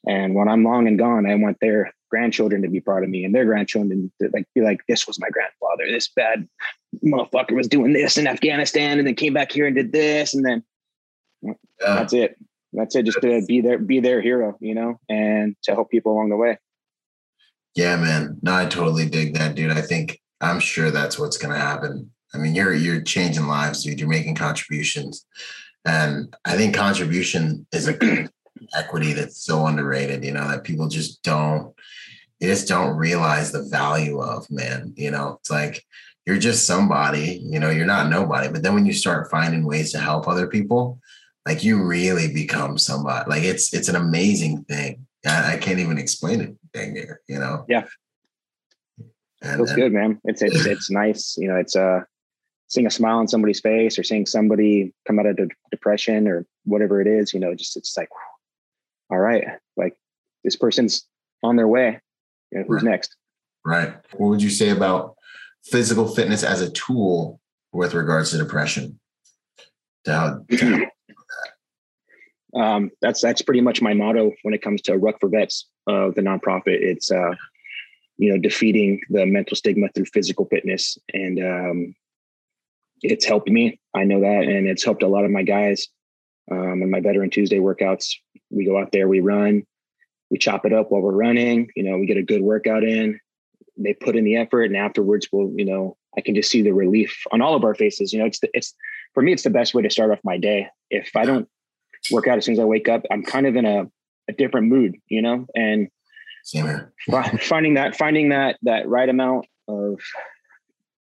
And 0.07 0.35
when 0.35 0.47
I'm 0.47 0.63
long 0.63 0.87
and 0.87 0.99
gone, 0.99 1.29
I 1.29 1.35
want 1.35 1.57
their 1.61 1.93
grandchildren 2.09 2.61
to 2.61 2.67
be 2.67 2.79
proud 2.79 3.03
of 3.03 3.09
me 3.09 3.23
and 3.23 3.33
their 3.33 3.45
grandchildren 3.45 4.11
to 4.21 4.29
like 4.33 4.45
be 4.53 4.61
like, 4.61 4.81
this 4.87 5.07
was 5.07 5.19
my 5.19 5.29
grandfather. 5.29 5.85
This 5.87 6.09
bad 6.09 6.47
motherfucker 7.03 7.55
was 7.55 7.67
doing 7.67 7.93
this 7.93 8.17
in 8.17 8.27
Afghanistan 8.27 8.99
and 8.99 9.07
then 9.07 9.15
came 9.15 9.33
back 9.33 9.51
here 9.51 9.65
and 9.65 9.75
did 9.75 9.91
this. 9.91 10.33
And 10.33 10.45
then 10.45 10.63
yeah. 11.41 11.53
that's 11.79 12.13
it. 12.13 12.37
That's 12.73 12.95
it. 12.95 13.05
Just 13.05 13.21
to 13.21 13.45
be 13.47 13.61
there, 13.61 13.77
be 13.77 13.99
their 13.99 14.21
hero, 14.21 14.57
you 14.59 14.75
know, 14.75 14.99
and 15.09 15.55
to 15.63 15.73
help 15.73 15.89
people 15.89 16.13
along 16.13 16.29
the 16.29 16.35
way. 16.35 16.57
Yeah, 17.75 17.95
man. 17.95 18.37
No, 18.41 18.53
I 18.53 18.65
totally 18.65 19.07
dig 19.07 19.35
that, 19.35 19.55
dude. 19.55 19.71
I 19.71 19.81
think 19.81 20.19
I'm 20.41 20.59
sure 20.59 20.91
that's 20.91 21.17
what's 21.17 21.37
going 21.37 21.53
to 21.53 21.59
happen. 21.59 22.11
I 22.33 22.37
mean, 22.37 22.55
you're 22.55 22.73
you're 22.73 23.01
changing 23.01 23.47
lives, 23.47 23.83
dude. 23.83 23.99
You're 23.99 24.09
making 24.09 24.35
contributions, 24.35 25.25
and 25.85 26.35
I 26.45 26.57
think 26.57 26.75
contribution 26.75 27.67
is 27.71 27.87
a 27.87 27.93
equity 28.75 29.13
that's 29.13 29.43
so 29.43 29.67
underrated. 29.67 30.23
You 30.23 30.31
know 30.31 30.47
that 30.47 30.63
people 30.63 30.87
just 30.87 31.23
don't, 31.23 31.73
they 32.39 32.47
just 32.47 32.67
don't 32.67 32.95
realize 32.95 33.51
the 33.51 33.63
value 33.63 34.19
of. 34.19 34.49
Man, 34.49 34.93
you 34.95 35.11
know, 35.11 35.37
it's 35.39 35.49
like 35.51 35.83
you're 36.25 36.37
just 36.37 36.65
somebody. 36.65 37.41
You 37.43 37.59
know, 37.59 37.69
you're 37.69 37.85
not 37.85 38.09
nobody. 38.09 38.49
But 38.49 38.63
then 38.63 38.73
when 38.73 38.85
you 38.85 38.93
start 38.93 39.31
finding 39.31 39.65
ways 39.65 39.91
to 39.91 39.99
help 39.99 40.27
other 40.27 40.47
people, 40.47 40.99
like 41.45 41.63
you 41.63 41.83
really 41.83 42.33
become 42.33 42.77
somebody. 42.77 43.29
Like 43.29 43.43
it's 43.43 43.73
it's 43.73 43.89
an 43.89 43.95
amazing 43.95 44.63
thing. 44.63 45.05
I, 45.25 45.53
I 45.53 45.57
can't 45.57 45.79
even 45.79 45.97
explain 45.97 46.41
it. 46.41 46.55
Dang 46.73 46.93
near, 46.93 47.21
you 47.27 47.39
know. 47.39 47.65
Yeah. 47.67 47.85
And, 49.41 49.57
feels 49.57 49.71
and, 49.71 49.79
good, 49.79 49.93
man. 49.93 50.21
It's 50.23 50.41
it's 50.41 50.65
it's 50.65 50.89
nice. 50.89 51.35
You 51.37 51.49
know, 51.49 51.55
it's 51.55 51.75
uh 51.75 52.01
seeing 52.67 52.87
a 52.87 52.91
smile 52.91 53.19
on 53.19 53.27
somebody's 53.27 53.59
face 53.59 53.99
or 53.99 54.03
seeing 54.03 54.25
somebody 54.25 54.93
come 55.05 55.19
out 55.19 55.27
of 55.27 55.35
de- 55.35 55.47
depression 55.69 56.27
or 56.27 56.45
whatever 56.65 57.01
it 57.01 57.07
is. 57.07 57.33
You 57.33 57.39
know, 57.39 57.53
just 57.53 57.77
it's 57.77 57.95
like, 57.95 58.09
all 59.13 59.19
right, 59.19 59.45
like 59.77 59.95
this 60.43 60.55
person's 60.55 61.05
on 61.43 61.55
their 61.55 61.67
way. 61.67 61.99
You 62.51 62.59
know, 62.59 62.65
who's 62.67 62.81
right. 62.83 62.91
next? 62.91 63.15
Right. 63.63 63.93
What 64.13 64.29
would 64.29 64.41
you 64.41 64.49
say 64.49 64.69
about 64.69 65.15
physical 65.63 66.07
fitness 66.07 66.43
as 66.43 66.61
a 66.61 66.71
tool 66.71 67.39
with 67.71 67.93
regards 67.93 68.31
to 68.31 68.37
depression? 68.37 68.99
To 70.05 70.13
how, 70.13 70.45
to 70.57 70.87
um, 72.55 72.91
that's 73.01 73.21
that's 73.21 73.43
pretty 73.43 73.61
much 73.61 73.81
my 73.81 73.93
motto 73.93 74.31
when 74.41 74.55
it 74.55 74.61
comes 74.61 74.81
to 74.83 74.97
Ruck 74.97 75.19
for 75.19 75.29
Vets, 75.29 75.67
uh, 75.87 76.09
the 76.15 76.21
nonprofit. 76.21 76.81
It's 76.81 77.11
uh, 77.11 77.35
you 78.17 78.31
know 78.31 78.37
defeating 78.39 78.99
the 79.09 79.25
mental 79.27 79.55
stigma 79.55 79.89
through 79.93 80.05
physical 80.05 80.45
fitness, 80.45 80.97
and 81.13 81.39
um, 81.39 81.95
it's 83.03 83.25
helped 83.25 83.49
me. 83.49 83.79
I 83.95 84.05
know 84.05 84.21
that, 84.21 84.43
and 84.43 84.67
it's 84.67 84.83
helped 84.83 85.03
a 85.03 85.07
lot 85.07 85.25
of 85.25 85.31
my 85.31 85.43
guys. 85.43 85.87
Um, 86.51 86.81
and 86.81 86.91
my 86.91 86.99
Veteran 86.99 87.29
Tuesday 87.29 87.59
workouts, 87.59 88.15
we 88.49 88.65
go 88.65 88.77
out 88.77 88.91
there, 88.91 89.07
we 89.07 89.19
run, 89.19 89.63
we 90.29 90.37
chop 90.37 90.65
it 90.65 90.73
up 90.73 90.91
while 90.91 91.01
we're 91.01 91.11
running. 91.11 91.69
You 91.75 91.83
know, 91.83 91.97
we 91.97 92.05
get 92.05 92.17
a 92.17 92.23
good 92.23 92.41
workout 92.41 92.83
in. 92.83 93.19
They 93.77 93.93
put 93.93 94.15
in 94.15 94.23
the 94.23 94.35
effort, 94.35 94.65
and 94.65 94.77
afterwards, 94.77 95.27
we'll 95.31 95.51
you 95.55 95.65
know 95.65 95.97
I 96.17 96.21
can 96.21 96.35
just 96.35 96.51
see 96.51 96.61
the 96.61 96.73
relief 96.73 97.23
on 97.31 97.41
all 97.41 97.55
of 97.55 97.63
our 97.63 97.75
faces. 97.75 98.13
You 98.13 98.19
know, 98.19 98.25
it's 98.25 98.39
the, 98.39 98.49
it's 98.53 98.75
for 99.13 99.23
me, 99.23 99.33
it's 99.33 99.43
the 99.43 99.49
best 99.49 99.73
way 99.73 99.81
to 99.81 99.89
start 99.89 100.11
off 100.11 100.19
my 100.23 100.37
day. 100.37 100.67
If 100.89 101.09
I 101.15 101.25
don't 101.25 101.47
work 102.11 102.27
out 102.27 102.37
as 102.37 102.45
soon 102.45 102.53
as 102.53 102.59
I 102.59 102.65
wake 102.65 102.89
up, 102.89 103.03
I'm 103.11 103.23
kind 103.23 103.47
of 103.47 103.55
in 103.55 103.65
a, 103.65 103.85
a 104.29 104.33
different 104.33 104.67
mood, 104.67 104.95
you 105.07 105.21
know, 105.21 105.45
and 105.55 105.89
finding 107.41 107.75
that, 107.75 107.95
finding 107.95 108.29
that, 108.29 108.57
that 108.63 108.87
right 108.87 109.07
amount 109.07 109.47
of, 109.67 109.99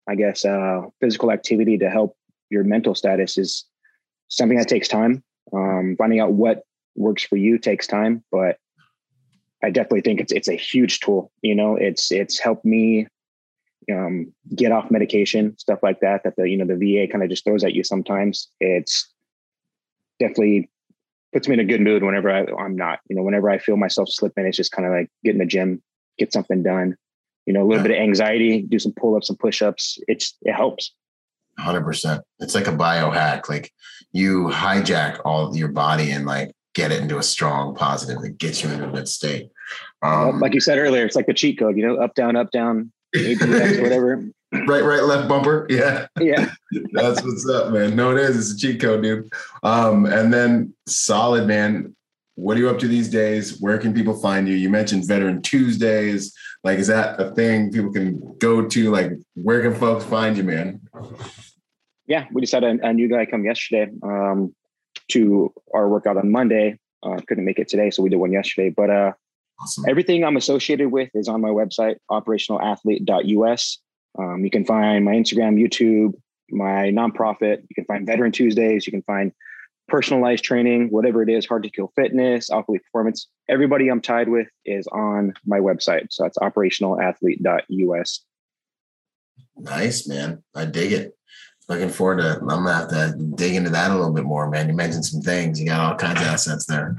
I 0.07 0.15
guess, 0.15 0.45
uh, 0.45 0.81
physical 1.01 1.31
activity 1.31 1.77
to 1.79 1.89
help 1.89 2.15
your 2.49 2.63
mental 2.63 2.95
status 2.95 3.37
is 3.37 3.65
something 4.27 4.57
that 4.57 4.67
takes 4.67 4.87
time. 4.87 5.23
Um, 5.53 5.95
finding 5.97 6.19
out 6.19 6.33
what 6.33 6.63
works 6.95 7.23
for 7.23 7.37
you 7.37 7.57
takes 7.57 7.87
time, 7.87 8.23
but 8.31 8.57
I 9.63 9.69
definitely 9.69 10.01
think 10.01 10.19
it's, 10.19 10.31
it's 10.31 10.49
a 10.49 10.55
huge 10.55 10.99
tool, 10.99 11.31
you 11.41 11.55
know, 11.55 11.75
it's, 11.75 12.11
it's 12.11 12.39
helped 12.39 12.65
me 12.65 13.07
um, 13.91 14.33
get 14.55 14.71
off 14.71 14.91
medication, 14.91 15.57
stuff 15.57 15.79
like 15.83 15.99
that, 16.01 16.23
that 16.23 16.35
the, 16.37 16.49
you 16.49 16.57
know, 16.57 16.65
the 16.65 16.75
VA 16.75 17.11
kind 17.11 17.23
of 17.23 17.29
just 17.29 17.43
throws 17.43 17.63
at 17.63 17.73
you 17.73 17.83
sometimes. 17.83 18.49
It's 18.59 19.11
definitely 20.19 20.69
puts 21.33 21.47
me 21.47 21.55
in 21.55 21.59
a 21.59 21.65
good 21.65 21.81
mood 21.81 22.03
whenever 22.03 22.31
I, 22.31 22.45
I'm 22.59 22.75
not. 22.75 22.99
You 23.09 23.15
know, 23.15 23.23
whenever 23.23 23.49
I 23.49 23.57
feel 23.57 23.77
myself 23.77 24.09
slipping, 24.09 24.45
it's 24.45 24.57
just 24.57 24.71
kind 24.71 24.87
of 24.87 24.93
like 24.93 25.09
get 25.23 25.33
in 25.33 25.39
the 25.39 25.45
gym, 25.45 25.81
get 26.17 26.31
something 26.31 26.63
done. 26.63 26.95
You 27.45 27.53
know, 27.53 27.61
a 27.61 27.67
little 27.67 27.83
yeah. 27.83 27.89
bit 27.89 27.97
of 27.97 28.03
anxiety, 28.03 28.61
do 28.61 28.79
some 28.79 28.93
pull 28.93 29.15
ups 29.15 29.29
and 29.29 29.37
push 29.37 29.61
ups. 29.61 29.97
It's 30.07 30.37
it 30.43 30.53
helps. 30.53 30.93
Hundred 31.57 31.83
percent. 31.83 32.21
It's 32.39 32.55
like 32.55 32.67
a 32.67 32.71
biohack. 32.71 33.47
Like 33.47 33.71
you 34.11 34.49
hijack 34.51 35.21
all 35.23 35.55
your 35.55 35.69
body 35.69 36.11
and 36.11 36.25
like 36.25 36.51
get 36.73 36.91
it 36.91 37.01
into 37.01 37.17
a 37.17 37.23
strong 37.23 37.75
positive 37.75 38.21
that 38.21 38.37
gets 38.37 38.63
you 38.63 38.69
into 38.69 38.87
a 38.87 38.91
good 38.91 39.07
state. 39.07 39.49
Um, 40.01 40.39
like 40.39 40.53
you 40.53 40.59
said 40.59 40.77
earlier, 40.77 41.05
it's 41.05 41.15
like 41.15 41.27
the 41.27 41.33
cheat 41.33 41.59
code. 41.59 41.77
You 41.77 41.87
know, 41.87 41.97
up 41.97 42.15
down, 42.15 42.35
up 42.35 42.51
down, 42.51 42.91
whatever 43.13 44.23
right, 44.53 44.83
right, 44.83 45.03
left 45.03 45.27
bumper. 45.27 45.65
Yeah. 45.69 46.07
Yeah. 46.19 46.51
That's 46.93 47.23
what's 47.23 47.47
up, 47.49 47.71
man. 47.71 47.95
No, 47.95 48.11
it 48.11 48.19
is. 48.19 48.51
It's 48.51 48.63
a 48.63 48.67
cheat 48.67 48.81
code, 48.81 49.03
dude. 49.03 49.29
Um, 49.63 50.05
and 50.05 50.33
then 50.33 50.73
solid, 50.87 51.47
man. 51.47 51.95
What 52.35 52.57
are 52.57 52.59
you 52.59 52.69
up 52.69 52.79
to 52.79 52.87
these 52.87 53.09
days? 53.09 53.59
Where 53.59 53.77
can 53.77 53.93
people 53.93 54.15
find 54.15 54.47
you? 54.47 54.55
You 54.55 54.69
mentioned 54.69 55.07
Veteran 55.07 55.41
Tuesdays. 55.41 56.33
Like, 56.63 56.79
is 56.79 56.87
that 56.87 57.19
a 57.19 57.31
thing 57.31 57.71
people 57.71 57.91
can 57.91 58.35
go 58.39 58.65
to? 58.65 58.91
Like, 58.91 59.11
where 59.35 59.61
can 59.61 59.75
folks 59.75 60.05
find 60.05 60.37
you, 60.37 60.43
man? 60.43 60.79
Yeah, 62.07 62.25
we 62.31 62.41
just 62.41 62.53
had 62.53 62.63
a, 62.63 62.77
a 62.81 62.93
new 62.93 63.09
guy 63.09 63.25
come 63.25 63.43
yesterday 63.43 63.91
um, 64.01 64.55
to 65.09 65.53
our 65.73 65.89
workout 65.89 66.17
on 66.17 66.31
Monday. 66.31 66.79
Uh, 67.01 67.17
couldn't 67.27 67.43
make 67.43 67.59
it 67.59 67.67
today, 67.67 67.89
so 67.89 68.01
we 68.01 68.09
did 68.09 68.15
one 68.15 68.31
yesterday. 68.31 68.69
But 68.69 68.89
uh, 68.89 69.11
awesome. 69.61 69.85
everything 69.89 70.23
I'm 70.23 70.37
associated 70.37 70.89
with 70.89 71.09
is 71.13 71.27
on 71.27 71.41
my 71.41 71.49
website, 71.49 71.97
operationalathlete.us. 72.09 73.79
Um, 74.17 74.45
you 74.45 74.49
can 74.49 74.63
find 74.63 75.03
my 75.03 75.13
Instagram, 75.13 75.61
YouTube, 75.61 76.13
my 76.49 76.91
nonprofit. 76.91 77.61
You 77.69 77.75
can 77.75 77.85
find 77.85 78.05
Veteran 78.05 78.31
Tuesdays. 78.31 78.87
You 78.87 78.91
can 78.91 79.01
find 79.03 79.33
personalized 79.87 80.43
training, 80.43 80.89
whatever 80.89 81.21
it 81.23 81.29
is, 81.29 81.45
hard 81.45 81.63
to 81.63 81.69
kill 81.69 81.91
fitness, 81.95 82.49
Alpha 82.49 82.73
Performance. 82.73 83.27
Everybody 83.49 83.89
I'm 83.89 84.01
tied 84.01 84.29
with 84.29 84.47
is 84.65 84.87
on 84.87 85.33
my 85.45 85.59
website. 85.59 86.07
So 86.11 86.23
that's 86.23 86.37
operationalathlete.us. 86.37 88.25
Nice, 89.57 90.07
man. 90.07 90.43
I 90.55 90.65
dig 90.65 90.91
it. 90.93 91.17
Looking 91.69 91.89
forward 91.89 92.17
to, 92.17 92.39
I'm 92.39 92.47
gonna 92.47 92.73
have 92.73 92.89
to 92.89 93.15
dig 93.35 93.55
into 93.55 93.69
that 93.69 93.91
a 93.91 93.95
little 93.95 94.13
bit 94.13 94.25
more, 94.25 94.49
man. 94.49 94.67
You 94.67 94.73
mentioned 94.73 95.05
some 95.05 95.21
things, 95.21 95.59
you 95.59 95.65
got 95.65 95.79
all 95.79 95.97
kinds 95.97 96.19
of 96.19 96.27
assets 96.27 96.65
there. 96.65 96.97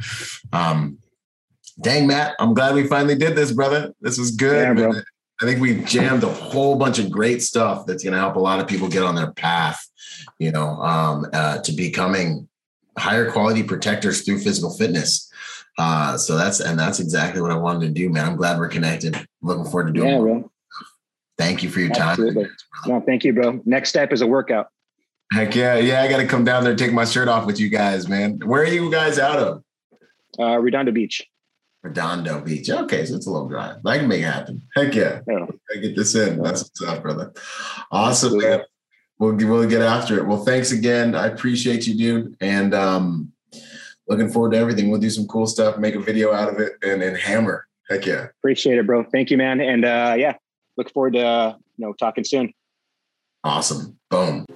Um, 0.53 0.99
dang, 1.81 2.07
Matt, 2.07 2.35
I'm 2.39 2.55
glad 2.55 2.75
we 2.75 2.87
finally 2.87 3.15
did 3.15 3.37
this, 3.37 3.53
brother. 3.53 3.93
This 4.01 4.19
was 4.19 4.31
good. 4.31 4.79
Yeah, 4.79 4.93
I 5.43 5.47
think 5.47 5.61
we've 5.61 5.85
jammed 5.85 6.23
a 6.23 6.29
whole 6.29 6.77
bunch 6.77 6.99
of 6.99 7.11
great 7.11 7.43
stuff 7.43 7.87
that's 7.87 8.05
going 8.05 8.13
to 8.13 8.19
help 8.19 8.37
a 8.37 8.41
lot 8.41 8.61
of 8.61 8.69
people 8.69 8.89
get 8.89 9.03
on 9.03 9.15
their 9.15 9.33
path, 9.33 9.85
you 10.39 10.53
know, 10.53 10.69
um, 10.81 11.27
uh, 11.33 11.59
to 11.59 11.73
becoming 11.73 12.49
higher 12.99 13.31
quality 13.31 13.63
protectors 13.63 14.23
through 14.23 14.39
physical 14.39 14.77
fitness. 14.77 15.31
Uh, 15.77 16.17
so 16.17 16.37
that's 16.37 16.61
and 16.61 16.79
that's 16.79 17.01
exactly 17.01 17.41
what 17.41 17.51
I 17.51 17.57
wanted 17.57 17.87
to 17.87 17.93
do, 17.93 18.09
man. 18.09 18.27
I'm 18.27 18.37
glad 18.37 18.59
we're 18.59 18.69
connected. 18.69 19.17
Looking 19.43 19.65
forward 19.65 19.89
to 19.89 19.93
doing. 19.93 20.09
Yeah, 20.09 20.19
bro. 20.19 20.51
Thank 21.37 21.63
you 21.63 21.71
for 21.71 21.81
your 21.81 21.91
Absolutely. 21.91 22.45
time. 22.45 22.53
No, 22.87 23.01
thank 23.01 23.25
you, 23.25 23.33
bro. 23.33 23.61
Next 23.65 23.89
step 23.89 24.13
is 24.13 24.21
a 24.21 24.27
workout. 24.27 24.69
Heck 25.33 25.57
yeah, 25.57 25.77
yeah. 25.77 26.03
I 26.03 26.09
got 26.09 26.19
to 26.19 26.27
come 26.27 26.45
down 26.45 26.63
there 26.63 26.73
and 26.73 26.79
take 26.79 26.93
my 26.93 27.05
shirt 27.05 27.27
off 27.27 27.45
with 27.47 27.59
you 27.59 27.69
guys, 27.69 28.09
man. 28.09 28.39
Where 28.45 28.63
are 28.63 28.67
you 28.67 28.91
guys 28.91 29.19
out 29.19 29.39
of? 29.39 29.65
Uh, 30.39 30.59
Redondo 30.59 30.93
Beach. 30.93 31.27
Redondo 31.83 32.41
Beach. 32.41 32.71
Okay, 32.71 33.05
so 33.05 33.17
it's 33.17 33.27
a 33.27 33.31
little 33.31 33.49
dry. 33.49 33.75
I 33.85 33.99
can 33.99 34.07
make 34.07 34.23
it 34.23 34.27
happen. 34.27 34.63
Heck 34.77 34.95
yeah. 34.95 35.21
yeah. 35.27 35.47
I 35.75 35.79
get 35.79 35.97
this 35.97 36.15
in. 36.15 36.41
That's 36.41 36.63
what's 36.63 36.83
up, 36.83 37.03
brother. 37.03 37.33
Awesome, 37.91 38.39
man. 38.39 38.63
We'll, 39.25 39.49
we'll 39.49 39.69
get 39.69 39.81
after 39.81 40.19
it. 40.19 40.27
Well, 40.27 40.45
thanks 40.45 40.73
again. 40.73 41.15
I 41.15 41.27
appreciate 41.27 41.87
you, 41.87 41.97
dude. 41.97 42.37
And 42.41 42.75
um, 42.75 43.33
looking 44.09 44.29
forward 44.29 44.53
to 44.53 44.59
everything. 44.59 44.91
We'll 44.91 45.01
do 45.01 45.11
some 45.11 45.27
cool 45.27 45.47
stuff, 45.47 45.79
make 45.79 45.95
a 45.95 46.01
video 46.01 46.33
out 46.33 46.53
of 46.53 46.61
it, 46.61 46.73
and 46.83 47.01
then 47.01 47.15
hammer. 47.15 47.67
Heck 47.89 48.07
yeah. 48.07 48.29
Appreciate 48.39 48.79
it, 48.79 48.87
bro. 48.87 49.05
Thank 49.05 49.31
you, 49.31 49.37
man. 49.37 49.61
And 49.61 49.85
uh, 49.85 50.15
yeah, 50.19 50.35
look 50.77 50.93
forward 50.93 51.15
to 51.15 51.25
uh, 51.25 51.57
you 51.77 51.87
know 51.87 51.93
talking 51.95 52.25
soon. 52.25 52.53
Awesome. 53.43 53.99
Boom. 54.11 54.47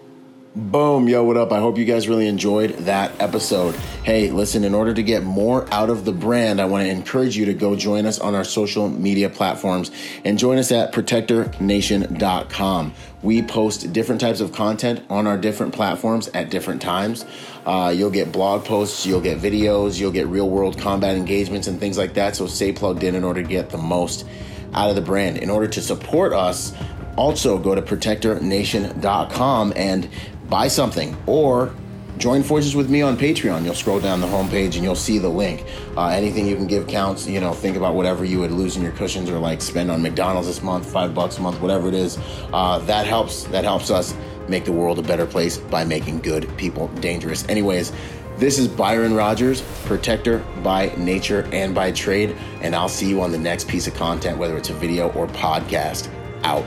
Boom, 0.58 1.08
yo, 1.08 1.22
what 1.22 1.36
up? 1.36 1.52
I 1.52 1.60
hope 1.60 1.78
you 1.78 1.84
guys 1.84 2.08
really 2.08 2.26
enjoyed 2.26 2.70
that 2.78 3.12
episode. 3.22 3.76
Hey, 4.02 4.32
listen, 4.32 4.64
in 4.64 4.74
order 4.74 4.92
to 4.92 5.04
get 5.04 5.22
more 5.22 5.72
out 5.72 5.88
of 5.88 6.04
the 6.04 6.10
brand, 6.10 6.60
I 6.60 6.64
want 6.64 6.84
to 6.84 6.90
encourage 6.90 7.36
you 7.36 7.44
to 7.44 7.54
go 7.54 7.76
join 7.76 8.06
us 8.06 8.18
on 8.18 8.34
our 8.34 8.42
social 8.42 8.88
media 8.88 9.30
platforms 9.30 9.92
and 10.24 10.36
join 10.36 10.58
us 10.58 10.72
at 10.72 10.92
protectornation.com. 10.92 12.94
We 13.22 13.42
post 13.42 13.92
different 13.92 14.20
types 14.20 14.40
of 14.40 14.52
content 14.52 15.04
on 15.08 15.28
our 15.28 15.38
different 15.38 15.74
platforms 15.74 16.26
at 16.34 16.50
different 16.50 16.82
times. 16.82 17.24
Uh, 17.64 17.94
you'll 17.96 18.10
get 18.10 18.32
blog 18.32 18.64
posts, 18.64 19.06
you'll 19.06 19.20
get 19.20 19.38
videos, 19.38 20.00
you'll 20.00 20.10
get 20.10 20.26
real 20.26 20.50
world 20.50 20.76
combat 20.76 21.14
engagements 21.14 21.68
and 21.68 21.78
things 21.78 21.96
like 21.96 22.14
that. 22.14 22.34
So 22.34 22.48
stay 22.48 22.72
plugged 22.72 23.04
in 23.04 23.14
in 23.14 23.22
order 23.22 23.42
to 23.42 23.48
get 23.48 23.70
the 23.70 23.78
most 23.78 24.26
out 24.74 24.90
of 24.90 24.96
the 24.96 25.02
brand. 25.02 25.36
In 25.36 25.50
order 25.50 25.68
to 25.68 25.80
support 25.80 26.32
us, 26.32 26.74
also 27.18 27.58
go 27.58 27.74
to 27.74 27.82
protectornation.com 27.82 29.72
and 29.76 30.08
buy 30.48 30.68
something 30.68 31.16
or 31.26 31.74
join 32.18 32.42
forces 32.42 32.74
with 32.74 32.90
me 32.90 33.00
on 33.00 33.16
Patreon. 33.16 33.64
You'll 33.64 33.74
scroll 33.74 34.00
down 34.00 34.20
the 34.20 34.26
homepage 34.26 34.74
and 34.74 34.82
you'll 34.82 34.96
see 34.96 35.18
the 35.18 35.28
link. 35.28 35.64
Uh, 35.96 36.08
anything 36.08 36.46
you 36.46 36.56
can 36.56 36.66
give 36.66 36.86
counts. 36.86 37.26
You 37.26 37.40
know, 37.40 37.52
think 37.52 37.76
about 37.76 37.94
whatever 37.94 38.24
you 38.24 38.40
would 38.40 38.50
lose 38.50 38.76
in 38.76 38.82
your 38.82 38.92
cushions 38.92 39.30
or 39.30 39.38
like 39.38 39.62
spend 39.62 39.90
on 39.90 40.02
McDonald's 40.02 40.48
this 40.48 40.62
month, 40.62 40.90
five 40.90 41.14
bucks 41.14 41.38
a 41.38 41.40
month, 41.40 41.60
whatever 41.60 41.88
it 41.88 41.94
is. 41.94 42.18
Uh, 42.52 42.78
that 42.80 43.06
helps. 43.06 43.44
That 43.44 43.64
helps 43.64 43.90
us 43.90 44.14
make 44.48 44.64
the 44.64 44.72
world 44.72 44.98
a 44.98 45.02
better 45.02 45.26
place 45.26 45.58
by 45.58 45.84
making 45.84 46.20
good 46.20 46.54
people 46.56 46.88
dangerous. 47.00 47.48
Anyways. 47.48 47.92
This 48.38 48.56
is 48.60 48.68
Byron 48.68 49.14
Rodgers, 49.14 49.62
protector 49.84 50.44
by 50.62 50.92
nature 50.96 51.48
and 51.52 51.74
by 51.74 51.90
trade, 51.90 52.36
and 52.60 52.72
I'll 52.72 52.88
see 52.88 53.08
you 53.08 53.20
on 53.20 53.32
the 53.32 53.38
next 53.38 53.66
piece 53.66 53.88
of 53.88 53.94
content, 53.94 54.38
whether 54.38 54.56
it's 54.56 54.70
a 54.70 54.74
video 54.74 55.10
or 55.14 55.26
podcast. 55.26 56.08
Out. 56.44 56.64